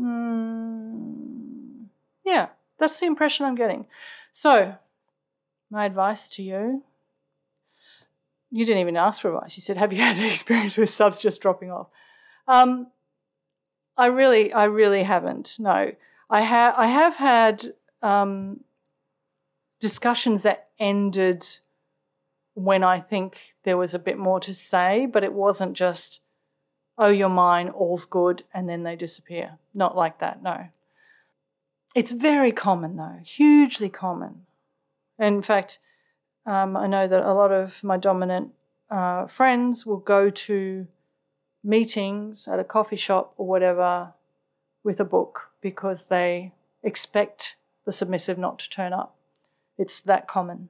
Hmm. 0.00 1.84
Yeah, 2.24 2.48
that's 2.78 2.98
the 2.98 3.06
impression 3.06 3.46
I'm 3.46 3.54
getting. 3.54 3.86
So, 4.32 4.76
my 5.70 5.84
advice 5.84 6.28
to 6.30 6.42
you 6.42 6.82
you 8.50 8.64
didn't 8.64 8.80
even 8.80 8.96
ask 8.96 9.22
for 9.22 9.34
advice. 9.34 9.56
You 9.56 9.62
said, 9.62 9.76
Have 9.76 9.92
you 9.92 10.00
had 10.00 10.18
experience 10.32 10.76
with 10.76 10.90
subs 10.90 11.20
just 11.20 11.40
dropping 11.40 11.70
off? 11.70 11.88
Um, 12.48 12.88
I 13.96 14.06
really, 14.06 14.52
I 14.52 14.64
really 14.64 15.04
haven't. 15.04 15.56
No, 15.58 15.92
I 16.28 16.40
have. 16.40 16.74
I 16.76 16.86
have 16.86 17.16
had 17.16 17.74
um, 18.02 18.60
discussions 19.78 20.42
that 20.42 20.68
ended 20.78 21.46
when 22.54 22.82
I 22.82 23.00
think 23.00 23.38
there 23.64 23.76
was 23.76 23.94
a 23.94 23.98
bit 23.98 24.18
more 24.18 24.40
to 24.40 24.52
say, 24.52 25.06
but 25.06 25.22
it 25.22 25.32
wasn't 25.32 25.74
just, 25.74 26.20
"Oh, 27.00 27.08
you're 27.08 27.28
mine, 27.28 27.70
all's 27.70 28.04
good," 28.04 28.44
and 28.54 28.68
then 28.68 28.84
they 28.84 28.94
disappear. 28.94 29.58
Not 29.74 29.96
like 29.96 30.20
that. 30.20 30.42
No. 30.42 30.68
It's 31.94 32.12
very 32.12 32.52
common, 32.52 32.96
though, 32.96 33.18
hugely 33.24 33.88
common. 33.88 34.46
In 35.18 35.42
fact, 35.42 35.80
um, 36.46 36.76
I 36.76 36.86
know 36.86 37.08
that 37.08 37.22
a 37.22 37.34
lot 37.34 37.50
of 37.50 37.82
my 37.82 37.96
dominant 37.96 38.52
uh, 38.90 39.26
friends 39.26 39.84
will 39.84 39.98
go 39.98 40.30
to 40.30 40.86
meetings 41.62 42.48
at 42.48 42.58
a 42.58 42.64
coffee 42.64 42.96
shop 42.96 43.34
or 43.36 43.46
whatever 43.46 44.14
with 44.82 45.00
a 45.00 45.04
book 45.04 45.50
because 45.60 46.06
they 46.06 46.52
expect 46.82 47.56
the 47.84 47.92
submissive 47.92 48.38
not 48.38 48.58
to 48.58 48.70
turn 48.70 48.92
up. 48.92 49.16
It's 49.76 50.00
that 50.00 50.28
common. 50.28 50.68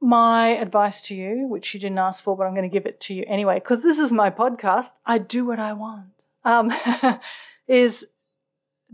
My 0.00 0.48
advice 0.48 1.02
to 1.08 1.14
you, 1.14 1.46
which 1.48 1.74
you 1.74 1.80
didn't 1.80 1.98
ask 1.98 2.22
for, 2.22 2.36
but 2.36 2.44
I'm 2.44 2.54
going 2.54 2.68
to 2.68 2.72
give 2.72 2.86
it 2.86 3.00
to 3.02 3.14
you 3.14 3.24
anyway, 3.26 3.56
because 3.56 3.82
this 3.82 3.98
is 3.98 4.12
my 4.12 4.30
podcast, 4.30 4.90
I 5.04 5.18
do 5.18 5.44
what 5.44 5.58
I 5.58 5.72
want, 5.72 6.24
um, 6.44 6.72
is 7.68 8.06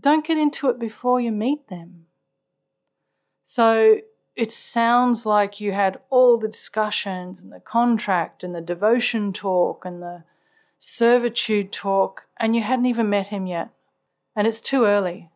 don't 0.01 0.27
get 0.27 0.39
into 0.39 0.69
it 0.69 0.79
before 0.79 1.21
you 1.21 1.31
meet 1.31 1.69
them. 1.69 2.07
So 3.45 3.99
it 4.35 4.51
sounds 4.51 5.25
like 5.25 5.61
you 5.61 5.73
had 5.73 6.01
all 6.11 6.39
the 6.39 6.49
discussions 6.49 7.41
and 7.41 7.53
the 7.53 7.61
contract 7.61 8.43
and 8.43 8.55
the 8.55 8.61
devotion 8.61 9.33
talk 9.33 9.85
and 9.85 10.03
the 10.03 10.25
servitude 10.79 11.73
talk, 11.73 12.25
and 12.39 12.57
you 12.57 12.63
hadn't 12.63 12.87
even 12.87 13.09
met 13.09 13.29
him 13.29 13.47
yet. 13.47 13.71
And 14.37 14.47
it's 14.47 14.61
too 14.61 14.85
early. 14.85 15.31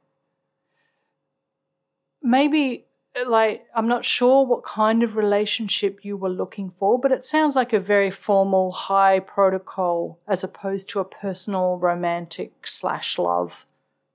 Maybe, 2.21 2.87
like, 3.27 3.67
I'm 3.75 3.89
not 3.89 4.05
sure 4.05 4.45
what 4.45 4.65
kind 4.65 5.03
of 5.03 5.17
relationship 5.17 6.05
you 6.05 6.17
were 6.17 6.29
looking 6.29 6.71
for, 6.71 6.99
but 6.99 7.13
it 7.13 7.25
sounds 7.25 7.57
like 7.57 7.73
a 7.73 7.81
very 7.81 8.11
formal, 8.11 8.73
high 8.73 9.21
protocol 9.21 10.19
as 10.29 10.45
opposed 10.45 10.89
to 10.91 11.01
a 11.01 11.05
personal, 11.05 11.79
romantic 11.79 12.67
slash 12.67 13.19
love 13.19 13.67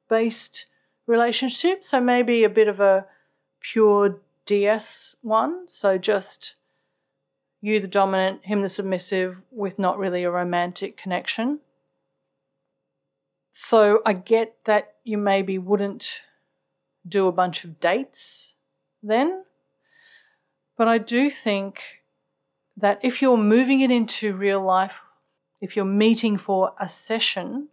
based 0.09 0.67
relationship. 1.07 1.83
So 1.83 1.99
maybe 1.99 2.43
a 2.43 2.49
bit 2.49 2.67
of 2.67 2.79
a 2.79 3.05
pure 3.61 4.19
DS 4.45 5.15
one. 5.21 5.67
So 5.67 5.97
just 5.97 6.55
you, 7.61 7.79
the 7.79 7.87
dominant, 7.87 8.45
him, 8.45 8.61
the 8.61 8.69
submissive, 8.69 9.43
with 9.49 9.79
not 9.79 9.97
really 9.97 10.23
a 10.23 10.31
romantic 10.31 10.97
connection. 10.97 11.59
So 13.51 14.01
I 14.05 14.13
get 14.13 14.57
that 14.65 14.95
you 15.03 15.17
maybe 15.17 15.57
wouldn't 15.57 16.21
do 17.07 17.27
a 17.27 17.31
bunch 17.31 17.63
of 17.63 17.79
dates 17.79 18.52
then. 19.03 19.43
But 20.77 20.87
I 20.87 20.97
do 20.97 21.29
think 21.29 21.81
that 22.75 22.99
if 23.03 23.21
you're 23.21 23.37
moving 23.37 23.81
it 23.81 23.91
into 23.91 24.33
real 24.33 24.61
life, 24.61 25.01
if 25.61 25.75
you're 25.75 25.85
meeting 25.85 26.37
for 26.37 26.73
a 26.79 26.87
session, 26.87 27.67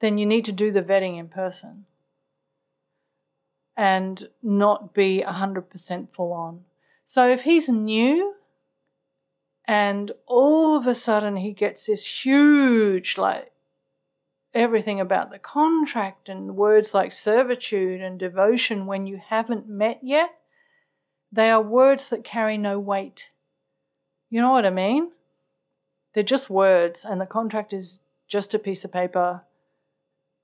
then 0.00 0.18
you 0.18 0.26
need 0.26 0.44
to 0.44 0.52
do 0.52 0.70
the 0.70 0.82
vetting 0.82 1.18
in 1.18 1.28
person 1.28 1.86
and 3.76 4.28
not 4.42 4.94
be 4.94 5.22
100% 5.26 6.12
full 6.12 6.32
on. 6.32 6.64
So 7.04 7.28
if 7.28 7.42
he's 7.42 7.68
new 7.68 8.34
and 9.66 10.12
all 10.26 10.76
of 10.76 10.86
a 10.86 10.94
sudden 10.94 11.36
he 11.36 11.52
gets 11.52 11.86
this 11.86 12.24
huge, 12.24 13.18
like, 13.18 13.52
everything 14.56 15.00
about 15.00 15.30
the 15.30 15.38
contract 15.38 16.28
and 16.28 16.56
words 16.56 16.94
like 16.94 17.12
servitude 17.12 18.00
and 18.00 18.18
devotion 18.18 18.86
when 18.86 19.06
you 19.06 19.20
haven't 19.28 19.68
met 19.68 20.00
yet, 20.02 20.30
they 21.30 21.50
are 21.50 21.62
words 21.62 22.08
that 22.08 22.24
carry 22.24 22.56
no 22.56 22.78
weight. 22.78 23.28
You 24.30 24.40
know 24.40 24.50
what 24.50 24.66
I 24.66 24.70
mean? 24.70 25.12
They're 26.14 26.22
just 26.22 26.48
words, 26.48 27.04
and 27.04 27.20
the 27.20 27.26
contract 27.26 27.72
is 27.72 28.00
just 28.26 28.54
a 28.54 28.58
piece 28.58 28.84
of 28.84 28.92
paper 28.92 29.42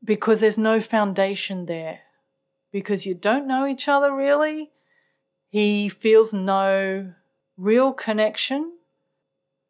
because 0.04 0.40
there's 0.40 0.58
no 0.58 0.80
foundation 0.80 1.66
there 1.66 2.00
because 2.70 3.06
you 3.06 3.14
don't 3.14 3.46
know 3.46 3.66
each 3.66 3.88
other 3.88 4.14
really. 4.14 4.70
He 5.48 5.88
feels 5.88 6.32
no 6.32 7.12
real 7.56 7.92
connection. 7.92 8.72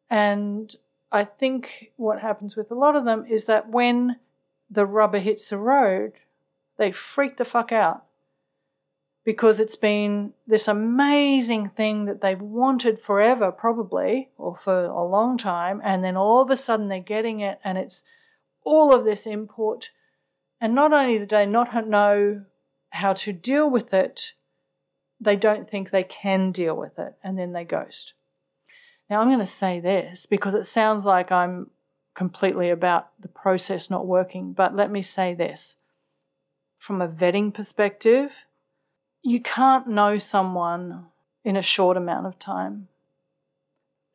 And 0.09 0.75
I 1.11 1.23
think 1.25 1.91
what 1.97 2.21
happens 2.21 2.55
with 2.55 2.71
a 2.71 2.75
lot 2.75 2.95
of 2.95 3.05
them 3.05 3.25
is 3.29 3.45
that 3.45 3.69
when 3.69 4.17
the 4.73 4.85
rubber 4.85 5.19
hits 5.19 5.49
the 5.49 5.57
road, 5.57 6.13
they 6.77 6.91
freak 6.91 7.37
the 7.37 7.45
fuck 7.45 7.71
out 7.71 8.05
because 9.23 9.59
it's 9.59 9.75
been 9.75 10.33
this 10.45 10.67
amazing 10.67 11.69
thing 11.69 12.05
that 12.05 12.21
they've 12.21 12.41
wanted 12.41 12.99
forever, 12.99 13.51
probably, 13.51 14.29
or 14.37 14.55
for 14.55 14.85
a 14.85 15.03
long 15.03 15.37
time. 15.37 15.79
And 15.83 16.03
then 16.03 16.17
all 16.17 16.41
of 16.41 16.49
a 16.49 16.57
sudden 16.57 16.89
they're 16.89 16.99
getting 16.99 17.39
it, 17.39 17.59
and 17.63 17.77
it's 17.77 18.03
all 18.63 18.93
of 18.93 19.05
this 19.05 19.25
input. 19.25 19.91
And 20.59 20.75
not 20.75 20.91
only 20.91 21.19
do 21.19 21.25
they 21.25 21.45
not 21.45 21.87
know 21.87 22.43
how 22.91 23.13
to 23.13 23.31
deal 23.31 23.69
with 23.69 23.93
it, 23.93 24.33
they 25.19 25.35
don't 25.37 25.69
think 25.69 25.89
they 25.89 26.03
can 26.03 26.51
deal 26.51 26.75
with 26.75 26.99
it, 26.99 27.15
and 27.23 27.39
then 27.39 27.53
they 27.53 27.63
ghost. 27.63 28.13
Now, 29.09 29.21
I'm 29.21 29.27
going 29.27 29.39
to 29.39 29.45
say 29.45 29.79
this 29.79 30.25
because 30.25 30.53
it 30.53 30.65
sounds 30.65 31.05
like 31.05 31.31
I'm 31.31 31.69
completely 32.15 32.69
about 32.69 33.09
the 33.19 33.27
process 33.27 33.89
not 33.89 34.05
working, 34.05 34.53
but 34.53 34.75
let 34.75 34.91
me 34.91 35.01
say 35.01 35.33
this. 35.33 35.75
From 36.77 37.01
a 37.01 37.07
vetting 37.07 37.53
perspective, 37.53 38.45
you 39.21 39.41
can't 39.41 39.87
know 39.87 40.17
someone 40.17 41.07
in 41.43 41.55
a 41.55 41.61
short 41.61 41.97
amount 41.97 42.27
of 42.27 42.37
time. 42.39 42.87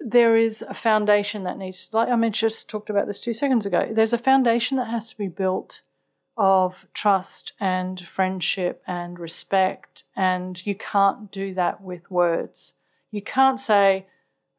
There 0.01 0.37
is 0.37 0.63
a 0.63 0.75
foundation 0.75 1.43
that 1.45 1.59
needs, 1.59 1.89
to 1.89 1.97
like 1.97 2.09
I 2.09 2.17
mean, 2.17 2.33
just 2.33 2.69
talked 2.69 2.91
about 2.91 3.07
this 3.07 3.21
two 3.21 3.35
seconds 3.35 3.67
ago. 3.67 3.89
There's 3.91 4.13
a 4.13 4.19
foundation 4.19 4.77
that 4.77 4.89
has 4.89 5.11
to 5.11 5.19
be 5.19 5.29
built 5.29 5.83
of 6.37 6.87
trust 6.95 7.53
and 7.59 7.99
friendship 8.07 8.83
and 8.87 9.19
respect, 9.19 10.05
and 10.15 10.65
you 10.65 10.77
can't 10.77 11.33
do 11.33 11.53
that 11.55 11.81
with 11.81 12.11
words. 12.11 12.75
You 13.11 13.23
can't 13.23 13.59
say, 13.59 14.07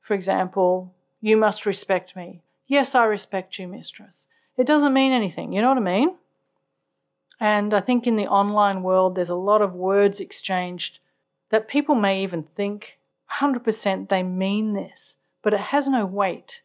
for 0.01 0.13
example, 0.13 0.93
you 1.21 1.37
must 1.37 1.65
respect 1.65 2.17
me. 2.17 2.41
Yes, 2.70 2.93
I 2.93 3.03
respect 3.05 3.57
you, 3.57 3.67
mistress. 3.67 4.28
It 4.55 4.67
doesn't 4.67 4.93
mean 4.93 5.11
anything. 5.11 5.51
You 5.51 5.61
know 5.61 5.70
what 5.70 5.78
I 5.78 5.82
mean? 5.82 6.15
And 7.39 7.74
I 7.74 7.82
think 7.82 8.05
in 8.05 8.15
the 8.15 8.28
online 8.28 8.84
world, 8.84 9.15
there's 9.15 9.30
a 9.30 9.36
lot 9.36 9.63
of 9.63 9.74
words 9.74 10.20
exchanged 10.20 10.99
that 11.49 11.67
people 11.67 11.95
may 11.95 12.22
even 12.22 12.43
think 12.43 12.99
100% 13.39 14.09
they 14.09 14.22
mean 14.22 14.74
this, 14.74 15.17
but 15.41 15.53
it 15.53 15.59
has 15.59 15.88
no 15.88 16.05
weight. 16.05 16.61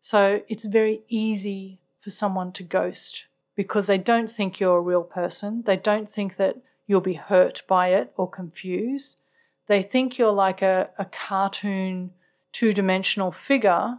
So 0.00 0.42
it's 0.48 0.64
very 0.64 1.00
easy 1.08 1.80
for 1.98 2.10
someone 2.10 2.52
to 2.52 2.62
ghost 2.62 3.26
because 3.56 3.88
they 3.88 3.98
don't 3.98 4.30
think 4.30 4.60
you're 4.60 4.76
a 4.76 4.80
real 4.80 5.02
person. 5.02 5.64
They 5.66 5.76
don't 5.76 6.08
think 6.08 6.36
that 6.36 6.58
you'll 6.86 7.00
be 7.00 7.14
hurt 7.14 7.62
by 7.66 7.88
it 7.88 8.12
or 8.16 8.30
confused. 8.30 9.20
They 9.66 9.82
think 9.82 10.16
you're 10.16 10.30
like 10.30 10.62
a, 10.62 10.90
a 10.96 11.06
cartoon, 11.06 12.12
two 12.52 12.72
dimensional 12.72 13.32
figure 13.32 13.98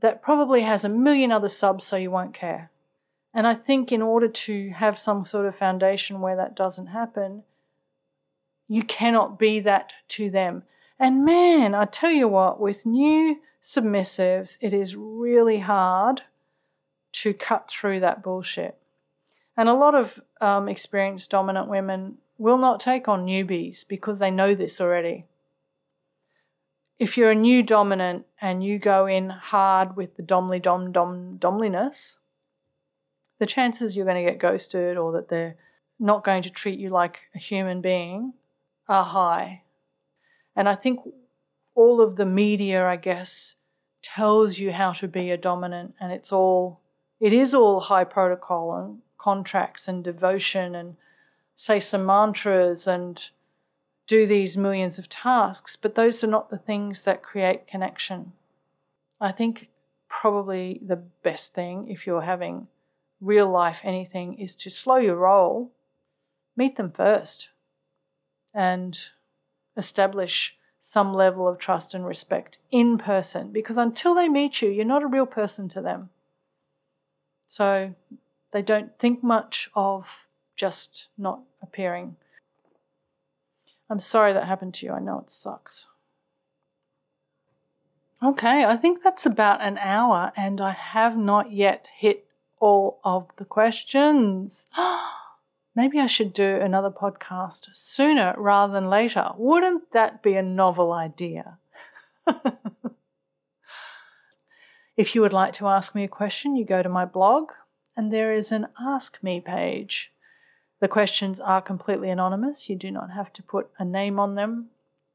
that 0.00 0.22
probably 0.22 0.62
has 0.62 0.84
a 0.84 0.88
million 0.88 1.32
other 1.32 1.48
subs 1.48 1.84
so 1.84 1.96
you 1.96 2.10
won't 2.10 2.34
care. 2.34 2.70
And 3.34 3.46
I 3.46 3.54
think 3.54 3.92
in 3.92 4.02
order 4.02 4.28
to 4.28 4.70
have 4.70 4.98
some 4.98 5.24
sort 5.24 5.46
of 5.46 5.54
foundation 5.54 6.20
where 6.20 6.36
that 6.36 6.56
doesn't 6.56 6.88
happen, 6.88 7.44
you 8.68 8.82
cannot 8.82 9.38
be 9.38 9.60
that 9.60 9.92
to 10.08 10.30
them. 10.30 10.64
And 10.98 11.24
man, 11.24 11.74
I 11.74 11.84
tell 11.84 12.10
you 12.10 12.28
what, 12.28 12.60
with 12.60 12.86
new 12.86 13.40
submissives, 13.62 14.58
it 14.60 14.72
is 14.72 14.96
really 14.96 15.60
hard 15.60 16.22
to 17.12 17.32
cut 17.32 17.70
through 17.70 18.00
that 18.00 18.22
bullshit. 18.22 18.76
And 19.56 19.68
a 19.68 19.74
lot 19.74 19.94
of 19.94 20.20
um, 20.40 20.68
experienced 20.68 21.30
dominant 21.30 21.68
women 21.68 22.18
will 22.38 22.58
not 22.58 22.80
take 22.80 23.08
on 23.08 23.26
newbies 23.26 23.86
because 23.86 24.18
they 24.18 24.30
know 24.30 24.54
this 24.54 24.80
already. 24.80 25.26
If 26.98 27.16
you're 27.16 27.30
a 27.30 27.34
new 27.34 27.62
dominant 27.62 28.26
and 28.40 28.64
you 28.64 28.78
go 28.78 29.06
in 29.06 29.30
hard 29.30 29.96
with 29.96 30.16
the 30.16 30.22
domly 30.22 30.60
dom 30.60 30.90
dom 30.90 31.38
domliness, 31.38 32.16
the 33.38 33.46
chances 33.46 33.96
you're 33.96 34.06
going 34.06 34.24
to 34.24 34.30
get 34.30 34.40
ghosted 34.40 34.96
or 34.96 35.12
that 35.12 35.28
they're 35.28 35.56
not 35.98 36.24
going 36.24 36.42
to 36.42 36.50
treat 36.50 36.78
you 36.78 36.88
like 36.88 37.20
a 37.34 37.38
human 37.38 37.80
being 37.80 38.34
are 38.88 39.04
high. 39.04 39.62
And 40.56 40.68
I 40.68 40.74
think 40.74 41.00
all 41.74 42.00
of 42.00 42.16
the 42.16 42.26
media, 42.26 42.84
I 42.84 42.96
guess, 42.96 43.54
tells 44.02 44.58
you 44.58 44.72
how 44.72 44.92
to 44.94 45.06
be 45.06 45.30
a 45.30 45.36
dominant, 45.36 45.94
and 46.00 46.12
it's 46.12 46.32
all, 46.32 46.80
it 47.20 47.32
is 47.32 47.54
all 47.54 47.80
high 47.80 48.04
protocol 48.04 48.74
and 48.76 48.98
contracts 49.18 49.86
and 49.86 50.02
devotion 50.02 50.74
and 50.74 50.96
say 51.54 51.78
some 51.78 52.06
mantras 52.06 52.86
and 52.86 53.30
do 54.08 54.26
these 54.26 54.56
millions 54.56 54.98
of 54.98 55.08
tasks, 55.08 55.76
but 55.76 55.94
those 55.94 56.24
are 56.24 56.28
not 56.28 56.50
the 56.50 56.58
things 56.58 57.02
that 57.02 57.22
create 57.22 57.68
connection. 57.68 58.32
I 59.20 59.30
think 59.30 59.68
probably 60.08 60.80
the 60.84 60.96
best 60.96 61.54
thing 61.54 61.88
if 61.88 62.06
you're 62.06 62.22
having 62.22 62.66
real 63.20 63.48
life 63.48 63.80
anything 63.84 64.34
is 64.38 64.56
to 64.56 64.70
slow 64.70 64.96
your 64.96 65.16
roll, 65.16 65.72
meet 66.56 66.76
them 66.76 66.90
first, 66.90 67.50
and 68.54 68.98
establish 69.76 70.56
some 70.80 71.12
level 71.12 71.46
of 71.46 71.58
trust 71.58 71.92
and 71.92 72.06
respect 72.06 72.58
in 72.70 72.96
person 72.96 73.52
because 73.52 73.76
until 73.76 74.14
they 74.14 74.28
meet 74.28 74.62
you, 74.62 74.70
you're 74.70 74.84
not 74.84 75.02
a 75.02 75.08
real 75.08 75.26
person 75.26 75.68
to 75.68 75.82
them. 75.82 76.08
So 77.46 77.94
they 78.52 78.62
don't 78.62 78.98
think 78.98 79.22
much 79.22 79.68
of 79.74 80.28
just 80.56 81.08
not 81.18 81.40
appearing. 81.60 82.16
I'm 83.90 84.00
sorry 84.00 84.32
that 84.32 84.46
happened 84.46 84.74
to 84.74 84.86
you. 84.86 84.92
I 84.92 85.00
know 85.00 85.18
it 85.18 85.30
sucks. 85.30 85.86
Okay, 88.22 88.64
I 88.64 88.76
think 88.76 89.02
that's 89.02 89.24
about 89.24 89.62
an 89.62 89.78
hour, 89.78 90.32
and 90.36 90.60
I 90.60 90.72
have 90.72 91.16
not 91.16 91.52
yet 91.52 91.88
hit 91.96 92.26
all 92.58 92.98
of 93.04 93.28
the 93.36 93.44
questions. 93.44 94.66
Maybe 95.76 96.00
I 96.00 96.06
should 96.06 96.32
do 96.32 96.56
another 96.56 96.90
podcast 96.90 97.68
sooner 97.72 98.34
rather 98.36 98.72
than 98.72 98.90
later. 98.90 99.30
Wouldn't 99.36 99.92
that 99.92 100.22
be 100.22 100.34
a 100.34 100.42
novel 100.42 100.92
idea? 100.92 101.58
if 104.96 105.14
you 105.14 105.20
would 105.20 105.32
like 105.32 105.52
to 105.54 105.68
ask 105.68 105.94
me 105.94 106.02
a 106.02 106.08
question, 106.08 106.56
you 106.56 106.64
go 106.64 106.82
to 106.82 106.88
my 106.88 107.04
blog 107.04 107.52
and 107.96 108.12
there 108.12 108.32
is 108.32 108.50
an 108.50 108.66
Ask 108.80 109.22
Me 109.22 109.40
page. 109.40 110.12
The 110.80 110.88
questions 110.88 111.40
are 111.40 111.60
completely 111.60 112.10
anonymous. 112.10 112.68
You 112.68 112.76
do 112.76 112.90
not 112.90 113.10
have 113.10 113.32
to 113.34 113.42
put 113.42 113.70
a 113.78 113.84
name 113.84 114.18
on 114.18 114.34
them. 114.34 114.66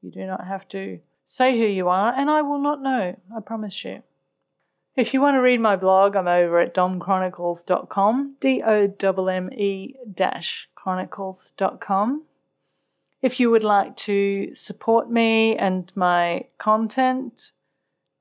You 0.01 0.11
do 0.11 0.25
not 0.25 0.45
have 0.45 0.67
to 0.69 0.99
say 1.25 1.57
who 1.57 1.65
you 1.65 1.87
are, 1.87 2.13
and 2.13 2.29
I 2.29 2.41
will 2.41 2.59
not 2.59 2.81
know, 2.81 3.17
I 3.35 3.39
promise 3.39 3.83
you. 3.85 4.03
If 4.95 5.13
you 5.13 5.21
want 5.21 5.35
to 5.35 5.41
read 5.41 5.59
my 5.59 5.75
blog, 5.75 6.15
I'm 6.15 6.27
over 6.27 6.59
at 6.59 6.75
dommechronicles.com, 6.75 8.35
D 8.39 8.61
O 8.63 8.93
M 9.01 9.29
M 9.29 9.53
E 9.53 9.95
chronicles.com. 10.75 12.23
If 13.21 13.39
you 13.39 13.49
would 13.49 13.63
like 13.63 13.95
to 13.97 14.53
support 14.53 15.09
me 15.09 15.55
and 15.55 15.91
my 15.95 16.47
content, 16.59 17.53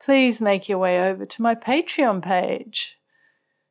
please 0.01 0.41
make 0.41 0.69
your 0.69 0.79
way 0.79 1.01
over 1.01 1.27
to 1.27 1.43
my 1.43 1.55
Patreon 1.55 2.23
page. 2.23 2.99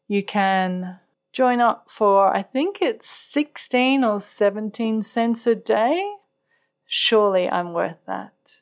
You 0.07 0.23
can 0.23 0.99
join 1.31 1.61
up 1.61 1.89
for, 1.89 2.35
I 2.35 2.43
think 2.43 2.81
it's 2.81 3.09
16 3.09 4.03
or 4.03 4.19
17 4.19 5.03
cents 5.03 5.47
a 5.47 5.55
day. 5.55 6.15
Surely 6.85 7.49
I'm 7.49 7.73
worth 7.73 7.97
that. 8.05 8.61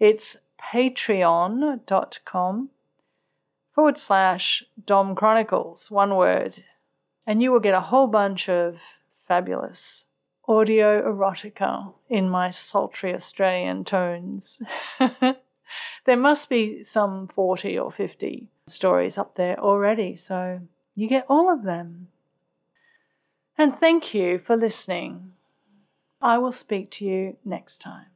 It's 0.00 0.36
patreon.com 0.60 1.80
forward 3.72 3.98
slash 3.98 4.64
Domme 4.84 5.14
Chronicles, 5.14 5.90
one 5.90 6.16
word, 6.16 6.62
and 7.26 7.42
you 7.42 7.52
will 7.52 7.60
get 7.60 7.74
a 7.74 7.80
whole 7.80 8.06
bunch 8.06 8.48
of 8.48 8.80
fabulous 9.26 10.06
audio 10.48 11.02
erotica 11.02 11.92
in 12.08 12.28
my 12.28 12.50
sultry 12.50 13.14
Australian 13.14 13.84
tones. 13.84 14.60
there 16.04 16.16
must 16.16 16.48
be 16.48 16.82
some 16.84 17.28
40 17.28 17.78
or 17.78 17.90
50 17.90 18.48
stories 18.66 19.18
up 19.18 19.34
there 19.34 19.58
already, 19.58 20.16
so 20.16 20.60
you 20.96 21.06
get 21.06 21.26
all 21.28 21.52
of 21.52 21.62
them. 21.62 22.08
And 23.56 23.76
thank 23.76 24.12
you 24.14 24.38
for 24.38 24.56
listening. 24.56 25.32
I 26.20 26.38
will 26.38 26.52
speak 26.52 26.90
to 26.92 27.04
you 27.04 27.36
next 27.44 27.78
time. 27.78 28.06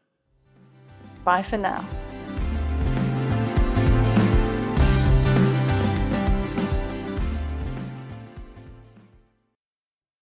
Bye 1.25 1.43
for 1.43 1.59
now. 1.59 1.87